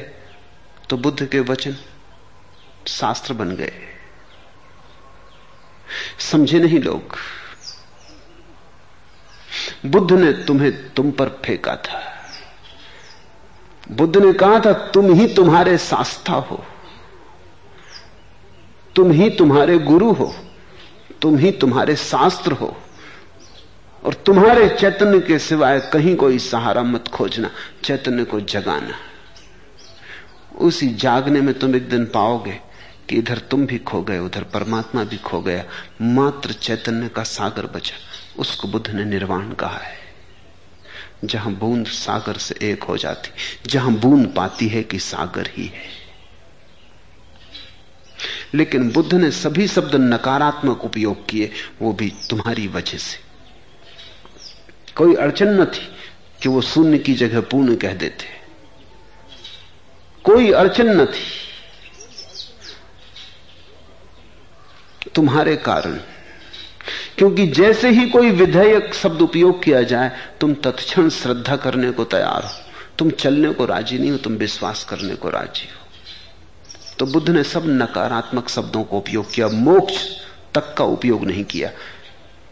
तो 0.90 0.98
बुद्ध 0.98 1.26
के 1.26 1.40
वचन 1.40 1.76
शास्त्र 2.88 3.34
बन 3.34 3.56
गए। 3.56 3.74
समझे 6.20 6.60
नहीं 6.60 6.80
लोग। 6.80 7.16
बुद्ध 9.86 10.12
ने 10.12 10.32
तुम्हें 10.32 10.94
तुम 10.94 11.12
पर 11.12 11.30
फेंका 11.30 11.76
था। 11.76 12.14
बुद्ध 13.92 14.18
ने 14.18 14.34
कहा 14.34 14.60
था, 14.60 14.74
तुम 14.74 15.14
ही 15.14 15.34
तुम्हारे 15.34 15.78
शास्त्रा 15.78 16.36
हो। 16.36 16.66
तुम 18.96 19.12
ही 19.12 19.30
तुम्हारे 19.30 19.78
गुरु 19.78 20.12
हो। 20.12 20.36
तुम 21.22 21.38
ही 21.38 21.52
तुम्हारे 21.52 21.96
शास्त्र 21.96 22.52
हो। 22.52 22.78
और 24.04 24.14
तुम्हारे 24.14 24.70
चैतन्य 24.70 25.20
के 25.20 25.40
सिवाय 25.40 25.80
कहीं 25.80 26.16
कोई 26.16 26.40
सहारा 26.40 26.84
मत 26.84 27.08
खोजना, 27.08 27.52
चैतन्य 27.84 28.24
को 28.24 28.40
जगाना। 28.40 28.94
उसी 30.58 30.90
जागने 30.90 31.42
में 31.42 31.60
तुम 31.60 31.76
एक 31.76 31.90
दिन 31.90 32.06
पाओगे 32.06 32.60
कि 33.10 33.16
इधर 33.16 33.38
तुम 33.38 33.66
भी 33.66 33.78
खो 33.78 34.02
गए, 34.02 34.20
उधर 34.20 34.44
परमात्मा 34.44 35.04
भी 35.04 35.18
खो 35.18 35.42
गया। 35.42 35.64
मात्र 36.02 36.52
चैतन्य 36.52 37.10
का 37.10 37.24
सागर 37.24 37.66
बचा 37.66 38.07
उसको 38.40 38.68
बुद्ध 38.68 38.92
ने 38.92 39.06
निर्वाण 39.06 39.54
कहा 39.54 39.78
है। 39.78 39.98
जहाँ 41.24 41.54
बूंद 41.54 41.88
सागर 41.88 42.38
से 42.38 42.56
एक 42.62 42.84
हो 42.84 42.98
जाती, 42.98 43.30
जहाँ 43.70 43.92
बूंद 43.92 44.34
पाती 44.36 44.68
है 44.68 44.84
कि 44.84 45.00
सागर 45.00 45.50
ही 45.54 45.66
है। 45.66 45.98
लेकिन 48.54 48.92
बुद्ध 48.92 49.14
ने 49.14 49.32
सभी 49.32 49.68
शब्द 49.68 49.96
नकारात्मक 49.96 50.84
उपयोग 50.84 51.30
किए, 51.30 51.52
वो 51.82 51.94
भी 51.94 52.14
तुम्हारी 52.30 52.68
वजह 52.68 52.98
से। 52.98 53.20
कोई 54.96 55.16
अड़चन 55.16 55.48
न 55.48 55.66
थी 55.66 55.96
कि 56.42 56.50
वो 56.50 56.62
शून्य 56.62 56.98
की 56.98 57.14
जगह 57.14 57.42
पूर्ण 57.42 57.76
कह 57.76 57.94
देते। 57.94 58.26
कोई 60.24 60.52
अड़चन 60.52 61.02
न 61.02 61.06
थी। 61.06 61.48
तुम्हारे 65.16 65.56
कारण 65.56 66.00
क्योंकि 67.18 67.48
जैसे 67.48 67.90
ही 67.90 68.10
कोई 68.10 68.32
विधेयक 68.32 68.94
शब्द 68.94 69.22
उपयोग 69.22 69.64
किया 69.64 69.82
जाए, 69.82 70.12
तुम 70.42 70.54
तत्क्षण 70.54 71.10
श्रद्धा 71.10 71.56
करने 71.56 71.92
को 71.92 72.04
तैयार 72.04 72.44
हो। 72.44 72.50
तुम 72.98 73.10
चलने 73.10 73.54
को 73.54 73.66
राज़ी 73.66 74.00
नहीं 74.00 74.12
हो, 74.12 74.18
तुम 74.18 74.34
विश्वास 74.34 74.84
करने 74.84 75.16
को 75.16 75.30
राज़ी 75.30 75.68
हो। 75.68 75.88
तो 77.00 77.06
बुद्ध 77.06 77.30
ने 77.30 77.44
सब 77.44 77.64
नकारात्मक 77.66 78.50
शब्दों 78.50 78.84
को 78.84 78.98
उपयोग 78.98 79.32
किया, 79.34 79.48
मोक्ष 79.48 80.08
तक 80.54 80.76
का 80.78 80.84
उपयोग 80.84 81.26
नहीं 81.26 81.44
किया। 81.44 81.72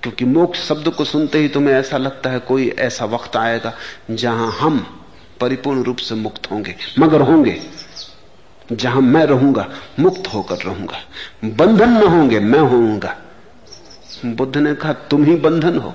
क्योंकि 0.04 0.26
मोक्ष 0.26 0.60
शब्द 0.60 0.90
को 0.90 1.04
सुनते 1.04 1.40
ही 1.40 1.48
तुम्हें 1.48 1.76
ऐसा 1.76 1.98
लगता 1.98 2.30
है 2.30 2.40
कोई 2.40 2.70
ऐसा 2.70 3.06
वक्त 3.06 3.36
आएगा 3.38 3.74
जहाँ 4.12 4.52
हम 4.52 5.04
परिपूर्ण 5.40 5.84
रूप 5.84 5.98
से 5.98 6.16
मुक्त 6.16 6.52
होंगे, 6.52 6.76
मगर 7.00 7.22
होंगे 7.22 7.62
जहाँ 8.72 9.02
मैं 9.02 9.26
रहूँगा, 9.26 9.70
मुक्त 10.00 10.28
होकर 10.28 10.56
रहूँगा। 10.56 10.98
बंधन 11.46 11.90
न 11.90 12.08
होंगे, 12.08 12.40
मैं 12.40 12.60
होऊँगा। 12.60 13.18
बुद्ध 14.34 14.58
ने 14.58 14.74
कहा, 14.76 14.94
तुम 14.94 15.24
ही 15.24 15.36
बंधन 15.36 15.78
हो। 15.78 15.94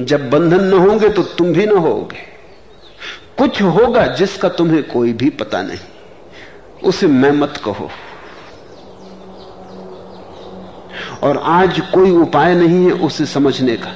जब 0.00 0.30
बंधन 0.30 0.64
न 0.64 0.72
होंगे 0.72 1.08
तो 1.08 1.22
तुम 1.22 1.52
भी 1.52 1.66
न 1.66 1.76
होगे। 1.76 2.38
कुछ 3.38 3.62
होगा 3.62 4.06
जिसका 4.06 4.48
तुम्हें 4.48 4.82
कोई 4.82 5.12
भी 5.12 5.30
पता 5.30 5.62
नहीं। 5.62 5.78
उसे 6.84 7.06
मैं 7.06 7.30
मत 7.30 7.62
कहो। 7.64 7.90
और 11.22 11.36
आज 11.36 11.80
कोई 11.80 12.10
उपाय 12.10 12.54
नहीं 12.54 12.84
है 12.84 12.92
उसे 12.92 13.26
समझने 13.26 13.76
का। 13.76 13.90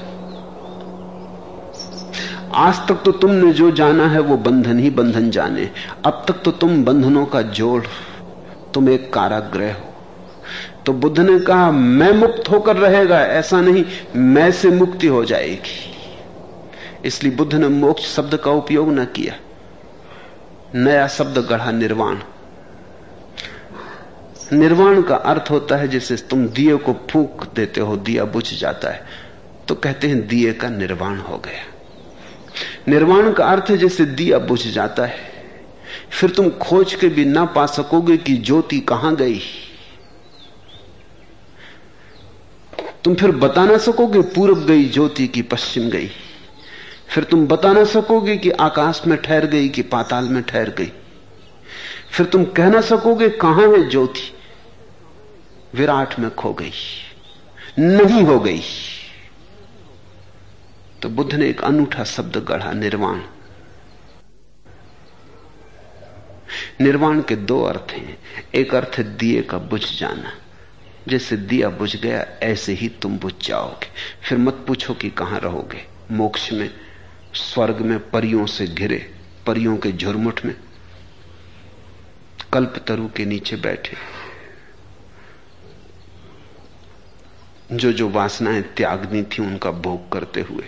आज 2.54 2.88
तक 2.88 2.94
तो 2.94 3.12
तुमने 3.12 3.52
जो 3.52 3.70
जाना 3.70 4.08
है 4.08 4.20
वो 4.20 4.36
बंधन 4.36 4.78
ही 4.78 4.90
बंधन 4.90 5.30
जाने। 5.30 5.70
अब 6.04 6.24
तक 6.28 6.34
तो 6.34 6.50
तुम 6.50 6.84
बंधनों 6.84 7.26
का 7.26 7.42
जोड़, 7.42 7.84
तुम 8.74 8.88
एक 8.88 9.12
काराग्रह 9.12 9.74
हो। 9.74 9.91
तो 10.86 10.92
बुद्ध 10.92 11.18
ने 11.20 11.38
कहा, 11.38 11.70
मैं 11.70 12.12
मुक्त 12.12 12.50
होकर 12.50 12.76
रहेगा, 12.76 13.20
ऐसा 13.20 13.60
नहीं, 13.60 13.84
मैं 14.16 14.50
से 14.52 14.70
मुक्ति 14.70 15.06
हो 15.06 15.24
जाएगी. 15.24 15.90
इसलिए 17.04 17.32
बुद्ध 17.32 17.54
ने 17.54 17.68
मोक्ष 17.68 18.04
शब्द 18.06 18.36
का 18.36 18.50
उपयोग 18.50 18.92
न 18.92 19.04
किया। 19.06 19.34
नया 20.74 21.06
शब्द 21.08 21.38
गढ़ा 21.48 21.70
निर्वाण। 21.70 22.18
निर्वाण 24.52 25.02
का 25.02 25.16
अर्थ 25.16 25.50
होता 25.50 25.76
है 25.76 25.88
जैसे 25.88 26.16
तुम 26.30 26.46
दिए 26.48 26.76
को 26.76 26.92
फूक 27.10 27.46
देते 27.56 27.80
हो, 27.80 27.96
दिया 27.96 28.24
बुझ 28.24 28.54
जाता 28.54 28.90
है 28.90 29.04
तो 29.68 29.74
कहते 29.74 30.08
हैं 30.08 30.26
दिए 30.28 30.52
का 30.52 30.68
निर्वाण 30.68 31.18
हो 31.18 31.36
गया। 31.38 31.64
निर्वाण 32.88 33.32
का 33.32 33.44
अर्थ 33.44 33.70
है 33.70 33.76
जैसे 33.78 34.04
दिया 34.06 34.38
बुझ 34.38 34.66
जाता 34.66 35.06
है, 35.06 35.18
फिर 36.10 36.30
तुम 36.30 36.48
खोज 36.60 36.94
के 36.94 37.08
भी 37.08 37.24
ना 37.24 37.44
पा 37.46 37.66
सकोगे 37.66 38.16
कि 38.16 38.36
ज्योति 38.36 38.80
कहाँ 38.80 39.14
गई। 39.16 39.40
तुम 43.04 43.14
फिर 43.14 43.30
बता 43.30 43.64
ना 43.64 43.78
सकोगे 43.78 44.20
पूर्व 44.20 44.60
गई, 44.60 44.84
ज्योति 44.84 45.26
की 45.26 45.42
पश्चिम 45.42 45.90
गई। 45.90 46.10
फिर 47.08 47.24
तुम 47.24 47.46
बता 47.46 47.72
ना 47.72 47.84
सकोगे 47.84 48.36
कि 48.36 48.50
आकाश 48.50 49.02
में 49.06 49.22
ठहर 49.22 49.46
गई 49.46 49.68
कि 49.68 49.82
पाताल 49.82 50.24
में 50.24 50.42
ठहर 50.42 50.70
गई। 50.70 50.92
फिर 52.10 52.26
तुम 52.26 52.44
कह 52.44 52.68
ना 52.68 52.80
सकोगे 52.80 53.28
कहाँ 53.28 53.68
है 53.68 53.90
ज्योति? 53.90 54.32
विराट 55.74 56.18
में 56.18 56.34
खो 56.34 56.52
गई। 56.52 56.72
नहीं 57.78 58.22
हो 58.22 58.40
गई। 58.40 58.60
तो 61.02 61.08
बुद्ध 61.08 61.34
ने 61.34 61.48
एक 61.48 61.60
अनूठा 61.60 62.04
शब्द 62.04 62.36
गढ़ा, 62.36 62.72
निर्वाण। 62.72 63.20
निर्वाण 66.80 67.20
के 67.20 67.36
दो 67.36 67.62
अर्थ 67.62 67.90
हैं। 67.90 68.18
एक 68.54 68.74
अर्थ 68.74 69.00
दिए 69.00 69.42
का 69.42 69.58
बुझ 69.58 70.00
जाना। 70.00 70.41
जैसे 71.08 71.36
दिया 71.36 71.68
बुझ 71.68 71.96
गया, 71.96 72.26
ऐसे 72.42 72.72
ही 72.72 72.88
तुम 72.88 73.18
बुझ 73.18 73.34
जाओगे। 73.42 73.86
फिर 74.28 74.38
मत 74.38 74.64
पूछो 74.66 74.94
कि 74.94 75.10
कहाँ 75.10 75.40
रहोगे। 75.40 75.84
मोक्ष 76.10 76.52
में, 76.52 76.74
स्वर्ग 77.34 77.76
में, 77.76 78.10
परियों 78.10 78.46
से 78.46 78.66
घिरे, 78.66 79.14
परियों 79.46 79.76
के 79.76 79.92
झुरमुट 79.92 80.40
में। 80.44 80.54
कल्प 82.52 82.84
तरु 82.86 83.08
के 83.08 83.24
नीचे 83.24 83.56
बैठे। 83.56 83.96
जो 87.72 87.92
जो 87.92 88.08
वासनाएँ 88.08 88.62
त्यागनी 88.62 89.22
थी, 89.22 89.42
उनका 89.42 89.70
भोग 89.70 90.12
करते 90.12 90.40
हुए। 90.40 90.64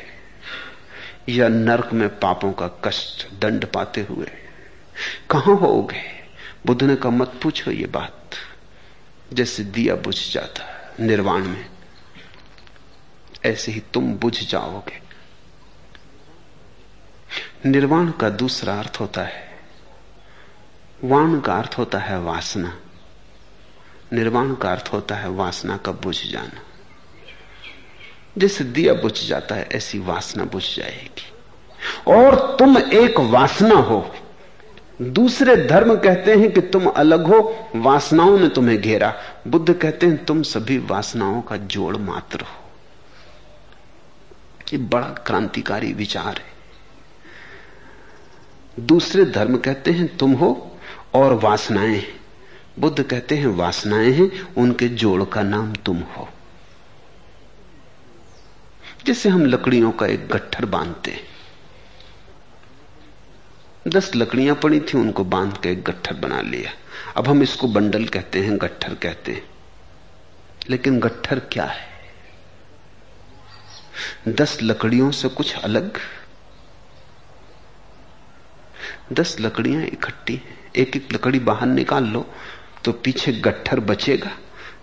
या 1.29 1.49
नरक 1.49 1.93
में 1.93 2.09
पापों 2.09 2.53
का 2.53 2.69
कष्ट, 2.85 3.41
दंड 3.41 3.67
पाते 3.67 4.01
हुए। 4.01 4.27
कहाँ 5.31 5.57
होगे? 5.57 6.03
बुद्ध 6.67 6.83
ने 6.83 6.97
कहा, 6.97 7.11
मत 7.11 7.41
पूछो 7.43 7.71
ये 7.71 7.87
बात। 7.87 8.31
जैसे 9.35 9.65
दिया 9.65 9.95
बुझ 9.95 10.33
जाता 10.33 10.65
है 10.65 11.07
निर्वाण 11.07 11.45
में। 11.45 11.67
ऐसे 13.45 13.73
ही 13.73 13.83
तुम 13.95 14.15
बुझ 14.15 14.51
जाओगे। 14.51 15.01
निर्वाण 17.67 18.11
का 18.11 18.31
दूसरा 18.31 18.79
अर्थ 18.79 18.97
होता 19.01 19.23
है, 19.23 19.59
वाण 21.05 21.41
का 21.41 21.55
अर्थ 21.55 21.75
होता 21.79 21.99
है 21.99 22.21
वासना। 22.21 22.81
निर्वाण 24.13 24.55
का 24.55 24.73
अर्थ 24.73 24.91
होता 24.93 25.15
है 25.15 25.29
वासना 25.29 25.77
का 25.77 25.93
बुझ 25.93 26.27
जाना। 26.27 26.63
जैसे 28.39 28.65
दिया 28.65 28.95
बुझ 28.95 29.27
जाता 29.27 29.55
है, 29.55 29.69
ऐसी 29.73 29.99
वासना 29.99 30.45
बुझ 30.45 30.77
जाएगी। 30.77 31.33
और 32.13 32.57
तुम 32.59 32.79
एक 32.79 33.21
वासना 33.21 33.75
हो 33.75 34.17
दूसरे 35.03 35.57
धर्म 35.57 35.97
कहते 35.97 36.35
हैं 36.35 36.53
कि 36.53 36.61
तुम 36.61 36.87
अलग 36.87 37.27
हो, 37.27 37.69
वासनाओं 37.77 38.39
ने 38.39 38.49
तुम्हें 38.49 38.81
घेरा। 38.81 39.15
बुद्ध 39.49 39.75
कहते 39.75 40.07
हैं, 40.07 40.25
तुम 40.25 40.43
सभी 40.43 40.79
वासनाओं 40.79 41.43
का 41.43 41.57
जोड़ 41.57 41.97
मात्र 41.97 42.41
हो। 42.41 42.71
ये 44.73 44.79
बड़ा 44.79 45.07
क्रांतिकारी 45.07 45.93
विचार 45.93 46.37
है। 46.39 46.55
दूसरे 48.81 49.25
धर्म 49.25 49.57
कहते 49.57 49.91
हैं, 49.91 50.17
तुम 50.17 50.33
हो 50.33 50.79
और 51.15 51.35
वासनाएँ 51.35 51.97
हैं। 51.97 52.21
बुद्ध 52.79 53.03
कहते 53.03 53.35
हैं, 53.35 53.47
वासनाएँ 53.47 54.11
हैं, 54.11 54.55
उनके 54.55 54.89
जोड़ 54.89 55.25
का 55.25 55.43
नाम 55.43 55.73
तुम 55.73 55.97
हो। 55.97 56.29
जैसे 59.07 59.29
हम 59.29 59.47
लकड़ियों 59.47 59.91
का 59.91 60.07
एक 60.07 60.29
गट्ठर 60.29 60.65
बांधते 60.65 61.11
हैं। 61.11 61.34
दस 63.89 64.11
लकड़ियाँ 64.17 64.55
पड़ी 64.57 64.81
थी, 64.81 64.99
उनको 64.99 65.25
बाँध 65.25 65.57
के 65.57 65.71
एक 65.71 65.83
गट्ठर 65.85 66.15
बना 66.15 66.41
लिया। 66.41 66.71
अब 67.17 67.29
हम 67.29 67.43
इसको 67.43 67.69
बंडल 67.69 68.05
कहते 68.05 68.41
हैं, 68.41 68.57
गट्ठर 68.59 68.95
कहते 68.95 69.33
हैं। 69.33 69.43
लेकिन 70.71 71.01
गट्ठर 71.01 71.39
क्या 71.39 71.65
है? 71.65 71.87
दस 74.29 74.59
लकड़ियों 74.63 75.11
से 75.11 75.29
कुछ 75.29 75.55
अलग? 75.57 75.99
दस 79.13 79.37
लकड़ियाँ 79.41 79.83
इकट्ठी 79.83 80.41
एक 80.77 80.97
एक 80.97 81.13
लकड़ी 81.13 81.39
बाहर 81.39 81.67
निकाल 81.67 82.05
लो 82.05 82.27
तो 82.85 82.93
पीछे 82.93 83.33
गट्ठर 83.33 83.81
बचेगा। 83.81 84.31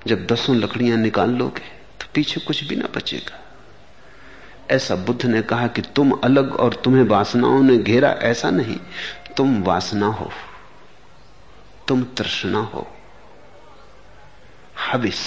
जब 0.07 0.25
दसों 0.25 0.55
लकड़ियाँ 0.55 0.97
निकाल 0.97 1.29
लोगे 1.29 1.69
तो 1.99 2.05
पीछे 2.13 2.39
कुछ 2.39 2.63
भी 2.63 2.75
ना 2.75 2.89
बचेगा। 2.95 3.50
ऐसा 4.71 4.95
बुद्ध 4.95 5.25
ने 5.25 5.41
कहा 5.41 5.67
कि 5.67 5.81
तुम 5.81 6.11
अलग 6.11 6.55
और 6.55 6.73
तुम्हें 6.73 7.03
वासनाओं 7.03 7.63
ने 7.63 7.77
घेरा, 7.77 8.09
ऐसा 8.09 8.49
नहीं। 8.49 8.77
तुम 9.37 9.63
वासना 9.63 10.07
हो। 10.07 10.31
तुम 11.87 12.03
तृष्णा 12.03 12.59
हो। 12.59 12.87
हविस 14.91 15.17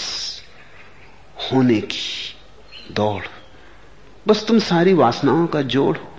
होने 1.52 1.80
की 1.80 2.34
दौड़। 2.92 3.24
बस 4.28 4.46
तुम 4.46 4.58
सारी 4.58 4.92
वासनाओं 4.92 5.46
का 5.46 5.62
जोड़ 5.62 5.98
हो। 5.98 6.12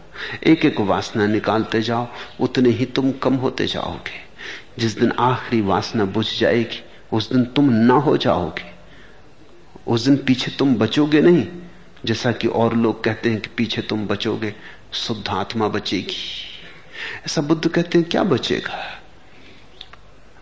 एक 0.43 0.65
एक 0.65 0.79
वासना 0.79 1.25
निकालते 1.25 1.81
जाओ, 1.81 2.07
उतने 2.39 2.69
ही 2.69 2.85
तुम 2.85 3.11
कम 3.11 3.35
होते 3.35 3.67
जाओगे। 3.67 4.25
जिस 4.79 4.99
दिन 4.99 5.11
आखिरी 5.11 5.61
वासना 5.61 6.05
बुझ 6.05 6.39
जाएगी, 6.39 6.83
उस 7.13 7.33
दिन 7.33 7.45
तुम 7.45 7.69
ना 7.69 7.93
हो 7.93 8.17
जाओगे। 8.17 8.75
उस 9.87 10.01
दिन 10.01 10.17
पीछे 10.17 10.51
तुम 10.59 10.75
बचोगे 10.75 11.21
नहीं। 11.21 11.47
जैसा 12.05 12.31
कि 12.31 12.47
और 12.47 12.75
लोग 12.75 13.03
कहते 13.03 13.29
हैं 13.29 13.41
कि 13.41 13.49
पीछे 13.57 13.81
तुम 13.81 14.07
बचोगे, 14.07 14.55
शुद्ध 14.93 15.27
आत्मा 15.29 15.67
बचेगी। 15.67 16.15
ऐसा 17.25 17.41
बुद्ध 17.41 17.67
कहते 17.67 17.97
हैं, 17.97 18.09
क्या 18.09 18.23
बचेगा? 18.23 19.01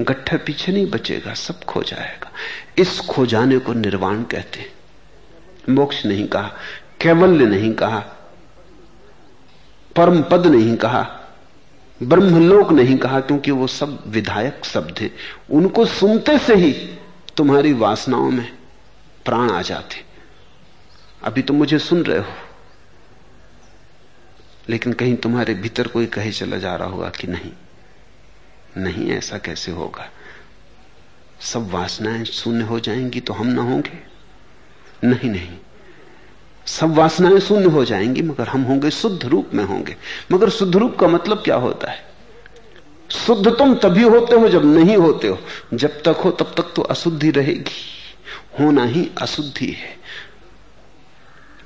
गट्ठर 0.01 0.37
पीछे 0.37 0.71
नहीं 0.71 0.85
बचेगा, 0.85 1.33
सब 1.33 1.63
खो 1.63 1.83
जाएगा। 1.83 2.31
इस 2.77 2.99
खो 2.99 3.25
जाने 3.25 3.57
को 3.57 3.73
निर्वाण 3.73 4.23
कहते 4.23 4.59
हैं। 4.59 4.73
मोक्ष 5.69 6.05
नहीं 6.05 6.27
कहा, 6.27 6.51
कैवल्य 7.01 7.45
नहीं 7.45 7.73
कहा 7.73 8.05
परम 9.95 10.21
पद 10.23 10.47
नहीं 10.47 10.75
कहा, 10.77 11.19
ब्रह्मलोक 12.03 12.71
नहीं 12.71 12.97
कहा, 12.97 13.19
क्योंकि 13.19 13.51
वो 13.51 13.67
सब 13.67 14.03
विधायक 14.07 14.65
शब्द 14.65 14.99
हैं। 14.99 15.11
उनको 15.51 15.85
सुनते 15.85 16.37
से 16.37 16.55
ही 16.55 16.71
तुम्हारी 17.37 17.73
वासनाओं 17.73 18.31
में 18.31 18.51
प्राण 19.25 19.51
आ 19.51 19.61
जाते 19.61 19.95
अभी 21.23 21.41
तो 21.41 21.53
मुझे 21.53 21.79
सुन 21.79 22.03
रहे 22.03 22.19
हो। 22.19 22.33
लेकिन 24.69 24.93
कहीं 24.93 25.15
तुम्हारे 25.15 25.53
भीतर 25.53 25.87
कोई 25.87 26.05
कहे 26.05 26.31
चला 26.31 26.57
जा 26.57 26.75
रहा 26.75 26.87
होगा 26.87 27.09
कि 27.09 27.27
नहीं? 27.27 27.51
नहीं, 28.77 29.11
ऐसा 29.11 29.37
कैसे 29.37 29.71
होगा? 29.71 30.09
सब 31.39 31.71
वासनाएँ 31.71 32.25
शून्य 32.25 32.63
हो 32.63 32.79
जाएँगी 32.79 33.19
तो 33.19 33.33
हम 33.33 33.47
ना 33.47 33.61
होंगे? 33.61 34.13
नहीं 35.07 35.29
नहीं। 35.29 35.57
सब 36.65 36.93
वासनाएँ 36.93 37.39
शून्य 37.39 37.65
हो 37.65 37.85
जाएँगी, 37.85 38.21
मगर 38.21 38.47
हम 38.47 38.61
होंगे 38.63 38.91
शुद्ध 38.91 39.25
रूप 39.25 39.49
में 39.53 39.63
होंगे। 39.63 39.95
मगर 40.31 40.49
शुद्ध 40.49 40.75
रूप 40.75 40.97
का 40.99 41.07
मतलब 41.07 41.37
क्या 41.37 41.55
होता 41.55 41.91
है? 41.91 42.05
शुद्ध 43.11 43.47
तुम 43.47 43.75
तभी 43.75 44.03
होते 44.03 44.35
हो 44.35 44.49
जब 44.49 44.65
नहीं 44.65 44.97
होते 44.97 45.27
हो। 45.27 45.39
जब 45.73 46.01
तक 46.01 46.21
हो, 46.25 46.31
तब 46.31 46.53
तक 46.57 46.73
तो 46.75 46.81
अशुद्धि 46.81 47.31
रहेगी। 47.31 47.89
होना 48.59 48.85
ही 48.85 49.11
अशुद्धि 49.21 49.67
है। 49.67 50.02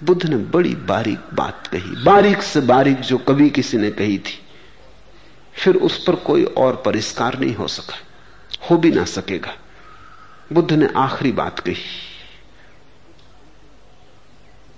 बुद्ध 0.03 0.25
ने 0.25 0.37
बड़ी 0.37 0.75
बारीक 0.75 1.19
बात 1.33 1.67
कही। 1.67 2.03
बारीक 2.03 2.41
से 2.41 2.61
बारीक 2.61 2.99
जो 2.99 3.17
कभी 3.17 3.49
किसी 3.49 3.77
ने 3.77 3.91
कही 3.91 4.17
थी। 4.17 4.45
फिर 5.53 5.75
उस 5.75 6.05
पर 6.05 6.15
कोई 6.15 6.43
और 6.43 6.83
परिष्कार 6.85 7.39
नहीं 7.39 7.55
हो 7.55 7.67
सका। 7.67 7.95
हो 8.71 8.77
भी 8.77 8.91
ना 8.91 9.05
सकेगा। 9.05 9.55
बुद्ध 10.53 10.73
ने 10.73 10.89
आखिरी 10.97 11.31
बात 11.31 11.59
कही। 11.59 11.75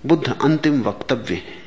बुद्ध 0.06 0.38
अंतिम 0.42 0.82
वक्तव्य 0.82 1.34
है। 1.34 1.60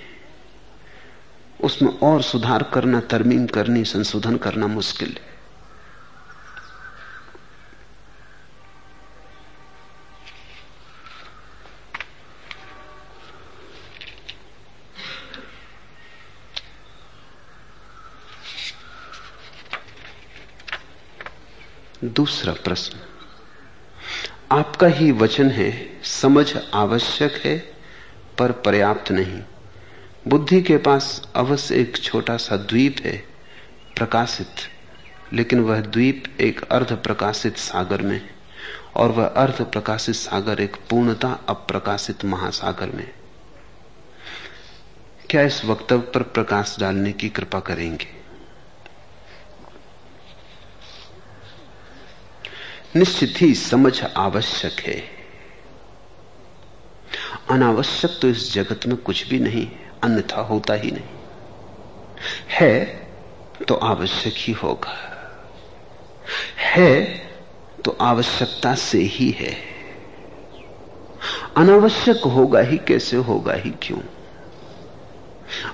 उसमें 1.63 1.99
और 1.99 2.21
सुधार 2.21 2.63
करना, 2.63 2.99
तरमीम 2.99 3.47
करनी, 3.47 3.83
संशोधन 3.83 4.37
करना 4.37 4.67
मुश्किल 4.67 5.09
है। 5.09 5.32
दूसरा 22.03 22.53
प्रश्न। 22.53 22.99
आपका 24.51 24.87
ही 24.87 25.11
वचन 25.11 25.49
है, 25.49 26.01
समझ 26.03 26.57
आवश्यक 26.73 27.41
है, 27.45 27.57
पर 28.39 28.51
पर्याप्त 28.51 29.11
नहीं। 29.11 29.41
बुद्धि 30.27 30.61
के 30.61 30.77
पास 30.77 31.29
अवश्य 31.35 31.75
एक 31.75 31.97
छोटा 31.97 32.37
सा 32.37 32.55
द्वीप 32.55 32.95
है, 33.03 33.17
प्रकाशित, 33.95 34.47
लेकिन 35.33 35.59
वह 35.59 35.81
द्वीप 35.81 36.23
एक 36.41 36.61
अर्ध 36.61 36.93
प्रकाशित 36.93 37.57
सागर 37.57 38.01
में 38.01 38.29
और 38.95 39.11
वह 39.11 39.25
अर्ध 39.25 39.61
प्रकाशित 39.61 40.15
सागर 40.15 40.61
एक 40.61 40.75
पूर्णता 40.89 41.39
अप्रकाशित 41.49 42.25
महासागर 42.25 42.89
में 42.89 43.11
क्या 45.29 45.41
इस 45.41 45.65
वक्तव्य 45.65 46.11
पर 46.13 46.21
प्रकाश 46.21 46.77
डालने 46.79 47.11
की 47.11 47.29
कृपा 47.29 47.59
करेंगे? 47.59 48.22
निश्चित 52.95 53.33
ही 53.37 53.55
समझ 53.55 54.03
आवश्यक 54.03 54.79
है। 54.79 55.03
अनावश्यक 57.49 58.19
तो 58.21 58.29
इस 58.29 58.53
जगत 58.53 58.79
में 58.87 58.97
कुछ 58.97 59.27
भी 59.27 59.39
नहीं, 59.39 59.71
अन्यथा 60.03 60.41
होता 60.41 60.73
ही 60.73 60.91
नहीं। 60.91 61.03
है 62.49 62.85
तो 63.67 63.75
आवश्यक 63.75 64.33
ही 64.37 64.53
होगा। 64.53 65.09
है 66.57 67.03
तो 67.85 67.97
आवश्यकता 68.01 68.75
से 68.75 68.97
ही 68.97 69.29
है। 69.29 69.57
अनावश्यक 71.57 72.17
होगा 72.17 72.59
ही 72.59 72.77
कैसे, 72.77 73.17
होगा 73.17 73.53
ही 73.53 73.71
क्यों? 73.81 73.99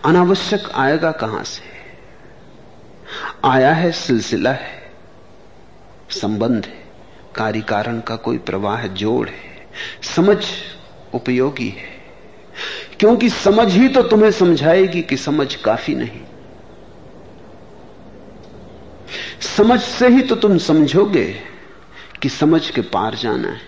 अनावश्यक 0.06 0.70
आएगा 0.76 1.12
कहाँ 1.12 1.44
से? 1.44 1.64
आया 3.46 3.74
है, 3.74 3.92
सिलसिला 3.92 4.52
है, 4.52 4.92
संबंध 6.10 6.66
है। 6.66 6.79
कार्य 7.40 7.62
कारण 7.62 8.00
का 8.00 8.16
कोई 8.16 8.38
प्रवाह 8.38 8.88
जोड़ 8.88 9.28
है, 9.30 9.68
समझ 10.16 10.46
उपयोगी 11.14 11.70
है। 11.70 11.98
क्योंकि 13.00 13.30
समझ 13.30 13.72
ही 13.74 13.88
तो 13.88 14.04
तुम्हें 14.04 14.32
समझाएगी 14.32 15.02
कि 15.02 15.18
समझ 15.18 15.56
काफ़ी 15.56 15.96
नहीं। 15.96 16.22
समझ 19.58 19.80
से 19.82 20.08
ही 20.08 20.22
तो 20.22 20.36
तुम 20.36 20.58
समझोगे 20.58 21.26
कि 22.22 22.30
समझ 22.30 22.70
के 22.70 22.82
पार 22.82 23.16
जाना 23.16 23.50
है। 23.50 23.62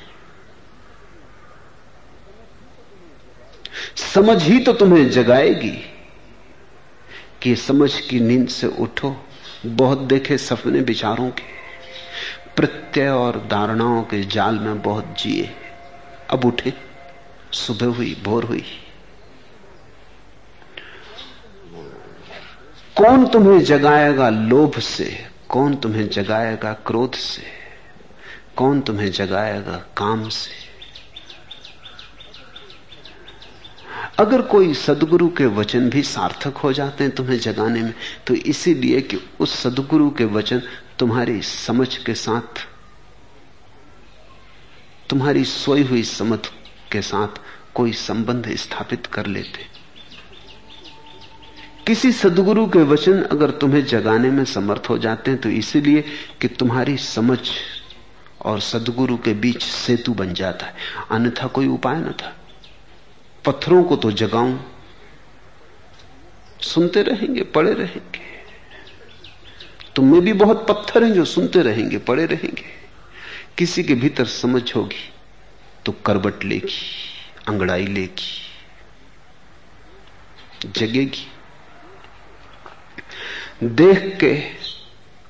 समझ 4.14 4.44
ही 4.44 4.60
तो 4.60 4.74
तुम्हें 4.74 5.10
जगाएगी 5.10 5.78
कि 7.42 7.56
समझ 7.56 8.00
की 8.00 8.20
नींद 8.20 8.48
से 8.50 8.68
उठो, 8.68 9.16
बहुत 9.66 10.00
देखे 10.00 10.38
सपने 10.38 10.80
विचारों 10.82 11.30
के। 11.30 11.61
प्रत्यय 12.62 13.10
और 13.10 13.48
धारणाओं 13.52 14.04
के 14.04 14.24
जाल 14.24 14.60
में 14.60 14.82
बहुत 14.82 15.16
जिए। 15.20 15.50
अब 16.30 16.46
उठे, 16.46 16.74
सुबह 17.52 17.86
हुई, 17.86 18.22
भोर 18.24 18.44
हुई। 18.44 18.66
कौन 22.98 23.28
तुम्हें 23.28 23.60
जगाएगा 23.60 24.30
लोभ 24.30 24.80
से? 24.80 25.28
कौन 25.50 25.76
तुम्हें 25.76 26.10
जगाएगा 26.10 26.74
क्रोध 26.74 27.14
से? 27.14 27.44
कौन 28.56 28.82
तुम्हें 28.82 29.12
जगाएगा 29.12 29.86
काम 29.98 30.30
से? 30.30 30.71
अगर 34.20 34.42
कोई 34.42 34.74
सदगुरु 34.74 35.28
के 35.30 35.46
वचन 35.46 35.90
भी 35.90 36.02
सार्थक 36.04 36.58
हो 36.58 36.74
जाते 36.74 37.04
हैं 37.04 37.16
तुम्हें 37.16 37.40
जगाने 37.40 37.82
में 37.82 37.94
तो 38.28 38.34
इसीलिए 38.34 39.02
कि 39.02 39.18
उस 39.40 39.54
सदगुरु 39.54 40.10
के 40.10 40.26
वचन 40.26 40.62
तुम्हारी 41.00 41.42
समझ 41.42 41.96
के 41.98 42.14
साथ, 42.14 42.66
तुम्हारी 45.10 45.44
सोई 45.44 45.84
हुई 45.84 46.04
समझ 46.04 46.40
के 46.92 47.02
साथ 47.02 47.40
कोई 47.76 47.92
संबंध 47.94 48.50
स्थापित 48.56 49.06
कर 49.06 49.26
लेते। 49.26 49.70
किसी 51.88 52.12
सदगुरु 52.12 52.66
के 52.68 52.80
वचन 52.80 53.22
अगर 53.22 53.52
तुम्हें 53.52 53.86
जगाने 53.86 54.30
में 54.32 54.44
समर्थ 54.46 54.90
हो 54.90 54.98
जाते 54.98 55.32
हैं 55.32 55.40
तो 55.42 55.50
इसीलिए 55.50 56.04
कि 56.42 56.48
तुम्हारी 56.48 56.98
समझ 56.98 57.40
और 58.42 58.60
सदगुरु 58.60 59.18
के 59.18 59.34
बीच 59.34 59.64
सेतु 59.64 60.14
बन 60.14 60.34
जाता 60.34 60.66
है। 60.66 60.74
अन्यथा 61.12 61.48
कोई 61.48 61.68
उपाय 61.68 61.98
न 61.98 62.12
था। 62.12 62.38
पत्थरों 63.46 63.84
को 63.84 63.96
तो 63.96 64.12
जगाऊं, 64.12 64.58
सुनते 66.62 67.02
रहेंगे, 67.02 67.44
पड़े 67.44 67.74
रहेंगे। 67.74 68.30
तुम 69.96 70.12
में 70.12 70.22
भी 70.22 70.34
बहुत 70.34 70.66
पत्थर 70.68 71.04
हैं 71.04 71.14
जो 71.14 71.26
सुनते 71.26 71.62
रहेंगे, 71.62 71.98
पड़े 71.98 72.26
रहेंगे। 72.26 72.66
किसी 73.58 73.84
के 73.84 73.94
भीतर 73.94 74.26
समझ 74.26 74.74
होगी 74.76 75.10
तो 75.86 75.92
करबट 76.06 76.44
लेगी, 76.44 76.78
अंगड़ाई 77.48 77.86
लेगी, 77.88 78.32
जगेगी। 80.66 81.28
देख 83.64 84.18
के 84.20 84.36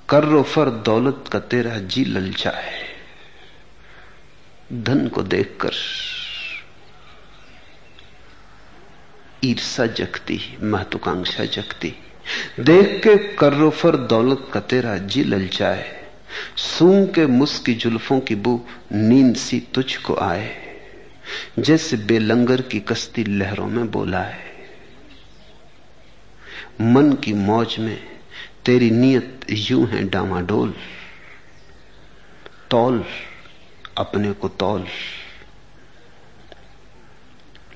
कर्रो 0.10 0.42
फर, 0.44 0.70
दौलत 0.70 1.24
का 1.32 1.40
तेरा 1.40 1.78
जी 1.78 2.06
ललचाए। 2.06 2.80
धन 4.74 5.08
को 5.08 5.24
देखकर 5.24 5.74
ईर्षा 9.44 9.86
जगती, 9.86 10.40
महत्वाकांक्षा 10.64 11.46
जगती। 11.46 11.94
देख 12.60 13.02
के 13.04 13.16
कर्रो 13.36 13.70
फर 13.70 13.96
दौलत 13.96 14.48
का 14.54 14.60
तेरा 14.60 14.98
जी 14.98 15.24
ललचाए 15.24 15.90
सूंग 16.58 17.08
के 17.08 17.26
मुस्की 17.26 17.74
जुल्फों 17.74 18.20
की 18.20 18.36
बू 18.36 18.60
नींद 18.92 19.36
सी 19.36 19.60
तुझको 19.74 20.16
आए। 20.16 20.50
जैसे 21.60 21.98
बेलंगर 21.98 22.62
की 22.62 22.80
कश्ती 22.80 23.24
लहरों 23.24 23.68
में 23.68 23.92
बोला 23.92 24.22
है 24.22 24.50
मन 26.82 27.12
की 27.14 27.34
मौज 27.34 27.76
में 27.80 27.98
तेरी 28.66 28.90
नीयत 28.92 29.46
यूँ 29.50 29.86
है 29.88 30.04
डामाडोल 30.10 30.74
तौल, 32.70 33.04
अपने 33.98 34.32
को 34.32 34.48
तौल। 34.50 34.86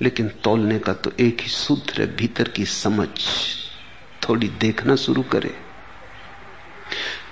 लेकिन 0.02 0.28
तोलने 0.44 0.78
का 0.78 0.92
तो 0.92 1.12
एक 1.20 1.40
ही 1.40 1.48
सूत्र 1.48 2.00
है, 2.02 2.16
भीतर 2.16 2.48
की 2.48 2.64
समझ 2.64 3.08
थोड़ी 4.22 4.48
देखना 4.60 4.96
शुरू 4.96 5.22
करे। 5.22 5.54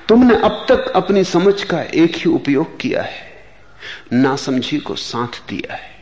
तुमने 0.08 0.34
अब 0.36 0.64
तक 0.68 0.88
अपनी 0.96 1.24
समझ 1.24 1.62
का 1.62 1.82
एक 1.82 2.16
ही 2.16 2.30
उपयोग 2.30 2.78
किया 2.80 3.02
है 3.02 3.32
नासमझी 4.12 4.78
को 4.78 4.94
साथ 4.94 5.40
दिया 5.48 5.74
है। 5.74 5.92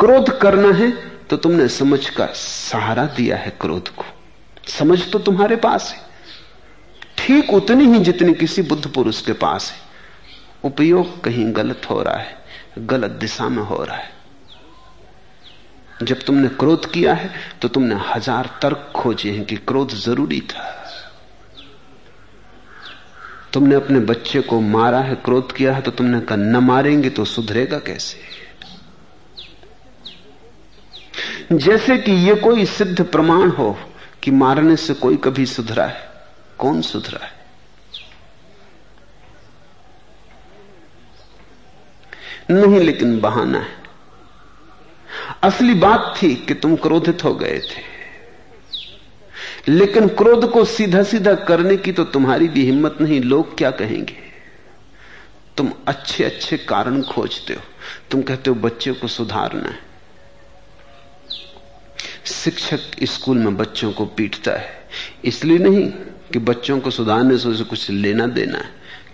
क्रोध 0.00 0.38
करना 0.40 0.72
है 0.72 0.90
तो 1.26 1.36
तुमने 1.36 1.68
समझ 1.68 2.08
का 2.10 2.26
सहारा 2.26 3.04
दिया 3.06 3.36
है 3.36 3.50
क्रोध 3.60 3.88
को। 3.88 4.04
समझ 4.68 5.00
तो 5.10 5.18
तुम्हारे 5.18 5.56
पास 5.56 5.92
है। 5.92 6.06
ठीक 7.18 7.52
उतनी 7.52 7.84
ही 7.84 7.98
जितनी 8.04 8.34
किसी 8.34 8.62
बुद्ध 8.62 8.86
पुरुष 8.92 9.20
के 9.22 9.32
पास 9.32 9.70
है। 9.70 9.78
उपयोग 10.64 11.20
कहीं 11.24 11.56
गलत 11.56 11.86
हो 11.90 12.02
रहा 12.02 12.16
है। 12.16 12.37
गलत 12.78 13.10
दिशा 13.20 13.48
में 13.48 13.62
हो 13.62 13.82
रहा 13.84 13.96
है। 13.96 14.16
जब 16.02 16.22
तुमने 16.22 16.48
क्रोध 16.48 16.90
किया 16.92 17.14
है 17.14 17.30
तो 17.62 17.68
तुमने 17.68 17.94
हज़ार 18.06 18.50
तर्क 18.62 18.92
खोजे 18.96 19.30
हैं 19.30 19.44
कि 19.44 19.56
क्रोध 19.58 19.94
ज़रूरी 19.96 20.40
था। 20.40 20.74
तुमने 23.52 23.74
अपने 23.74 24.00
बच्चे 24.00 24.40
को 24.40 24.60
मारा 24.60 24.98
है, 24.98 25.14
क्रोध 25.14 25.52
किया 25.52 25.74
है 25.74 25.82
तो 25.82 25.90
तुमने 25.90 26.20
कहा, 26.20 26.36
न 26.36 26.56
मारेंगे 26.56 27.10
तो 27.10 27.24
सुधरेगा 27.24 27.78
कैसे? 27.78 28.18
जैसे 31.52 31.96
कि 31.98 32.12
यह 32.12 32.40
कोई 32.40 32.64
सिद्ध 32.66 33.04
प्रमाण 33.04 33.50
हो 33.50 33.76
कि 34.22 34.30
मारने 34.30 34.76
से 34.76 34.94
कोई 34.94 35.16
कभी 35.16 35.46
सुधरा 35.46 35.86
है, 35.86 36.08
कौन 36.58 36.80
सुधरा 36.82 37.24
है? 37.24 37.37
नहीं, 42.50 42.80
लेकिन 42.80 43.20
बहाना 43.20 43.58
है। 43.58 43.78
असली 45.42 45.74
बात 45.74 46.14
थी 46.22 46.34
कि 46.34 46.54
तुम 46.54 46.76
क्रोधित 46.76 47.24
हो 47.24 47.34
गए 47.34 47.58
थे। 47.58 47.98
लेकिन 49.68 50.08
क्रोध 50.08 50.50
को 50.50 50.64
सीधा 50.64 51.02
सीधा 51.02 51.34
करने 51.34 51.76
की 51.76 51.92
तो 51.92 52.04
तुम्हारी 52.04 52.48
भी 52.48 52.64
हिम्मत 52.64 52.98
नहीं, 53.00 53.20
लोग 53.20 53.58
क्या 53.58 53.70
कहेंगे? 53.70 54.28
तुम 55.56 55.72
अच्छे 55.86 56.24
अच्छे 56.24 56.56
कारण 56.56 57.02
खोजते 57.02 57.54
हो। 57.54 57.60
तुम 58.10 58.22
कहते 58.22 58.50
हो, 58.50 58.56
बच्चे 58.56 58.92
को 58.92 59.08
सुधारना 59.08 59.68
है। 59.68 59.78
शिक्षक 62.24 62.78
स्कूल 63.02 63.38
में 63.38 63.56
बच्चों 63.56 63.92
को 63.92 64.06
पीटता 64.06 64.52
है। 64.52 64.88
इसलिए 65.24 65.58
नहीं 65.58 65.88
कि 66.32 66.38
बच्चों 66.38 66.80
को 66.80 66.90
सुधारने 66.90 67.38
से 67.38 67.48
उसे 67.48 67.64
कुछ 67.64 67.90
लेना 67.90 68.26
देना 68.26 68.58
है। 68.58 68.70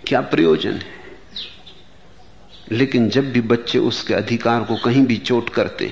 क्या 0.07 0.21
प्रयोजन 0.21 0.73
है? 0.73 1.04
लेकिन 2.71 3.09
जब 3.09 3.31
भी 3.31 3.41
बच्चे 3.43 3.79
उसके 3.79 4.13
अधिकार 4.13 4.63
को 4.63 4.75
कहीं 4.75 5.05
भी 5.05 5.17
चोट 5.17 5.49
करते, 5.49 5.91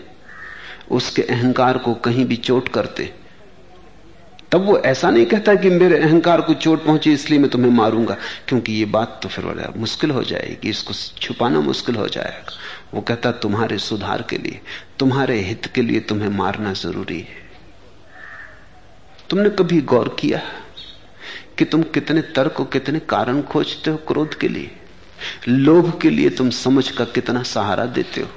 उसके 0.92 1.22
अहंकार 1.24 1.78
को 1.78 1.94
कहीं 1.96 2.26
भी 2.26 2.36
चोट 2.38 2.70
करते, 2.70 3.12
तब 4.52 4.66
वो 4.66 4.78
ऐसा 4.78 5.10
नहीं 5.10 5.26
कहता 5.26 5.54
कि 5.56 5.70
मेरे 5.70 5.98
अहंकार 5.98 6.42
को 6.42 6.54
चोट 6.54 6.84
पहुँची, 6.86 7.14
इसलिए 7.14 7.40
मैं 7.40 7.50
तुम्हें 7.50 7.72
मारूँगा। 7.72 8.18
क्योंकि 8.48 8.74
ये 8.74 8.86
बात 8.86 9.20
तो 9.24 9.30
फिर 9.30 9.46
बड़ा 9.46 9.72
मुश्किल 9.78 10.12
हो 10.12 10.24
जाएगी, 10.24 10.70
इसको 10.70 10.94
छुपाना 11.22 11.60
मुश्किल 11.60 11.96
हो 11.96 12.08
जाएगा। 12.08 12.58
वो 12.94 13.02
कहता, 13.02 13.32
तुम्हारे 13.32 13.78
सुधार 13.78 14.22
के 14.22 14.38
लिए, 14.38 14.60
तुम्हारे 15.00 15.40
हित 15.40 15.66
के 15.66 15.82
लिए 15.82 16.00
तुम्हें 16.00 16.30
मारना 16.30 16.74
ज़रूरी 16.74 17.20
है। 17.20 17.42
तुमने 19.30 19.50
कभी 19.50 19.82
गौर 19.82 20.16
किया 20.20 20.42
कि 21.58 21.66
तुम 21.66 21.84
कितने 21.84 22.22
तर्क 22.36 22.62
कितने 22.74 23.00
कारण 23.00 23.42
खोजते 23.42 23.92
हो 23.92 23.98
क्रोध 23.98 24.38
के 24.40 24.48
लिए? 24.48 24.72
लोभ 25.48 26.00
के 26.02 26.10
लिए 26.10 26.30
तुम 26.30 26.50
समझ 26.50 26.90
का 26.90 27.06
कितना 27.06 27.44
सहारा 27.44 27.86
देते 27.86 28.22
हो। 28.22 28.30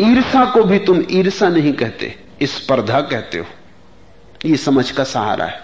ईर्षा 0.00 0.44
को 0.44 0.62
भी 0.64 0.78
तुम 0.78 1.02
ईर्षा 1.10 1.48
नहीं 1.48 1.72
कहते, 1.72 2.14
स्पर्धा 2.42 3.00
कहते 3.00 3.38
हो। 3.38 3.46
ये 4.44 4.56
समझ 4.56 4.90
का 4.90 5.04
सहारा 5.04 5.44
है। 5.44 5.60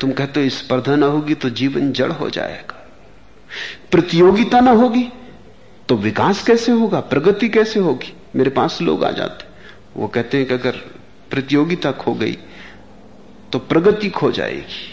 तुम 0.00 0.12
कहते 0.12 0.42
हो, 0.42 0.48
स्पर्धा 0.48 0.96
ना 0.96 1.06
होगी 1.06 1.34
तो 1.34 1.50
जीवन 1.50 1.92
जड़ 1.92 2.12
हो 2.12 2.30
जाएगा। 2.30 2.76
प्रतियोगिता 3.90 4.60
ना 4.60 4.70
होगी 4.70 5.08
तो 5.88 5.96
विकास 5.96 6.42
कैसे 6.42 6.72
होगा, 6.72 7.00
प्रगति 7.00 7.48
कैसे 7.48 7.80
होगी? 7.80 8.12
मेरे 8.36 8.50
पास 8.50 8.78
लोग 8.82 9.04
आ 9.04 9.10
जाते। 9.10 9.44
वो 9.96 10.08
कहते 10.08 10.38
हैं 10.38 10.46
कि 10.46 10.54
अगर 10.54 10.76
प्रतियोगिता 11.30 11.90
खो 11.92 12.14
गई 12.14 12.36
तो 13.52 13.58
प्रगति 13.58 14.08
खो 14.10 14.30
जाएगी। 14.32 14.89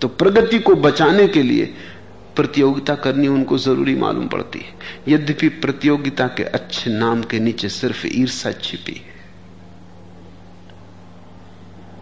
तो 0.00 0.08
प्रगति 0.08 0.58
को 0.58 0.74
बचाने 0.76 1.26
के 1.28 1.42
लिए 1.42 1.74
प्रतियोगिता 2.36 2.94
करनी 2.94 3.28
उनको 3.28 3.58
ज़रूरी 3.58 3.94
मालूम 3.94 4.26
पड़ती 4.28 4.58
है। 4.58 4.74
यद्यपि 5.08 5.48
प्रतियोगिता 5.48 6.26
के 6.28 6.44
अच्छे 6.44 6.90
नाम 6.90 7.22
के 7.22 7.38
नीचे 7.38 7.68
सिर्फ़ 7.68 8.06
ईर्षा 8.06 8.52
छिपी 8.52 8.92
है, 8.92 9.14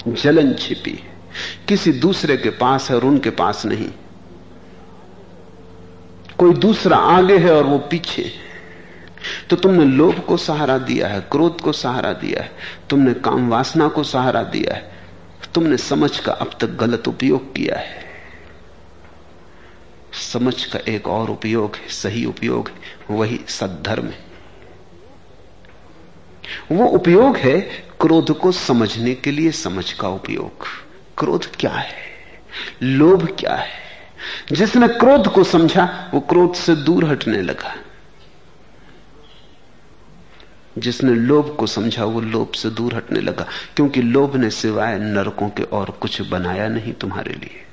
जलन 0.07 0.55
छिपी 0.55 0.91
है। 0.93 1.13
किसी 1.69 1.93
दूसरे 1.93 2.37
के 2.37 2.51
पास 2.51 2.91
है 2.91 2.97
और 2.97 3.05
उनके 3.05 3.31
पास 3.33 3.65
नहीं। 3.67 3.89
कोई 6.39 6.55
दूसरा 6.55 6.97
आगे 6.97 7.37
है 7.39 7.53
और 7.53 7.65
वो 7.65 7.79
पीछे 7.91 8.23
है। 8.23 8.43
तो 9.51 9.57
तुमने 9.57 9.85
लोभ 9.85 10.19
को 10.19 10.37
सहारा 10.37 10.79
दिया 10.79 11.09
है, 11.09 11.21
क्रोध 11.31 11.61
को 11.61 11.73
सहारा 11.73 12.13
दिया 12.13 12.43
है, 12.43 12.51
तुमने 12.91 13.15
काम 13.15 13.49
वासना 13.49 13.89
को 13.89 14.03
सहारा 14.05 14.43
दिया 14.43 14.75
है 14.75 14.93
तुमने 15.55 15.77
समझ 15.77 16.21
का 16.21 16.33
अब 16.33 16.51
तक 16.61 16.67
गलत 16.67 17.09
उपयोग 17.09 17.55
किया 17.55 17.79
है। 17.79 18.05
समझ 20.33 20.65
का 20.65 20.79
एक 20.79 21.09
और 21.09 21.31
उपयोग 21.31 21.77
है, 21.77 21.89
सही 21.89 22.25
उपयोग 22.25 22.69
है, 22.69 22.75
वही 23.11 23.41
सद्धर्म 23.49 24.07
है। 24.07 24.25
वो 26.73 26.87
उपयोग 26.87 27.37
है 27.37 27.61
क्रोध 28.01 28.39
को 28.39 28.53
समझने 28.53 29.15
के 29.15 29.31
लिए 29.31 29.51
समझ 29.51 29.93
का 29.93 30.09
उपयोग। 30.09 30.67
क्रोध 31.19 31.57
क्या 31.57 31.71
है? 31.71 31.95
लोभ 32.83 33.37
क्या 33.41 33.55
है? 33.55 33.85
जिसने 34.53 34.89
क्रोध 34.89 35.33
को 35.33 35.45
समझा, 35.45 36.11
वो 36.15 36.21
क्रोध 36.21 36.55
से 36.55 36.77
दूर 36.77 37.05
हटने 37.05 37.43
लगा। 37.43 37.84
जिसने 40.79 41.15
लोभ 41.15 41.57
को 41.57 41.67
समझा, 41.67 42.05
वो 42.05 42.21
लोभ 42.21 42.53
से 42.53 42.71
दूर 42.71 42.95
हटने 42.95 43.21
लगा। 43.21 43.47
क्योंकि 43.77 44.03
लोभ 44.03 44.37
ने 44.37 44.51
सिवाय 44.51 44.99
नरकों 44.99 45.49
के 45.49 45.63
और 45.63 45.91
कुछ 45.91 46.23
बनाया 46.23 46.69
नहीं 46.69 46.93
तुम्हारे 46.93 47.33
लिए। 47.33 47.65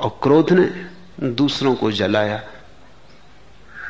और 0.00 0.20
क्रोध 0.22 0.52
ने 0.52 0.86
दूसरों 1.28 1.74
को 1.74 1.92
जलाया। 1.92 2.42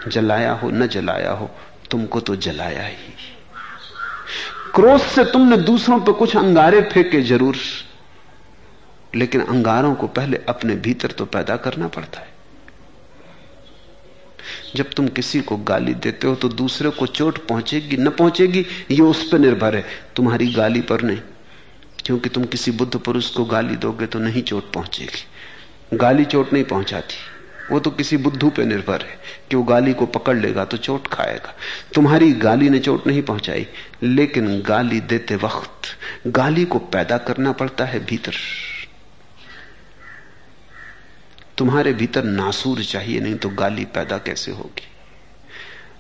जलाया 0.08 0.52
हो, 0.52 0.70
न 0.70 0.86
जलाया 0.86 1.32
हो, 1.32 1.50
तुमको 1.90 2.20
तो 2.20 2.36
जलाया 2.36 2.86
ही। 2.86 2.96
क्रोध 4.74 5.00
से 5.00 5.24
तुमने 5.24 5.56
दूसरों 5.56 6.00
पर 6.00 6.12
कुछ 6.12 6.36
अंगारे 6.36 6.80
फेंके 6.82 7.22
ज़रूर। 7.22 7.56
लेकिन 9.14 9.40
अंगारों 9.40 9.94
को 9.94 10.06
पहले 10.06 10.40
अपने 10.48 10.74
भीतर 10.74 11.11
तो 11.11 11.24
पैदा 11.24 11.56
करना 11.56 11.88
पड़ता 11.88 12.20
है। 12.20 12.39
जब 14.76 14.90
तुम 14.90 15.08
किसी 15.08 15.40
को 15.40 15.56
गाली 15.56 15.94
देते 15.94 16.26
हो 16.26 16.34
तो 16.34 16.48
दूसरे 16.48 16.90
को 16.90 17.06
चोट 17.06 17.46
पहुंचेगी, 17.46 17.96
न 17.96 18.08
पहुंचेगी, 18.08 18.66
ये 18.90 19.00
उस 19.00 19.28
पर 19.32 19.38
निर्भर 19.38 19.76
है। 19.76 19.84
तुम्हारी 20.16 20.52
गाली 20.52 20.80
पर 20.80 21.02
नहीं। 21.02 21.20
क्योंकि 22.04 22.28
तुम 22.28 22.44
किसी 22.44 22.70
बुद्ध 22.70 22.98
पुरुष 22.98 23.30
को 23.30 23.44
गाली 23.44 23.76
दोगे 23.76 24.06
तो 24.06 24.18
नहीं 24.18 24.42
चोट 24.42 24.72
पहुंचेगी। 24.72 25.26
गाली 25.96 26.24
चोट 26.24 26.52
नहीं 26.52 26.64
पहुंचाती। 26.64 27.14
वो 27.70 27.80
तो 27.80 27.90
किसी 27.90 28.16
बुद्धू 28.16 28.50
पे 28.50 28.64
निर्भर 28.64 29.00
है 29.02 29.18
कि 29.50 29.56
वो 29.56 29.62
गाली 29.62 29.92
को 29.92 30.06
पकड़ 30.06 30.36
लेगा 30.36 30.64
तो 30.64 30.76
चोट 30.76 31.08
खाएगा। 31.08 31.54
तुम्हारी 31.94 32.32
गाली 32.32 32.70
ने 32.70 32.78
चोट 32.78 33.06
नहीं 33.06 33.22
पहुंचाई, 33.22 33.66
लेकिन 34.02 34.60
गाली 34.60 35.00
देते 35.00 35.36
वक्त 35.36 35.82
गाली 36.26 36.64
को 36.64 36.78
पैदा 36.78 37.18
करना 37.18 37.52
पड़ता 37.52 37.84
है 37.84 38.04
भीतर। 38.04 38.32
तुम्हारे 41.61 41.92
भीतर 41.92 42.24
नासूर 42.24 42.84
चाहिए, 42.84 43.20
नहीं 43.20 43.34
तो 43.34 43.48
गाली 43.48 43.84
पैदा 43.84 44.18
कैसे 44.18 44.52
होगी? 44.52 44.82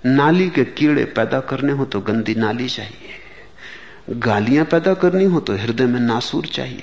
नाली 0.06 0.50
के 0.50 0.64
कीड़े 0.64 1.04
पैदा 1.04 1.40
करने 1.40 1.72
हो 1.72 1.84
तो 1.84 2.00
गंदी 2.00 2.34
नाली 2.34 2.68
चाहिए। 2.68 3.18
गालियाँ 4.10 4.64
पैदा 4.64 4.94
करनी 4.94 5.24
हो 5.24 5.40
तो 5.40 5.56
हृदय 5.56 5.86
में 5.86 6.00
नासूर 6.00 6.46
चाहिए। 6.46 6.82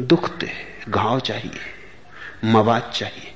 दुखते 0.00 0.50
घाव 0.88 1.20
चाहिए 1.20 1.60
मवाद 2.44 2.92
चाहिए। 2.94 3.34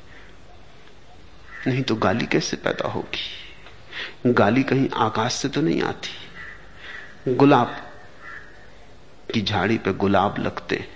नहीं 1.67 1.83
तो 1.83 1.95
गाली 1.95 2.27
कैसे 2.27 2.57
पैदा 2.57 2.89
होगी? 2.89 4.33
गाली 4.33 4.63
कहीं 4.63 4.89
आकाश 4.97 5.33
से 5.33 5.49
तो 5.49 5.61
नहीं 5.61 5.83
आती। 5.83 7.35
गुलाब 7.35 7.77
की 9.35 9.43
झाड़ी 9.43 9.79
पे 9.79 9.93
गुलाब 9.93 10.39
लगते 10.39 10.89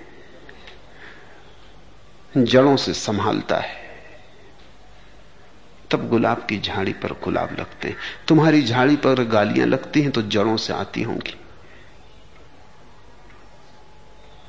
जड़ों 2.39 2.77
से 2.77 2.93
संभालता 2.95 3.57
है। 3.57 3.83
तब 5.91 6.09
गुलाब 6.09 6.47
की 6.49 6.59
झाड़ी 6.61 6.93
पर 6.93 7.13
गुलाब 7.13 7.57
लगते 7.59 7.89
हैं। 7.89 7.97
तुम्हारी 8.29 8.63
झाड़ी 8.63 8.97
पर 8.97 9.25
गालियाँ 9.25 9.67
लगती 9.67 10.03
हैं 10.03 10.11
तो 10.11 10.23
जड़ों 10.23 10.57
से 10.57 10.73
आती 10.73 11.03
होंगी। 11.03 11.37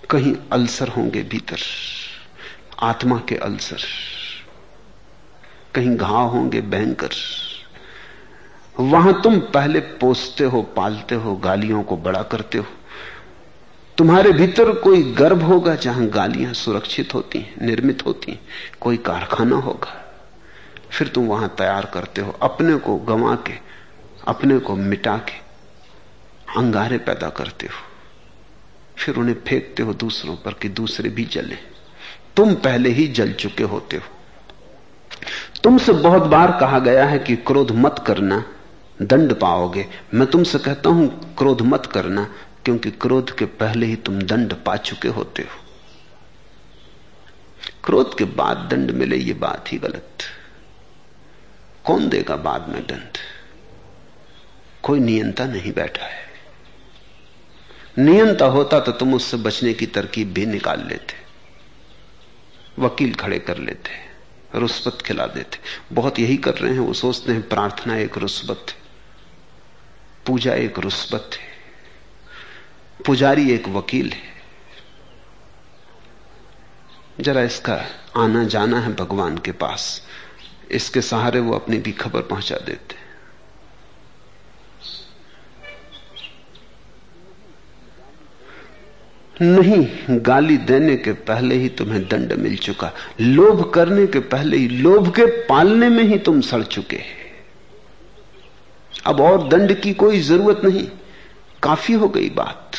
कहीं 0.09 0.36
अल्सर 0.51 0.88
होंगे 0.88 1.21
भीतर, 1.23 1.59
आत्मा 2.79 3.19
के 3.19 3.36
अल्सर। 3.36 3.81
कहीं 5.75 5.95
घाव 5.97 6.27
होंगे 6.27 6.61
भयंकर। 6.61 7.09
वहाँ 8.79 9.21
तुम 9.21 9.39
पहले 9.39 9.79
पोसते 9.79 10.43
हो, 10.43 10.61
पालते 10.61 11.15
हो, 11.15 11.36
गालियों 11.36 11.83
को 11.83 11.97
बड़ा 11.97 12.23
करते 12.23 12.57
हो। 12.57 12.65
तुम्हारे 13.98 14.32
भीतर 14.32 14.72
कोई 14.72 15.04
गर्भ 15.04 15.43
होगा 15.43 15.76
जहाँ 15.76 16.08
गालियाँ 16.08 16.54
सुरक्षित 16.54 17.14
होती 17.14 17.39
हैं, 17.39 17.56
निर्मित 17.62 18.06
होती 18.06 18.32
हैं, 18.32 18.41
कोई 18.82 18.98
कारखाना 18.98 19.56
होगा। 19.56 20.06
फिर 20.89 21.08
तुम 21.08 21.28
वहाँ 21.28 21.56
तैयार 21.58 21.91
करते 21.93 22.22
हो, 22.22 22.32
अपने 22.41 22.76
को 22.76 22.96
गंवा 22.96 23.36
के, 23.36 23.54
अपने 24.28 24.58
को 24.60 24.76
मिटा 24.76 25.18
के, 25.18 25.34
अंगारे 26.60 26.98
पैदा 26.98 27.30
करते 27.30 27.66
हो। 27.66 27.84
फिर 28.98 29.16
उन्हें 29.16 29.36
फेंकते 29.48 29.84
हो 29.84 29.93
दूसरों 29.93 30.36
पर 30.36 30.54
कि 30.54 30.70
दूसरे 30.70 31.10
भी 31.10 31.26
जले। 31.26 31.56
तुम 32.36 32.56
पहले 32.56 32.89
ही 32.89 33.08
जल 33.08 33.34
चुके 33.34 33.64
होते 33.64 33.98
हो। 33.98 34.04
तुमसे 35.64 35.93
बहुत 35.93 36.22
बार 36.22 36.58
कहा 36.60 36.80
गया 36.80 37.06
है 37.06 37.20
कि 37.20 37.36
क्रोध 37.36 37.72
मत 37.72 38.04
करना, 38.08 38.46
दंड 39.02 39.34
पाओगे। 39.34 39.88
मैं 40.14 40.28
तुमसे 40.28 40.60
कहता 40.60 40.89
हूँ, 40.89 41.36
क्रोध 41.36 41.62
मत 41.62 41.86
करना 41.86 42.28
क्योंकि 42.66 42.91
क्रोध 42.91 43.38
के 43.38 43.45
पहले 43.45 43.86
ही 43.86 43.95
तुम 43.95 44.22
दंड 44.22 44.53
पा 44.53 44.76
चुके 44.76 45.07
होते 45.07 45.41
हो। 45.41 45.63
क्रोध 47.84 48.18
के 48.18 48.24
बाद 48.24 48.57
दंड 48.57 48.91
मिले, 48.91 49.16
ये 49.16 49.34
बात 49.34 49.74
ही 49.74 49.78
गलत। 49.78 50.18
कौन 51.84 52.09
देगा 52.09 52.36
बाद 52.36 52.70
में 52.70 52.88
दंड? 52.88 53.18
कोई 54.84 54.99
नियंता 54.99 55.45
नहीं 55.45 55.74
बैठा 55.74 56.05
है। 56.05 56.26
नियंता 57.97 58.45
होता 58.45 58.80
तो 58.80 58.91
तुम 58.91 59.13
उससे 59.13 59.38
बचने 59.38 59.74
की 59.74 59.86
तरकीब 59.86 60.34
भी 60.34 60.45
निकाल 60.45 60.88
लेते। 60.88 61.13
वकील 62.80 63.13
खड़े 63.13 63.39
कर 63.39 63.57
लेते 63.57 63.91
रुस्बत 64.55 65.01
खिला 65.01 65.26
देते। 65.26 65.57
बहुत 65.93 66.20
यही 66.20 66.38
कर 66.38 66.55
रहे 66.55 66.74
हैं, 66.74 66.80
वो 66.80 66.93
सोचते 66.93 67.32
हैं, 67.32 67.49
प्रार्थना 67.49 67.97
एक 67.97 68.18
रुस्बत 68.18 68.66
पूजा 70.26 70.53
एक 70.53 70.80
रुस्बत 70.80 71.30
है। 71.34 71.55
पुजारी 73.06 73.51
एक 73.51 73.68
वकील 73.68 74.12
है। 74.12 74.34
जरा 77.22 77.41
इसका 77.43 77.80
आना 78.18 78.43
जाना 78.43 78.80
है 78.80 78.93
भगवान 78.95 79.38
के 79.38 79.51
पास। 79.51 80.01
इसके 80.72 81.01
सहारे 81.01 81.39
वो 81.39 81.53
अपनी 81.53 81.78
भी 81.78 81.91
खबर 81.91 82.22
पहुँचा 82.22 82.56
देते 82.56 83.03
नहीं, 89.36 89.88
गाली 90.20 90.58
देने 90.58 90.95
के 90.95 91.14
पहले 91.24 91.56
ही 91.56 91.70
तुम्हें 91.70 92.01
दंड 92.08 92.34
मिल 92.34 92.56
चुका। 92.58 92.91
लोभ 93.22 93.72
करने 93.72 94.06
के 94.08 94.20
पहले 94.20 94.58
ही, 94.58 94.68
लोभ 94.68 95.10
के 95.16 95.26
पालने 95.47 95.89
में 95.89 96.03
ही 96.03 96.18
तुम 96.20 96.39
सड़ 96.41 96.62
चुके 96.64 96.99
अब 99.06 99.20
और 99.22 99.47
दंड 99.47 99.74
की 99.82 99.93
कोई 99.93 100.20
ज़रूरत 100.20 100.62
नहीं। 100.66 100.88
काफ़ी 101.64 101.93
हो 101.93 102.08
गई 102.10 102.30
बात। 102.30 102.72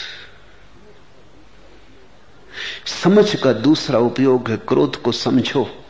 समझ 2.86 3.36
का 3.36 3.52
दूसरा 3.52 3.98
उपयोग 3.98 4.50
है, 4.50 4.56
क्रोध 4.56 5.02
को 5.02 5.12
समझो, 5.12 5.84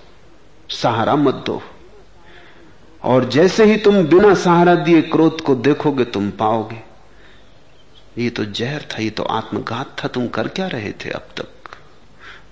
सहारा 0.71 1.17
मत 1.17 1.35
दो। 1.35 1.63
और 3.03 3.29
जैसे 3.29 3.65
ही 3.65 3.77
तुम 3.77 4.03
बिना 4.03 4.35
सहारा 4.35 4.75
दिए 4.75 5.03
क्रोध 5.03 5.41
को 5.41 5.55
देखोगे, 5.55 6.05
तुम 6.05 6.31
पाओगे। 6.31 6.83
ये 8.23 8.31
तो 8.31 8.45
जहर 8.45 8.83
था, 8.83 9.03
ये 9.03 9.11
तो 9.11 9.23
आत्मघात 9.23 9.97
था, 10.05 10.09
तुम 10.09 10.29
कर 10.29 10.49
क्या 10.49 10.67
रहे 10.67 10.93
थे 10.93 11.11
अब 11.11 11.29
तक? 11.37 11.47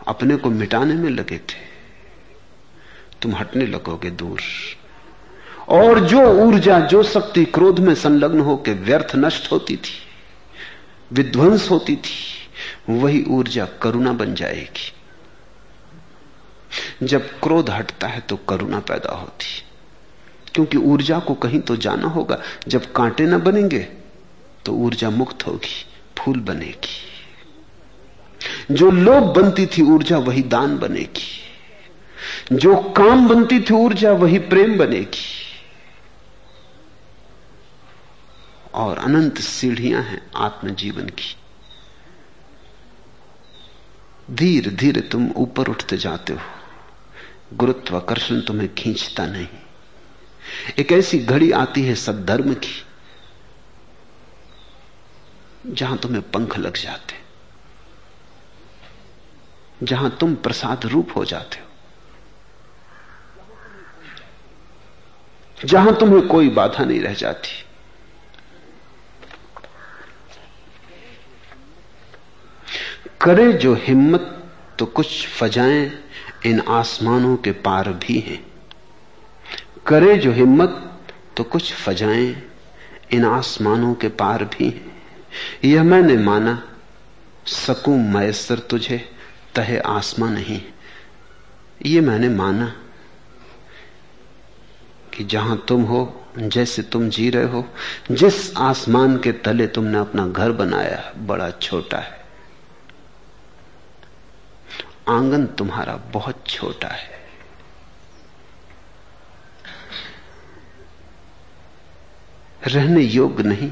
अपने 0.07 0.37
को 0.37 0.51
मिटाने 0.51 0.95
में 0.95 1.11
लगे 1.11 1.39
थे। 1.39 1.75
तुम 3.23 3.35
हटने 3.35 3.67
लगोगे 3.67 4.11
दूर। 4.11 4.41
और 5.69 6.01
जो 6.01 6.21
ऊर्जा, 6.21 6.81
जो 6.81 7.03
शक्ति 7.03 7.45
क्रोध 7.45 7.79
में 7.79 7.95
संलग्न 7.95 8.41
होकर 8.41 8.73
व्यर्थ 8.73 9.13
नष्ट 9.17 9.53
होती 9.53 9.77
थी, 9.77 10.07
विध्वंस 11.13 11.71
होती 11.71 11.97
थी 11.97 12.44
वही 12.89 13.25
ऊर्जा 13.29 13.65
करुणा 13.83 14.13
बन 14.13 14.35
जाएगी। 14.35 14.93
जब 17.03 17.29
क्रोध 17.41 17.71
हटता 17.71 18.09
है 18.09 18.21
तो 18.21 18.37
करुणा 18.37 18.81
पैदा 18.81 19.15
होती 19.15 19.47
क्योंकि 20.55 20.79
ऊर्जा 20.79 21.19
को 21.19 21.35
कहीं 21.35 21.61
तो 21.61 21.77
जाना 21.77 22.09
होगा, 22.09 22.41
जब 22.69 22.93
कांटे 22.93 23.27
ना 23.27 23.39
बनेंगे 23.39 23.79
तो 24.65 24.73
ऊर्जा 24.73 25.11
मुक्त 25.11 25.47
होगी, 25.47 25.85
फूल 26.19 26.41
बनेगी। 26.41 27.15
जो 28.75 28.91
लोभ 28.91 29.23
बनती 29.23 29.67
थी 29.67 29.83
ऊर्जा, 29.83 30.19
वही 30.19 30.43
दान 30.43 30.79
बनेगी। 30.79 32.57
जो 32.57 32.77
काम 32.77 33.29
बनती 33.29 33.61
थी 33.61 33.75
ऊर्जा, 33.75 34.13
वही 34.13 34.39
प्रेम 34.39 34.79
बनेगी। 34.79 35.27
और 38.75 38.99
अनंत 38.99 39.39
सीढ़ियाँ 39.39 40.03
हैं 40.03 40.21
आत्मजीवन 40.37 41.09
की। 41.09 41.37
धीरे 44.31 44.71
धीरे 44.71 45.01
तुम 45.01 45.31
ऊपर 45.37 45.69
उठते 45.69 45.97
जाते 45.97 46.33
हो। 46.33 46.41
गुरुत्वाकर्षण 47.55 48.41
तुम्हें 48.41 48.75
खींचता 48.75 49.27
नहीं। 49.27 49.47
एक 50.79 50.93
ऐसी 50.93 51.19
घड़ी 51.19 51.51
आती 51.53 51.83
है 51.83 51.95
सदधर्म 51.95 52.55
की, 52.55 52.85
जहाँ 55.67 55.99
तुम्हें 55.99 56.23
पंख 56.31 56.57
लग 56.59 56.77
जाते, 56.77 57.15
जहाँ 59.83 60.11
तुम 60.21 60.35
प्रसाद 60.35 60.87
रूप 60.87 61.17
हो 61.17 61.25
जाते 61.25 61.59
हो, 61.59 61.67
जहाँ 65.59 65.95
तुम्हें 65.97 66.27
कोई 66.29 66.49
बाधा 66.51 66.85
नहीं 66.85 67.01
रह 67.01 67.15
जाती। 67.15 67.64
करे 73.25 73.53
जो 73.53 73.75
हिम्मत 73.75 74.45
तो 74.79 74.87
कुछ 74.87 75.29
फजाएँ 75.29 75.93
इन 76.47 76.61
आसमानों 76.61 77.37
के 77.37 77.53
पार 77.53 77.93
भी 77.93 78.19
हैं। 78.19 78.47
करे 79.87 80.17
जो 80.17 80.33
हिम्मत 80.33 81.01
तो 81.37 81.45
कुछ 81.45 81.73
फजाएँ 81.75 82.43
इन 83.13 83.25
आसमानों 83.25 83.95
के 83.95 84.09
पार 84.09 84.45
भी 84.45 84.69
हैं। 84.69 85.03
यह 85.65 85.83
मैंने 85.83 86.17
माना, 86.17 86.63
सकूँ 87.47 87.99
मैसर 87.99 88.59
तुझे, 88.59 89.09
तहे 89.55 89.79
आसमां 89.79 90.31
नहीं। 90.31 90.63
ये 91.87 92.01
मैंने 92.01 92.29
माना 92.29 92.75
कि 95.15 95.25
जहाँ 95.25 95.65
तुम 95.69 95.83
हो, 95.83 96.27
जैसे 96.39 96.83
तुम 96.83 97.09
जी 97.09 97.31
रहे 97.31 97.45
हो, 97.45 97.65
जिस 98.11 98.57
आसमान 98.57 99.17
के 99.17 99.33
तले 99.33 99.67
तुमने 99.67 99.99
अपना 99.99 100.27
घर 100.27 100.53
बनाया, 100.53 101.13
बड़ा 101.17 101.51
छोटा 101.51 101.99
है। 101.99 102.24
आँगन 105.09 105.47
तुम्हारा 105.47 105.97
बहुत 105.97 106.47
छोटा 106.47 106.89
है। 106.89 107.23
रहने 112.67 113.01
योग्य 113.01 113.43
नहीं। 113.43 113.71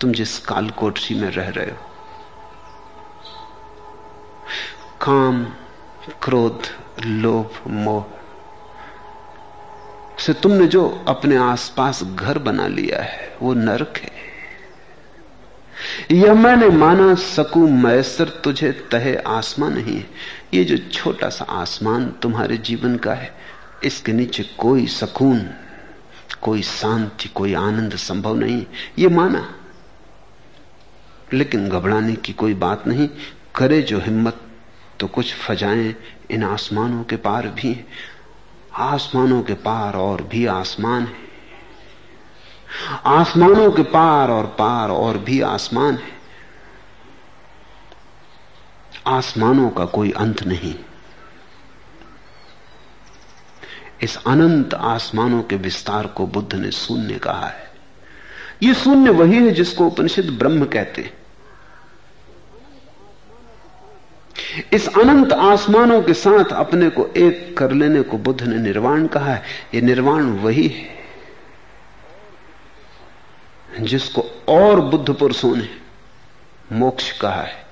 तुम 0.00 0.12
जिस 0.12 0.38
काल 0.38 0.70
कोठरी 0.70 1.14
में 1.14 1.30
रह 1.30 1.48
रहे 1.48 1.70
हो, 1.70 1.76
काम, 5.02 5.44
क्रोध, 6.22 6.62
लोभ, 7.04 7.60
मोह, 7.68 8.04
से 10.18 10.32
तुमने 10.32 10.66
जो 10.66 11.04
अपने 11.08 11.36
आसपास 11.36 12.02
घर 12.02 12.38
बना 12.38 12.66
लिया 12.66 13.02
है, 13.02 13.36
वो 13.42 13.54
नरक 13.54 13.98
है। 13.98 14.25
यह 16.12 16.34
मैंने 16.34 16.68
माना, 16.68 17.14
सकू 17.14 17.68
मैसर, 17.68 18.28
तुझे 18.28 18.72
तहे 18.72 19.16
आसमान 19.16 19.72
नहीं 19.72 19.96
है। 19.96 20.10
ये 20.54 20.64
जो 20.64 20.76
छोटा 20.76 21.28
सा 21.28 21.44
आसमान 21.44 22.06
तुम्हारे 22.06 22.56
जीवन 22.56 22.96
का 22.96 23.14
है, 23.14 23.34
इसके 23.84 24.12
नीचे 24.12 24.42
कोई 24.58 24.86
सकून, 24.86 25.50
कोई 26.42 26.62
शांति, 26.62 27.28
कोई 27.28 27.54
आनंद 27.54 27.96
संभव 27.96 28.36
नहीं। 28.36 28.66
ये 28.98 29.08
माना। 29.08 29.54
लेकिन 31.32 31.68
घबराने 31.68 32.14
की 32.14 32.32
कोई 32.32 32.54
बात 32.54 32.86
नहीं, 32.86 33.08
करे 33.54 33.82
जो 33.82 34.00
हिम्मत 34.00 34.40
तो 35.00 35.06
कुछ 35.06 35.34
फजाएँ 35.34 35.94
इन 36.30 36.44
आसमानों 36.44 37.04
के 37.04 37.16
पार 37.16 37.48
भी 37.48 37.84
आसमानों 38.74 39.42
के 39.42 39.54
पार 39.54 39.94
और 39.94 40.22
भी 40.22 40.46
आसमान 40.46 41.02
है। 41.02 41.25
आसमानों 43.04 43.72
के 43.72 43.82
पार 43.82 44.30
और 44.30 44.46
पार 44.46 44.90
और 44.90 45.18
भी 45.18 45.40
आसमान 45.40 45.94
है। 45.94 46.16
आसमानों 49.06 49.70
का 49.70 49.84
कोई 49.84 50.10
अंत 50.10 50.42
नहीं। 50.42 50.74
इस 54.02 54.18
अनंत 54.26 54.74
आसमानों 54.74 55.42
के 55.42 55.56
विस्तार 55.56 56.06
को 56.06 56.26
बुद्ध 56.26 56.54
ने 56.54 56.70
शून्य 56.70 57.14
कहा 57.14 57.46
है। 57.46 57.70
यह 58.62 58.74
शून्य 58.74 59.10
वही 59.10 59.36
है 59.36 59.50
जिसको 59.50 59.86
उपनिषद 59.86 60.24
ब्रह्म 60.24 60.64
कहते 60.64 61.02
हैं। 61.02 61.26
इस 64.72 64.88
अनंत 64.88 65.32
आसमानों 65.32 66.02
के 66.02 66.14
साथ 66.14 66.44
अपने 66.44 66.90
को 66.90 67.06
एक 67.16 67.56
कर 67.58 67.72
लेने 67.72 68.02
को 68.02 68.18
बुद्ध 68.18 68.42
ने 68.42 68.56
निर्वाण 68.56 69.06
कहा 69.06 69.34
है। 69.34 69.42
यह 69.74 69.82
निर्वाण 69.82 70.22
वही 70.22 70.68
है। 70.68 70.95
जिसको 73.80 74.22
और 74.48 74.80
बुद्ध 74.80 75.14
पुरुषों 75.14 75.54
ने 75.56 75.68
मोक्ष 76.72 77.10
कहा 77.18 77.42
है। 77.42 77.64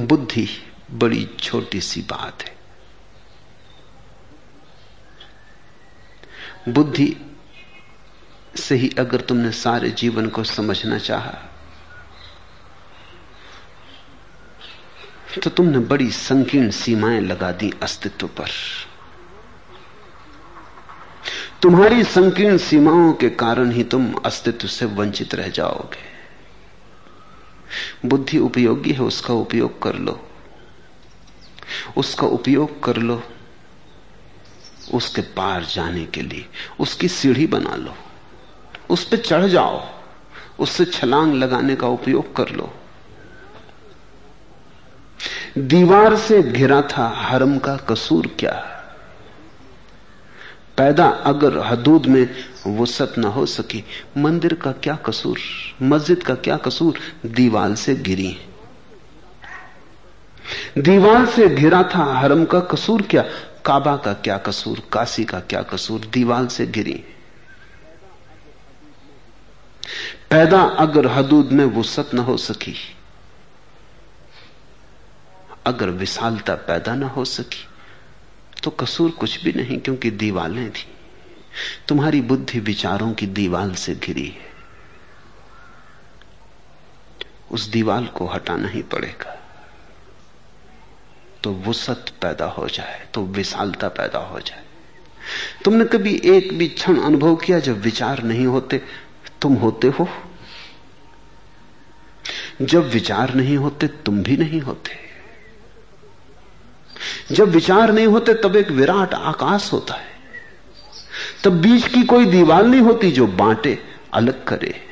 बुद्धि 0.00 0.48
बड़ी 0.90 1.24
छोटी 1.40 1.80
सी 1.80 2.00
बात 2.02 2.42
है। 2.42 2.56
बुद्धि 6.68 7.16
से 8.56 8.74
ही 8.74 8.90
अगर 8.98 9.20
तुमने 9.20 9.50
सारे 9.52 9.90
जीवन 9.90 10.28
को 10.28 10.44
समझना 10.44 10.98
चाहा 10.98 11.34
तो 15.42 15.50
तुमने 15.50 15.78
बड़ी 15.78 16.10
संकीर्ण 16.10 16.70
सीमाएँ 16.70 17.20
लगा 17.20 17.50
दी 17.52 17.72
अस्तित्व 17.82 18.26
पर। 18.28 18.50
तुम्हारी 21.62 22.04
संकीर्ण 22.04 22.56
सीमाओं 22.56 23.12
के 23.12 23.30
कारण 23.30 23.70
ही 23.70 23.84
तुम 23.84 24.12
अस्तित्व 24.12 24.68
से 24.68 24.86
वंचित 24.86 25.34
रह 25.34 25.48
जाओगे। 25.48 26.18
बुद्धि 28.08 28.38
उपयोगी 28.38 28.92
है, 28.92 29.02
उसका 29.02 29.34
उपयोग 29.34 29.82
कर 29.82 29.94
लो। 29.94 30.28
उसका 31.96 32.26
उपयोग 32.26 32.82
कर 32.82 32.96
लो, 32.96 33.22
उसके 34.94 35.22
पार 35.22 35.64
जाने 35.64 36.04
के 36.04 36.22
लिए, 36.22 36.46
उसकी 36.80 37.08
सीढ़ी 37.08 37.46
बना 37.46 37.74
लो, 37.76 37.94
उस 38.90 39.04
पर 39.04 39.16
चढ़ 39.16 39.46
जाओ, 39.46 39.84
उससे 40.58 40.84
छलांग 40.84 41.34
लगाने 41.34 41.76
का 41.76 41.86
उपयोग 41.86 42.36
कर 42.36 42.48
लो। 42.48 42.74
दीवार 45.58 46.16
से 46.16 46.42
घिरा 46.42 46.82
था 46.82 47.08
हरम 47.08 47.58
का 47.58 47.76
कसूर 47.76 48.26
क्या? 48.26 48.77
पैदा 50.78 51.06
अगर 51.26 51.58
हदूद 51.58 52.06
में 52.06 52.28
वसत 52.66 53.14
न 53.18 53.24
हो 53.24 53.44
सकी, 53.46 53.84
मंदिर 54.16 54.54
का 54.54 54.72
क्या 54.72 54.94
कसूर, 55.06 55.38
मस्जिद 55.82 56.22
का 56.22 56.34
क्या 56.34 56.56
कसूर? 56.56 56.98
दीवाल 57.26 57.74
से 57.74 57.94
गिरी 57.96 58.36
दीवाल 60.78 61.26
से 61.26 61.48
घिरा 61.48 61.82
था 61.94 62.04
हरम 62.14 62.44
का 62.44 62.60
कसूर 62.60 63.02
क्या? 63.02 63.22
काबा 63.64 63.96
का 63.96 64.12
क्या 64.14 64.36
कसूर, 64.38 64.82
काशी 64.92 65.24
का 65.24 65.40
क्या 65.40 65.62
कसूर? 65.62 66.00
दीवाल 66.12 66.46
से 66.46 66.66
गिरी 66.66 67.04
पैदा 70.30 70.62
अगर 70.78 71.06
हदूद 71.06 71.52
में 71.52 71.64
वसत 71.76 72.10
न 72.14 72.18
हो 72.18 72.36
सकी, 72.36 72.74
अगर 75.66 75.90
विशालता 75.90 76.54
पैदा 76.66 76.94
ना 76.94 77.06
हो 77.08 77.24
सकी 77.24 77.67
तो 78.62 78.70
कसूर 78.70 79.10
कुछ 79.10 79.44
भी 79.44 79.52
नहीं, 79.52 79.78
क्योंकि 79.78 80.10
दीवालें 80.10 80.70
थी। 80.70 80.88
तुम्हारी 81.88 82.20
बुद्धि 82.20 82.60
विचारों 82.60 83.12
की 83.12 83.26
दीवाल 83.26 83.74
से 83.74 83.94
घिरी 83.94 84.26
है। 84.26 84.48
उस 87.50 87.66
दीवाल 87.66 88.06
को 88.06 88.26
हटाना 88.26 88.68
ही 88.68 88.82
पड़ेगा। 88.82 89.34
तो 91.42 91.54
वसत 91.54 92.04
पैदा 92.22 92.44
हो 92.44 92.68
जाए 92.68 93.08
तो 93.14 93.24
विशालता 93.24 93.88
पैदा 93.88 94.18
हो 94.18 94.40
जाए। 94.40 94.64
तुमने 95.64 95.84
कभी 95.84 96.20
एक 96.24 96.58
भी 96.58 96.68
क्षण 96.68 97.00
अनुभव 97.00 97.36
किया 97.36 97.58
जब 97.58 97.80
विचार 97.80 98.22
नहीं 98.22 98.46
होते? 98.46 98.82
तुम 99.42 99.54
होते 99.54 99.88
हो। 99.88 100.08
जब 102.62 102.88
विचार 102.90 103.34
नहीं 103.34 103.56
होते, 103.56 103.88
तुम 103.88 104.22
भी 104.22 104.36
नहीं 104.36 104.60
होते। 104.60 105.07
जब 107.32 107.48
विचार 107.48 107.92
नहीं 107.92 108.06
होते, 108.06 108.34
तब 108.34 108.56
एक 108.56 108.70
विराट 108.70 109.14
आकाश 109.14 109.72
होता 109.72 109.94
है। 109.94 110.06
तब 111.44 111.52
बीच 111.52 111.88
की 111.88 112.02
कोई 112.02 112.24
दीवार 112.26 112.64
नहीं 112.64 112.80
होती 112.80 113.10
जो 113.10 113.26
बांटे, 113.26 113.84
अलग 114.14 114.44
करे। 114.44 114.84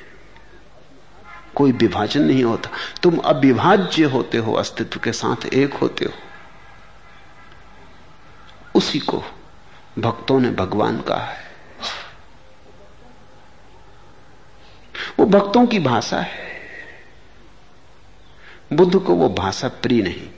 कोई 1.55 1.73
विभाजन 1.73 2.23
नहीं 2.23 2.45
होता। 2.45 2.71
तुम 3.03 3.19
अविभाज्य 3.19 4.05
होते 4.05 4.39
हो, 4.39 4.53
अस्तित्व 4.53 5.01
के 5.01 5.13
साथ 5.13 5.47
एक 5.47 5.75
होते 5.75 6.05
हो। 6.05 6.13
उसी 8.75 8.99
को 8.99 9.25
भक्तों 9.99 10.41
ने 10.41 10.51
भगवान 10.51 11.01
कहा 11.01 11.25
है। 11.25 11.47
वो 15.19 15.27
भक्तों 15.27 15.67
की 15.67 15.79
भाषा 15.79 16.21
है। 16.21 16.61
बुद्ध 18.73 18.99
को 18.99 19.15
वो 19.15 19.29
भाषा 19.29 19.69
प्रिय 19.69 20.03
नहीं। 20.03 20.31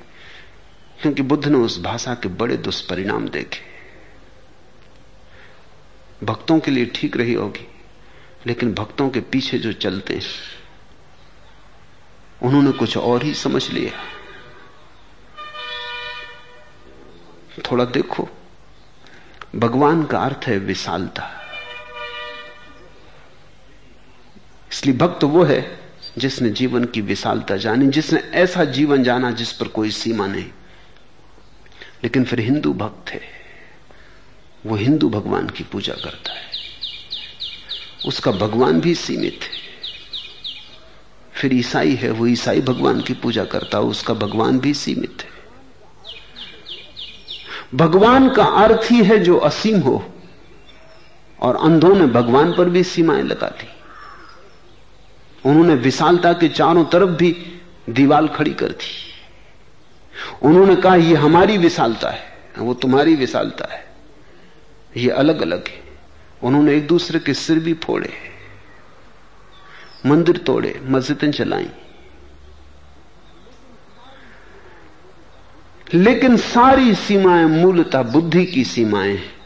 क्योंकि 1.02 1.22
बुद्ध 1.22 1.48
ने 1.48 1.58
उस 1.58 1.80
भाषा 1.82 2.14
के 2.14 2.28
बड़े 2.28 2.56
दुष्परिणाम 2.56 3.28
देखे। 3.28 3.60
भक्तों 6.26 6.58
के 6.60 6.70
लिए 6.70 6.86
ठीक 6.86 7.16
रही 7.16 7.34
होगी, 7.34 7.66
लेकिन 8.46 8.74
भक्तों 8.74 9.10
के 9.10 9.20
पीछे 9.20 9.58
जो 9.58 9.72
चलते 9.72 10.14
हैं, 10.14 10.22
उन्होंने 12.42 12.72
कुछ 12.72 12.96
और 12.96 13.22
ही 13.22 13.34
समझ 13.34 13.70
लिया। 13.70 13.92
थोड़ा 17.70 17.84
देखो, 17.84 18.28
भगवान 19.56 20.04
का 20.04 20.18
अर्थ 20.18 20.44
है 20.46 20.58
विशालता। 20.58 21.30
इसलिए 24.72 24.96
भक्त 24.96 25.24
वो 25.24 25.44
है 25.44 25.80
जिसने 26.18 26.50
जीवन 26.50 26.84
की 26.84 27.00
विशालता 27.00 27.56
जानी, 27.56 27.86
जिसने 27.86 28.20
ऐसा 28.20 28.64
जीवन 28.64 29.02
जाना 29.02 29.30
जिस 29.30 29.52
पर 29.52 29.68
कोई 29.68 29.90
सीमा 29.90 30.26
नहीं। 30.26 30.50
लेकिन 32.02 32.24
फिर 32.24 32.40
हिंदू 32.40 32.72
भक्त 32.72 33.10
है 33.10 33.38
वो 34.66 34.76
हिंदू 34.76 35.08
भगवान 35.08 35.48
की 35.48 35.64
पूजा 35.64 35.94
करता 35.94 36.32
है। 36.32 36.48
उसका 38.06 38.32
भगवान 38.32 38.80
भी 38.80 38.94
सीमित 38.94 39.40
है। 39.42 39.68
फिर 41.32 41.54
ईसाई 41.54 41.94
है, 41.94 42.10
वो 42.10 42.26
ईसाई 42.26 42.60
भगवान 42.60 43.00
की 43.00 43.14
पूजा 43.14 43.44
करता 43.44 43.78
है, 43.78 43.84
उसका 43.84 44.14
भगवान 44.14 44.58
भी 44.58 44.74
सीमित 44.74 45.16
है। 45.22 45.30
भगवान 47.74 48.34
का 48.34 48.44
अर्थ 48.44 48.92
ही 48.92 49.04
है 49.04 49.18
जो 49.18 49.36
असीम 49.36 49.80
हो, 49.80 50.14
और 51.40 51.56
अंधों 51.56 51.94
ने 51.94 52.06
भगवान 52.06 52.52
पर 52.52 52.64
भी 52.64 52.84
सीमाएँ 52.84 53.22
लगा 53.22 53.48
दी। 53.48 53.68
उन्होंने 55.48 55.74
विशालता 55.74 56.32
के 56.32 56.48
चारों 56.48 56.84
तरफ़ 56.84 57.10
भी 57.10 57.36
दीवाल 57.90 58.28
खड़ी 58.28 58.50
कर 58.50 58.68
दी। 58.68 59.07
उन्होंने 60.42 60.76
कहा 60.76 60.94
यह 60.94 61.22
हमारी 61.22 61.58
विशालता 61.58 62.10
है। 62.10 62.38
वो 62.58 62.74
तुम्हारी 62.74 63.14
विशालता 63.14 63.74
है। 63.74 63.86
ये 64.96 65.10
अलग 65.10 65.42
अलग 65.42 65.68
है। 65.68 65.82
उन्होंने 66.42 66.76
एक 66.76 66.86
दूसरे 66.86 67.18
के 67.18 67.34
सिर 67.34 67.58
भी 67.58 67.74
फोड़े, 67.74 68.12
मंदिर 70.06 70.36
तोड़े, 70.36 70.80
मस्जिदें 70.84 71.32
चलाई। 71.32 71.70
लेकिन 75.94 76.36
सारी 76.36 76.94
सीमाएँ 76.94 77.44
मूलतः 77.44 78.02
बुद्धि 78.02 78.46
की 78.46 78.64
सीमाएँ 78.64 79.16
हैं। 79.16 79.38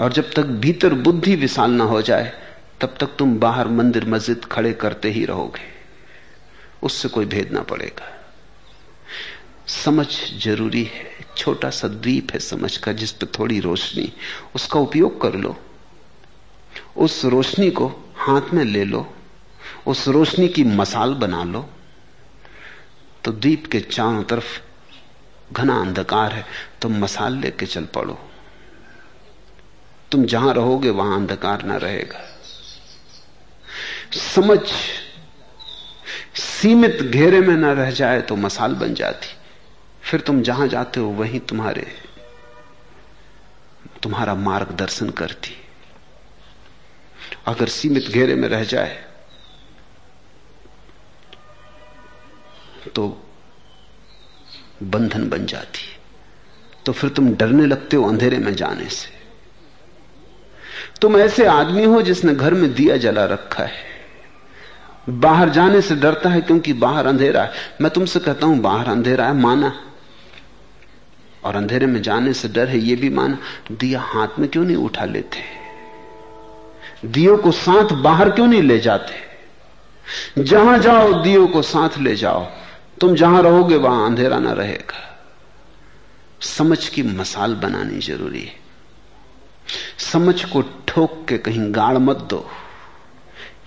और 0.00 0.12
जब 0.12 0.30
तक 0.30 0.42
भीतर 0.42 0.94
बुद्धि 0.94 1.36
विशाल 1.36 1.70
ना 1.70 1.84
हो 1.84 2.02
जाए, 2.02 2.32
तब 2.80 2.94
तक 3.00 3.06
तुम 3.18 3.38
बाहर 3.38 3.68
मंदिर 3.68 4.04
मस्जिद 4.04 4.44
खड़े 4.44 4.72
करते 4.72 5.10
ही 5.10 5.24
रहोगे। 5.24 5.78
उससे 6.82 7.08
कोई 7.08 7.26
भेद 7.26 7.52
ना 7.52 7.60
पड़ेगा। 7.60 8.17
समझ 9.68 10.06
ज़रूरी 10.42 10.84
है। 10.84 11.18
छोटा 11.36 11.70
सा 11.70 11.88
द्वीप 11.88 12.32
है 12.32 12.38
समझ 12.38 12.76
का, 12.76 12.92
जिस 12.92 13.12
पर 13.12 13.26
थोड़ी 13.26 13.60
रोशनी। 13.60 14.12
उसका 14.54 14.80
उपयोग 14.80 15.20
कर 15.20 15.34
लो। 15.34 15.56
उस 16.96 17.24
रोशनी 17.24 17.70
को 17.70 18.14
हाथ 18.16 18.42
में 18.54 18.64
ले 18.64 18.84
लो। 18.84 19.14
उस 19.86 20.08
रोशनी 20.08 20.48
की 20.48 20.64
मसाल 20.64 21.14
बना 21.14 21.44
लो। 21.44 21.70
तो 23.24 23.32
द्वीप 23.32 23.66
के 23.66 23.80
चारों 23.80 24.22
तरफ़ 24.22 24.60
घना 25.52 25.80
अंधकार 25.80 26.32
है। 26.32 26.46
तो 26.82 26.88
मसाल 26.88 27.38
लेके 27.38 27.66
चल 27.66 27.84
पड़ो। 27.84 28.18
तुम 30.12 30.24
जहाँ 30.24 30.54
रहोगे, 30.54 30.90
वहाँ 30.90 31.16
अंधकार 31.16 31.64
ना 31.64 31.76
रहेगा। 31.76 32.20
समझ 34.34 34.58
सीमित 36.34 37.02
घेरे 37.02 37.40
में 37.40 37.56
न 37.56 37.64
रह 37.64 37.90
जाए 37.90 38.20
तो 38.20 38.36
मसाल 38.36 38.74
बन 38.74 38.94
जाती। 38.94 39.26
फिर 40.08 40.20
तुम 40.20 40.40
जहाँ 40.42 40.66
जाते 40.68 41.00
हो, 41.00 41.08
वहीं 41.08 41.40
तुम्हारे, 41.40 41.86
तुम्हारा 44.02 44.34
मार्गदर्शन 44.34 45.10
करती। 45.10 45.56
अगर 47.46 47.68
सीमित 47.68 48.08
घेरे 48.08 48.34
में 48.34 48.48
रह 48.48 48.64
जाए 48.64 49.04
तो 52.94 53.06
बंधन 54.84 55.28
बन 55.28 55.46
जाती 55.46 55.80
तो 56.86 56.92
फिर 56.92 57.10
तुम 57.10 57.34
डरने 57.34 57.66
लगते 57.66 57.96
हो 57.96 58.08
अंधेरे 58.08 58.38
में 58.38 58.54
जाने 58.54 58.88
से। 58.88 59.16
तुम 61.00 61.16
ऐसे 61.16 61.46
आदमी 61.46 61.84
हो 61.84 62.00
जिसने 62.02 62.34
घर 62.34 62.54
में 62.54 62.72
दिया 62.74 62.96
जला 62.96 63.24
रखा 63.26 63.64
है। 63.64 63.86
बाहर 65.10 65.48
जाने 65.50 65.80
से 65.80 65.94
डरता 65.96 66.30
है 66.30 66.40
क्योंकि 66.40 66.72
बाहर 66.76 67.06
अंधेरा 67.06 67.42
है। 67.42 67.52
मैं 67.80 67.90
तुमसे 67.90 68.20
कहता 68.20 68.46
हूँ, 68.46 68.58
बाहर 68.58 68.88
अंधेरा 68.88 69.26
है, 69.26 69.34
माना। 69.34 69.72
और 71.48 71.56
अंधेरे 71.56 71.86
में 71.86 72.02
जाने 72.02 72.32
से 72.32 72.48
डर 72.48 72.68
है 72.68 72.78
यह 72.78 73.00
भी 73.00 73.10
माना, 73.10 73.38
दिया 73.72 74.00
हाथ 74.00 74.28
में 74.38 74.48
क्यों 74.48 74.64
नहीं 74.64 74.76
उठा 74.76 75.04
लेते? 75.04 75.38
दियो 77.04 77.36
को 77.36 77.50
साथ 77.50 77.84
बाहर 77.84 78.30
क्यों 78.30 78.46
नहीं 78.46 78.62
ले 78.62 78.78
जाते? 78.78 79.28
जहाँ 80.42 80.78
जाओ, 80.78 81.22
दियो 81.22 81.46
को 81.46 81.62
साथ 81.62 81.98
ले 81.98 82.16
जाओ। 82.16 82.46
तुम 83.00 83.14
जहाँ 83.14 83.42
रहोगे, 83.42 83.76
वहाँ 83.76 84.06
अंधेरा 84.06 84.38
ना 84.38 84.52
रहेगा। 84.52 85.18
समझ 86.40 86.88
की 86.88 87.02
मसाल 87.02 87.54
बनानी 87.54 87.98
ज़रूरी 87.98 88.40
है। 88.40 88.54
समझ 89.98 90.44
को 90.44 90.62
ठोक 90.88 91.26
के 91.28 91.38
कहीं 91.38 91.74
गाड़ 91.74 91.98
मत 91.98 92.16
दो। 92.16 92.50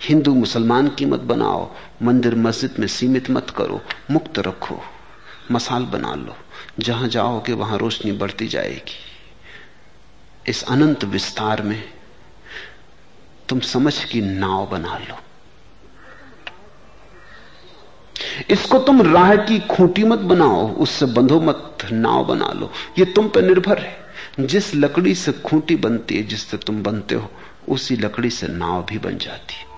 हिंदू 0.01 0.36
मुसलमान 0.36 0.88
की 0.88 1.05
मत 1.05 1.19
बनाओ। 1.19 1.71
मंदिर 2.03 2.36
मस्जिद 2.36 2.75
में 2.79 2.88
सीमित 2.88 3.29
मत 3.29 3.49
करो। 3.49 3.82
मुक्त 4.11 4.39
रखो। 4.39 4.82
मसाल 5.51 5.84
बना 5.84 6.15
लो। 6.15 6.36
जहाँ 6.80 7.07
जाओगे 7.07 7.53
वहाँ 7.53 7.78
रोशनी 7.78 8.11
बढ़ती 8.11 8.47
जाएगी। 8.47 8.95
इस 10.47 10.63
अनंत 10.63 11.03
विस्तार 11.03 11.61
में 11.61 11.93
तुम 13.49 13.59
समझ 13.59 14.03
की 14.03 14.22
नाव 14.22 14.68
बना 14.68 14.98
लो। 14.98 15.19
इसको 18.49 18.80
तुम 18.80 19.14
राह 19.14 19.35
की 19.35 19.60
खूंटी 19.60 20.03
मत 20.03 20.19
बनाओ, 20.19 20.76
उससे 20.76 21.06
बंधो 21.06 21.41
मत, 21.41 21.77
नाव 21.91 22.26
बना 22.26 22.48
लो। 22.48 22.72
ये 22.99 23.06
तुम 23.06 23.30
पर 23.30 23.41
निर्भर 23.41 23.77
है। 23.77 24.02
जिस 24.39 24.76
लकड़ी 24.76 25.15
से 25.15 25.31
खूंटी 25.31 25.76
बनती 25.76 26.18
है, 26.18 26.23
जिससे 26.23 26.57
तुम 26.57 26.84
बनते 26.84 27.15
हो, 27.15 27.31
उसी 27.69 27.95
लकड़ी 27.95 28.30
से 28.30 28.48
नाव 28.48 28.85
भी 28.85 28.98
बन 28.98 29.18
जाती 29.18 29.53
है। 29.53 29.70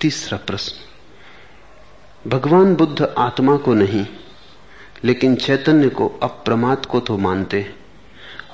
तीसरा 0.00 0.38
प्रश्न। 0.38 0.78
भगवान 2.30 2.74
बुद्ध 2.74 3.14
आत्मा 3.18 3.56
को 3.56 3.74
नहीं, 3.74 4.06
लेकिन 5.04 5.36
चैतन्य 5.36 5.88
को 5.88 6.08
अप्रमाद 6.08 6.86
को 6.86 7.00
तो 7.00 7.18
मानते 7.18 7.74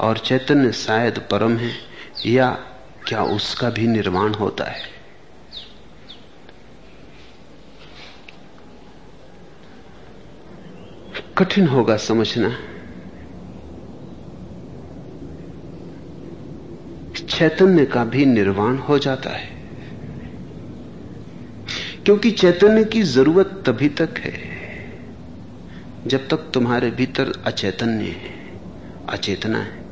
और 0.00 0.18
चैतन्य 0.18 0.72
शायद 0.72 1.18
परम 1.18 1.56
है, 1.56 1.72
या 2.26 2.50
क्या 3.08 3.22
उसका 3.22 3.70
भी 3.70 3.86
निर्माण 3.86 4.34
होता 4.34 4.64
है? 4.64 4.94
कठिन 11.38 11.68
होगा 11.68 11.96
समझना। 11.96 12.58
चैतन्य 17.28 17.86
का 17.86 18.04
भी 18.04 18.26
निर्वाण 18.26 18.78
हो 18.78 18.98
जाता 18.98 19.30
है। 19.30 19.53
क्योंकि 22.06 22.30
चैतन्य 22.30 22.84
की 22.84 23.02
ज़रूरत 23.02 23.62
तभी 23.66 23.88
तक 23.88 24.14
है, 24.18 24.32
जब 26.06 26.28
तक 26.28 26.50
तुम्हारे 26.54 26.90
भीतर 26.90 27.32
अचैतन्य 27.44 28.04
है, 28.04 28.34
अचेतना 29.08 29.58
है। 29.58 29.82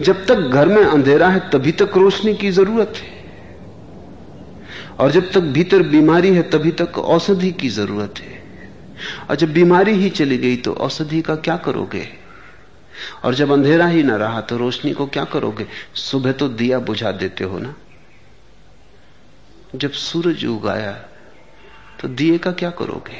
जब 0.00 0.26
तक 0.26 0.34
घर 0.34 0.68
में 0.68 0.84
अंधेरा 0.84 1.28
है, 1.28 1.50
तभी 1.50 1.72
तक 1.72 1.96
रोशनी 1.96 2.34
की 2.34 2.50
ज़रूरत 2.50 2.92
है। 2.96 3.12
और 5.00 5.10
जब 5.10 5.32
तक 5.32 5.40
भीतर 5.40 5.82
बीमारी 5.82 6.34
है, 6.34 6.42
तभी 6.42 6.70
तक 6.70 6.98
औषधि 6.98 7.50
की 7.52 7.68
ज़रूरत 7.68 8.14
है। 8.18 8.32
और 9.30 9.36
जब 9.36 9.52
बीमारी 9.52 9.92
ही 9.92 10.10
चली 10.10 10.38
गई 10.38 10.56
तो 10.56 10.72
औषधि 10.72 11.20
का 11.22 11.36
क्या 11.36 11.56
करोगे? 11.56 12.08
और 13.24 13.34
जब 13.34 13.52
अंधेरा 13.52 13.86
ही 13.86 14.02
ना 14.02 14.16
रहा 14.16 14.40
तो 14.40 14.56
रोशनी 14.56 14.92
को 14.92 15.06
क्या 15.06 15.24
करोगे? 15.24 15.66
सुबह 15.94 16.32
तो 16.32 16.48
दिया 16.48 16.78
बुझा 16.78 17.12
देते 17.12 17.44
हो 17.44 17.58
ना? 17.58 17.74
जब 19.74 19.92
सूरज 19.92 20.44
उगाया 20.44 20.92
तो 22.00 22.08
दिए 22.08 22.38
का 22.38 22.52
क्या 22.52 22.70
करोगे? 22.70 23.16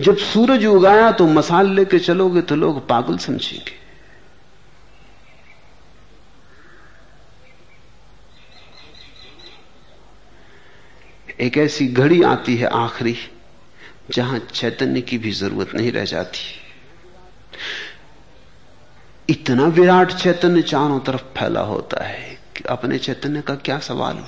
जब 0.00 0.16
सूरज 0.16 0.64
उगाया 0.66 1.10
तो 1.12 1.26
मसाल 1.26 1.70
लेके 1.70 1.98
चलोगे 1.98 2.42
तो 2.42 2.56
लोग 2.56 2.86
पागल 2.88 3.18
समझेंगे। 3.18 3.82
एक 11.40 11.56
ऐसी 11.58 11.86
घड़ी 11.88 12.22
आती 12.22 12.56
है 12.56 12.66
आखिरी, 12.66 13.16
जहाँ 14.10 14.38
चैतन्य 14.38 15.00
की 15.00 15.18
भी 15.18 15.32
ज़रूरत 15.32 15.74
नहीं 15.74 15.92
रह 15.92 16.04
जाती। 16.04 16.40
इतना 19.28 19.66
विराट 19.66 20.12
चैतन्य 20.12 20.62
चारों 20.62 21.00
तरफ़ 21.00 21.22
फैला 21.38 21.60
होता 21.60 22.04
है 22.04 22.38
कि 22.56 22.64
अपने 22.64 22.98
चैतन्य 22.98 23.40
का 23.40 23.54
क्या 23.54 23.78
सवाल 23.78 24.16
हो? 24.16 24.26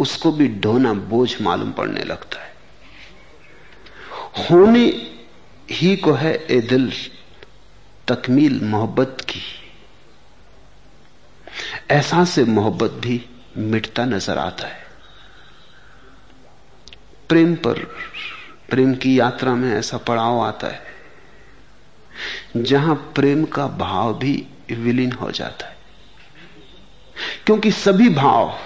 उसको 0.00 0.32
भी 0.32 0.48
ढोना 0.60 0.92
बोझ 0.92 1.40
मालूम 1.42 1.72
पड़ने 1.72 2.02
लगता 2.04 2.40
है। 2.40 2.48
होने 4.40 4.84
ही 5.70 5.96
को 5.96 6.12
है 6.12 6.34
ए 6.50 6.60
दिल 6.60 6.92
तकमील 8.08 8.60
मोहब्बत 8.64 9.16
की। 9.20 9.40
एहसास 11.90 12.30
से 12.30 12.44
मोहब्बत 12.44 12.90
भी 12.90 13.24
मिटता 13.56 14.04
नज़र 14.04 14.38
आता 14.38 14.66
है। 14.66 14.86
प्रेम 17.28 17.54
पर, 17.54 17.78
प्रेम 18.70 18.94
की 18.94 19.18
यात्रा 19.20 19.54
में 19.54 19.72
ऐसा 19.72 19.98
पड़ाव 19.98 20.40
आता 20.40 20.66
है, 20.66 20.82
जहाँ 22.56 22.94
प्रेम 23.14 23.44
का 23.44 23.66
भाव 23.66 24.18
भी 24.18 24.34
विलीन 24.70 25.12
हो 25.12 25.30
जाता 25.30 25.66
है। 25.66 25.76
क्योंकि 27.46 27.70
सभी 27.70 28.08
भाव 28.08 28.58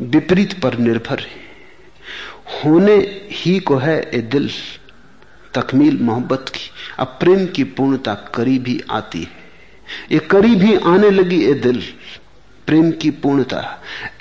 विपरीत 0.00 0.60
पर 0.62 0.78
निर्भर 0.78 1.20
है। 1.20 1.40
होने 2.54 2.94
ही 3.32 3.58
को 3.60 3.76
है 3.76 4.00
ए 4.10 4.20
दिल, 4.22 4.48
तकमील 5.54 5.98
मोहब्बत 6.00 6.48
की, 6.48 6.70
अब 6.98 7.16
प्रेम 7.20 7.46
की 7.46 7.64
पूर्णता 7.70 8.14
करीब 8.34 8.66
ही 8.66 8.80
आती 8.90 9.22
है। 9.22 9.40
ये 10.12 10.18
करीब 10.30 10.62
ही 10.62 10.76
आने 10.86 11.10
लगी 11.10 11.42
ए 11.44 11.54
दिल, 11.56 11.82
प्रेम 12.68 12.90
की 12.92 13.10
पूर्णता 13.12 13.62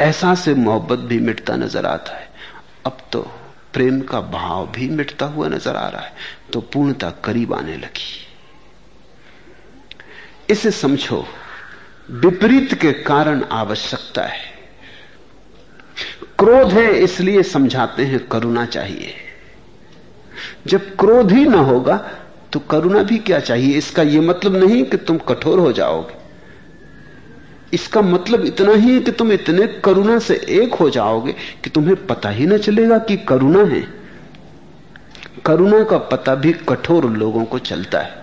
ऐसा 0.02 0.34
से 0.36 0.54
मोहब्बत 0.56 1.00
भी 1.00 1.20
मिटता 1.20 1.56
नज़र 1.56 1.86
आता 1.86 2.16
है। 2.16 2.30
अब 2.86 2.98
तो 3.12 3.22
प्रेम 3.74 4.00
का 4.02 4.22
भाव 4.22 4.68
भी 4.72 4.88
मिटता 4.90 5.26
हुआ 5.26 5.48
नज़र 5.48 5.76
आ 5.76 5.88
रहा 5.88 6.02
है 6.02 6.14
तो 6.54 6.62
पूर्णता 6.64 7.10
करीब 7.26 7.54
आने 7.54 7.78
लगी। 7.78 8.28
इसे 10.50 10.72
समझो, 10.72 11.26
विपरीत 12.12 12.74
के 12.74 12.92
कारण 12.94 13.44
आवश्यकता 13.52 14.24
है। 14.24 14.51
क्रोध 16.42 16.72
है, 16.74 16.94
इसलिए 16.94 17.44
समझाते 17.44 18.04
हैं, 18.04 18.20
करुणा 18.28 18.66
चाहिए। 18.68 19.14
जब 20.68 20.96
क्रोध 20.96 21.32
ही 21.32 21.46
ना 21.46 21.60
होगा 21.60 21.98
तो 22.54 22.60
करुणा 22.62 23.04
भी 23.04 23.18
क्या 23.20 23.40
चाहिए? 23.40 23.78
इसका 23.78 24.04
यह 24.04 24.22
मतलब 24.22 24.56
नहीं 24.56 24.84
कि 24.86 24.98
तुम 24.98 25.18
कठोर 25.28 25.60
हो 25.60 25.72
जाओगे। 25.72 26.20
इसका 27.74 28.02
मतलब 28.02 28.46
इतना 28.46 28.74
ही 28.74 28.94
है 28.94 29.00
कि 29.00 29.12
तुम 29.12 29.32
इतने 29.32 29.68
करुणा 29.86 30.18
से 30.20 30.36
एक 30.52 30.74
हो 30.74 30.90
जाओगे 30.90 31.36
कि 31.64 31.70
तुम्हें 31.70 31.96
पता 32.08 32.30
ही 32.30 32.46
ना 32.46 32.58
चलेगा 32.58 32.98
कि 33.00 33.18
करुणा 33.28 33.64
है। 33.66 33.82
करुणा 35.46 35.84
का 35.84 35.98
पता 36.10 36.36
भी 36.36 36.54
कठोर 36.70 37.10
लोगों 37.12 37.46
को 37.46 37.60
चलता 37.62 38.00
है। 38.00 38.20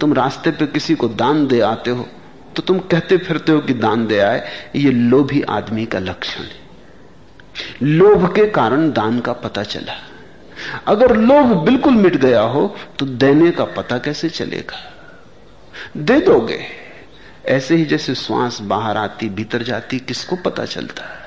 तुम 0.00 0.14
रास्ते 0.14 0.50
पे 0.50 0.66
किसी 0.66 0.94
को 0.94 1.08
दान 1.10 1.46
दे 1.46 1.60
आते 1.62 1.90
हो 1.90 2.08
तो 2.56 2.62
तुम 2.62 2.78
कहते 2.80 3.16
फिरते 3.18 3.52
हो 3.52 3.60
कि 3.60 3.74
दान 3.74 4.06
दे 4.06 4.18
आए, 4.18 4.44
ये 4.76 4.90
लोभी 4.90 5.42
आदमी 5.42 5.86
का 5.86 5.98
लक्षण 6.00 6.42
है। 6.42 6.63
लोभ 7.82 8.34
के 8.34 8.46
कारण 8.46 8.92
दान 8.92 9.20
का 9.20 9.32
पता 9.32 9.62
चला। 9.62 10.10
अगर 10.86 11.16
लोभ 11.16 11.64
बिल्कुल 11.64 11.94
मिट 11.94 12.16
गया 12.16 12.40
हो 12.40 12.76
तो 12.98 13.06
देने 13.06 13.50
का 13.50 13.64
पता 13.64 13.98
कैसे 13.98 14.30
चलेगा? 14.30 14.92
दे 15.96 16.20
दोगे। 16.20 16.66
ऐसे 17.46 17.76
ही 17.76 17.84
जैसे 17.84 18.14
श्वास 18.14 18.60
बाहर 18.60 18.96
आती, 18.96 19.28
भीतर 19.28 19.62
जाती, 19.62 19.98
किसको 19.98 20.36
पता 20.36 20.64
चलता? 20.64 21.04
है 21.04 21.24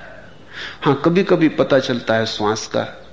हाँ 0.81 1.01
कभी 1.05 1.23
कभी 1.23 1.49
पता 1.49 1.79
चलता 1.79 2.13
है 2.13 2.25
श्वास 2.25 2.67
का। 2.67 3.07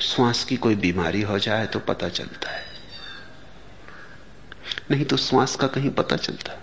श्वास 0.00 0.44
की 0.44 0.56
कोई 0.56 0.74
बीमारी 0.74 1.22
हो 1.22 1.38
जाए 1.38 1.66
तो 1.66 1.78
पता 1.78 2.08
चलता 2.08 2.50
है। 2.50 2.64
नहीं 4.90 5.04
तो 5.04 5.16
श्वास 5.16 5.56
का 5.56 5.66
कहीं 5.66 5.90
पता 5.90 6.16
चलता। 6.16 6.62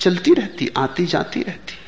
चलती 0.00 0.34
रहती, 0.34 0.70
आती 0.76 1.06
जाती 1.06 1.42
रहती। 1.42 1.81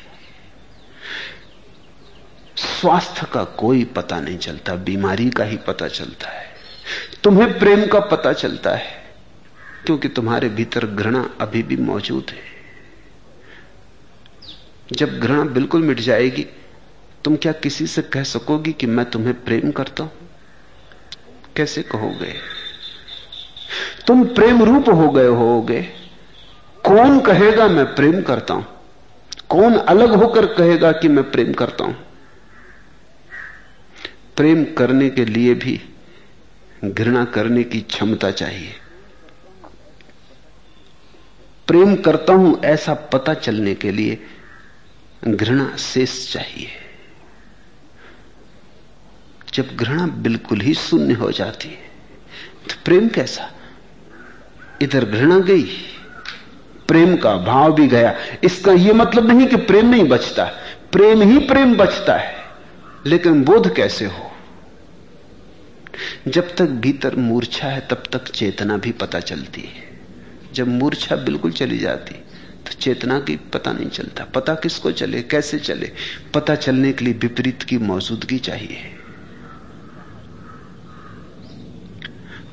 स्वास्थ्य 2.57 3.27
का 3.33 3.43
कोई 3.43 3.83
पता 3.83 4.19
नहीं 4.19 4.37
चलता, 4.37 4.75
बीमारी 4.75 5.29
का 5.29 5.43
ही 5.43 5.57
पता 5.57 5.87
चलता 5.87 6.29
है। 6.29 6.45
तुम्हें 7.23 7.59
प्रेम 7.59 7.85
का 7.87 7.99
पता 7.99 8.33
चलता 8.33 8.75
है, 8.75 9.03
क्योंकि 9.85 10.07
तुम्हारे 10.07 10.49
भीतर 10.49 10.85
घृणा 10.85 11.29
अभी 11.41 11.63
भी 11.63 11.77
मौजूद 11.77 12.25
है। 12.29 12.55
जब 14.91 15.19
घृणा 15.19 15.43
बिल्कुल 15.43 15.81
मिट 15.81 15.99
जाएगी, 15.99 16.45
तुम 17.23 17.35
क्या 17.35 17.51
किसी 17.51 17.87
से 17.87 18.01
कह 18.01 18.23
सकोगी 18.23 18.73
कि 18.73 18.87
मैं 18.87 19.09
तुम्हें 19.09 19.43
प्रेम 19.43 19.71
करता 19.71 20.03
हूँ? 20.03 20.11
कैसे 21.55 21.81
कहोगे? 21.81 22.33
तुम 24.07 24.25
प्रेम 24.25 24.63
रूप 24.63 24.89
हो 24.89 25.09
गए 25.09 25.27
होगे। 25.27 25.81
कौन 26.85 27.19
कहेगा 27.19 27.67
मैं 27.67 27.95
प्रेम 27.95 28.21
करता 28.21 28.53
हूँ? 28.53 28.65
कौन 29.49 29.77
अलग 29.77 30.09
होकर 30.09 30.45
कहेगा 30.45 30.91
कि 30.91 31.07
मैं 31.07 31.31
प्रेम 31.31 31.53
करता 31.53 31.83
हूँ? 31.83 32.14
प्रेम 34.37 34.63
करने 34.77 35.09
के 35.09 35.25
लिए 35.25 35.53
भी, 35.55 35.79
घृणा 36.85 37.23
करने 37.25 37.63
की 37.63 37.81
क्षमता 37.81 38.31
चाहिए। 38.31 38.73
प्रेम 41.67 41.95
करता 41.95 42.33
हूँ 42.33 42.59
ऐसा 42.65 42.93
पता 43.13 43.33
चलने 43.33 43.75
के 43.75 43.91
लिए 43.91 44.17
घृणा 45.27 45.75
शेष 45.77 46.33
चाहिए। 46.33 46.67
जब 49.53 49.75
घृणा 49.75 50.05
बिल्कुल 50.07 50.61
ही 50.61 50.73
शून्य 50.73 51.13
हो 51.13 51.31
जाती 51.31 51.67
है 51.67 51.83
तो 52.69 52.75
प्रेम 52.85 53.07
कैसा? 53.09 53.51
इधर 54.81 55.05
घृणा 55.05 55.39
गई, 55.39 55.63
प्रेम 56.87 57.15
का 57.17 57.35
भाव 57.37 57.73
भी 57.73 57.87
गया। 57.87 58.15
इसका 58.43 58.71
यह 58.73 58.93
मतलब 58.93 59.27
नहीं 59.27 59.47
कि 59.47 59.55
प्रेम 59.57 59.89
नहीं 59.89 60.07
बचता, 60.09 60.45
प्रेम 60.91 61.21
ही 61.21 61.37
प्रेम 61.47 61.75
बचता 61.77 62.15
है। 62.15 62.34
लेकिन 63.07 63.43
बोध 63.43 63.75
कैसे 63.75 64.05
हो? 64.05 64.31
जब 66.27 66.55
तक 66.55 66.65
भीतर 66.65 67.15
मूर्छा 67.15 67.67
है, 67.67 67.87
तब 67.87 68.03
तक 68.11 68.23
चेतना 68.23 68.77
भी 68.77 68.91
पता 68.91 69.19
चलती 69.19 69.61
है। 69.61 69.83
जब 70.53 70.67
मूर्छा 70.67 71.15
बिल्कुल 71.15 71.51
चली 71.51 71.77
जाती 71.77 72.15
तो 72.65 72.71
चेतना 72.71 73.19
की 73.19 73.35
पता 73.35 73.73
नहीं 73.73 73.89
चलता। 73.89 74.23
पता 74.23 74.55
किसको 74.55 74.91
चले, 74.91 75.21
कैसे 75.21 75.59
चले? 75.59 75.91
पता 76.33 76.55
चलने 76.55 76.93
के 76.93 77.05
लिए 77.05 77.13
विपरीत 77.13 77.63
की 77.63 77.77
मौजूदगी 77.77 78.39
चाहिए। 78.39 78.77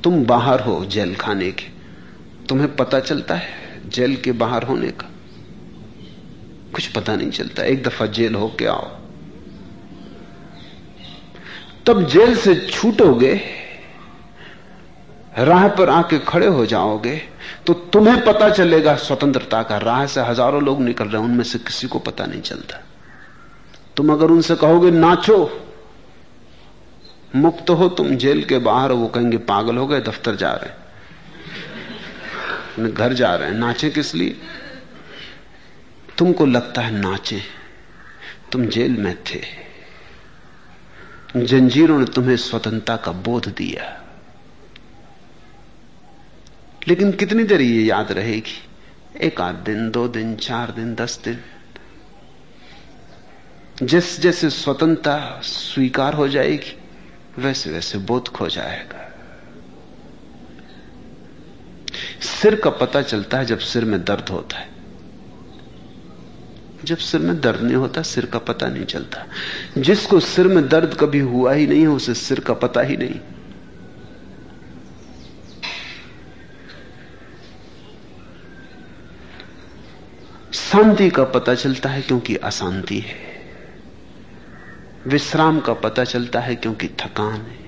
तुम 0.03 0.25
बाहर 0.25 0.59
हो 0.59 0.85
जेल 0.85 1.15
खाने 1.15 1.51
के। 1.51 1.65
तुम्हें 2.49 2.75
पता 2.75 2.99
चलता 2.99 3.35
है 3.35 3.81
जेल 3.89 4.15
के 4.15 4.31
बाहर 4.31 4.63
होने 4.63 4.91
का? 4.91 5.11
कुछ 6.73 6.87
पता 6.87 7.15
नहीं 7.15 7.31
चलता। 7.31 7.63
एक 7.63 7.83
दफ़ा 7.83 8.05
जेल 8.05 8.35
हो 8.35 8.55
के 8.59 8.65
आओ। 8.65 9.02
तब 11.85 12.05
जेल 12.07 12.35
से 12.37 12.55
छूटोगे, 12.61 13.33
राह 15.37 15.67
पर 15.67 15.89
आके 15.89 16.19
खड़े 16.19 16.47
हो 16.47 16.65
जाओगे 16.65 17.15
तो 17.67 17.73
तुम्हें 17.73 18.23
पता 18.25 18.49
चलेगा 18.49 18.95
स्वतंत्रता 18.95 19.61
का 19.63 19.77
राह 19.77 20.05
से 20.05 20.21
हज़ारों 20.21 20.61
लोग 20.63 20.81
निकल 20.81 21.05
रहे 21.05 21.21
हैं, 21.21 21.29
उनमें 21.29 21.43
से 21.43 21.59
किसी 21.59 21.87
को 21.87 21.99
पता 21.99 22.25
नहीं 22.25 22.41
चलता। 22.41 22.81
तुम 23.97 24.11
अगर 24.13 24.31
उनसे 24.31 24.55
कहोगे, 24.55 24.91
नाचो, 24.91 25.61
मुक्त 27.35 27.69
हो 27.69 27.87
तुम 27.89 28.15
जेल 28.15 28.43
के 28.43 28.57
बाहर, 28.59 28.91
वो 28.91 29.07
कहेंगे, 29.07 29.37
पागल 29.39 29.77
हो 29.77 29.87
गए, 29.87 29.99
दफ्तर 30.01 30.35
जा 30.35 30.51
रहे 30.53 30.69
हैं। 30.69 30.77
घर 32.93 33.13
जा 33.13 33.35
रहे 33.35 33.49
हैं। 33.49 33.55
नाचे 33.55 33.89
किस 33.89 34.15
लिए? 34.15 34.35
तुमको 36.17 36.45
लगता 36.45 36.81
है 36.81 36.91
नाचे, 36.91 37.41
तुम 38.51 38.65
जेल 38.65 38.97
में 38.97 39.15
थे। 39.23 39.62
जंजीरों 41.37 41.99
ने 41.99 42.05
तुम्हें 42.05 42.37
स्वतंत्रता 42.37 42.97
का 42.97 43.11
बोध 43.11 43.47
दिया। 43.47 44.03
लेकिन 46.87 47.11
कितनी 47.11 47.43
देर 47.43 47.61
ये 47.61 47.83
याद 47.83 48.11
रहेगी? 48.11 48.63
एक 49.21 49.41
आध 49.41 49.55
दिन, 49.55 49.91
दो 49.91 50.07
दिन, 50.07 50.35
चार 50.35 50.71
दिन, 50.71 50.95
दस 50.95 51.19
दिन। 51.23 51.39
जिस 53.83 54.19
जैसे 54.19 54.49
स्वतंत्रता 54.49 55.41
स्वीकार 55.43 56.13
हो 56.13 56.27
जाएगी 56.27 56.77
वैसे 57.37 57.71
वैसे 57.71 57.97
बोध 57.97 58.27
खो 58.27 58.47
जाएगा। 58.47 59.09
सिर 62.21 62.55
का 62.55 62.69
पता 62.69 63.01
चलता 63.01 63.37
है 63.37 63.45
जब 63.45 63.59
सिर 63.59 63.85
में 63.85 64.03
दर्द 64.03 64.29
होता 64.29 64.57
है। 64.57 64.72
जब 66.83 66.97
सिर 66.97 67.21
में 67.21 67.41
दर्द 67.41 67.61
नहीं 67.61 67.75
होता, 67.75 68.01
सिर 68.01 68.25
का 68.25 68.39
पता 68.39 68.67
नहीं 68.67 68.85
चलता। 68.85 69.25
जिसको 69.77 70.19
सिर 70.19 70.47
में 70.47 70.69
दर्द 70.69 70.97
कभी 70.99 71.19
हुआ 71.19 71.53
ही 71.53 71.67
नहीं 71.67 71.81
है, 71.81 71.87
उसे 71.87 72.13
सिर 72.13 72.39
का 72.39 72.53
पता 72.53 72.81
ही 72.81 72.97
नहीं। 72.97 73.19
शांति 80.53 81.09
का 81.09 81.23
पता 81.23 81.55
चलता 81.55 81.89
है 81.89 82.01
क्योंकि 82.01 82.35
अशांति 82.35 82.99
है। 82.99 83.33
विश्राम 85.07 85.59
का 85.59 85.73
पता 85.73 86.03
चलता 86.03 86.39
है 86.39 86.55
क्योंकि 86.55 86.87
थकान 86.87 87.33
है। 87.33 87.63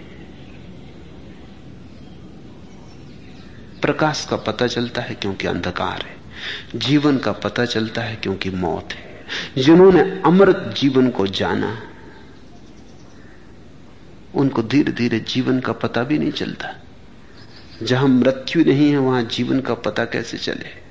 प्रकाश 3.82 4.28
का 4.30 4.38
पता 4.38 4.68
चलता 4.68 5.02
है 5.02 5.16
क्योंकि 5.16 5.48
अंधकार 5.48 6.02
है। 6.02 6.25
जीवन 6.76 7.18
का 7.18 7.32
पता 7.32 7.66
चलता 7.66 8.02
है 8.02 8.16
क्योंकि 8.16 8.50
मौत 8.50 8.94
है। 8.94 9.26
जिन्होंने 9.58 10.02
अमृत 10.26 10.76
जीवन 10.78 11.10
को 11.10 11.28
जाना, 11.28 11.82
उनको 14.36 14.64
धीरे 14.64 14.92
धीरे 14.92 15.20
जीवन 15.20 15.60
का 15.60 15.74
पता 15.74 16.04
भी 16.04 16.18
नहीं 16.18 16.32
चलता। 16.32 16.76
जहाँ 17.84 18.08
मृत्यु 18.08 18.66
नहीं 18.66 18.92
है, 18.92 18.98
वहाँ 18.98 19.24
जीवन 19.24 19.60
का 19.60 19.74
पता 19.74 20.06
कैसे 20.06 20.38
चले? 20.38 20.86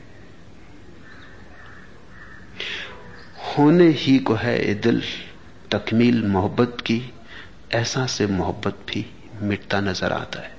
होने 3.49 3.89
ही 3.89 4.19
को 4.19 4.35
है 4.35 4.71
ए 4.71 4.75
दिल, 4.75 5.03
तकमील 5.71 6.27
मोहब्बत 6.27 6.77
की, 6.81 7.13
ऐसा 7.73 8.07
से 8.07 8.27
मोहब्बत 8.27 8.79
भी 8.89 9.07
मिटता 9.43 9.81
नज़र 9.81 10.13
आता 10.13 10.41
है। 10.41 10.57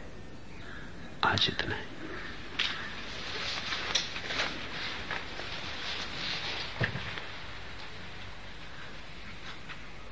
आज 1.24 1.50
इतना 1.50 1.76
है। 1.76 1.95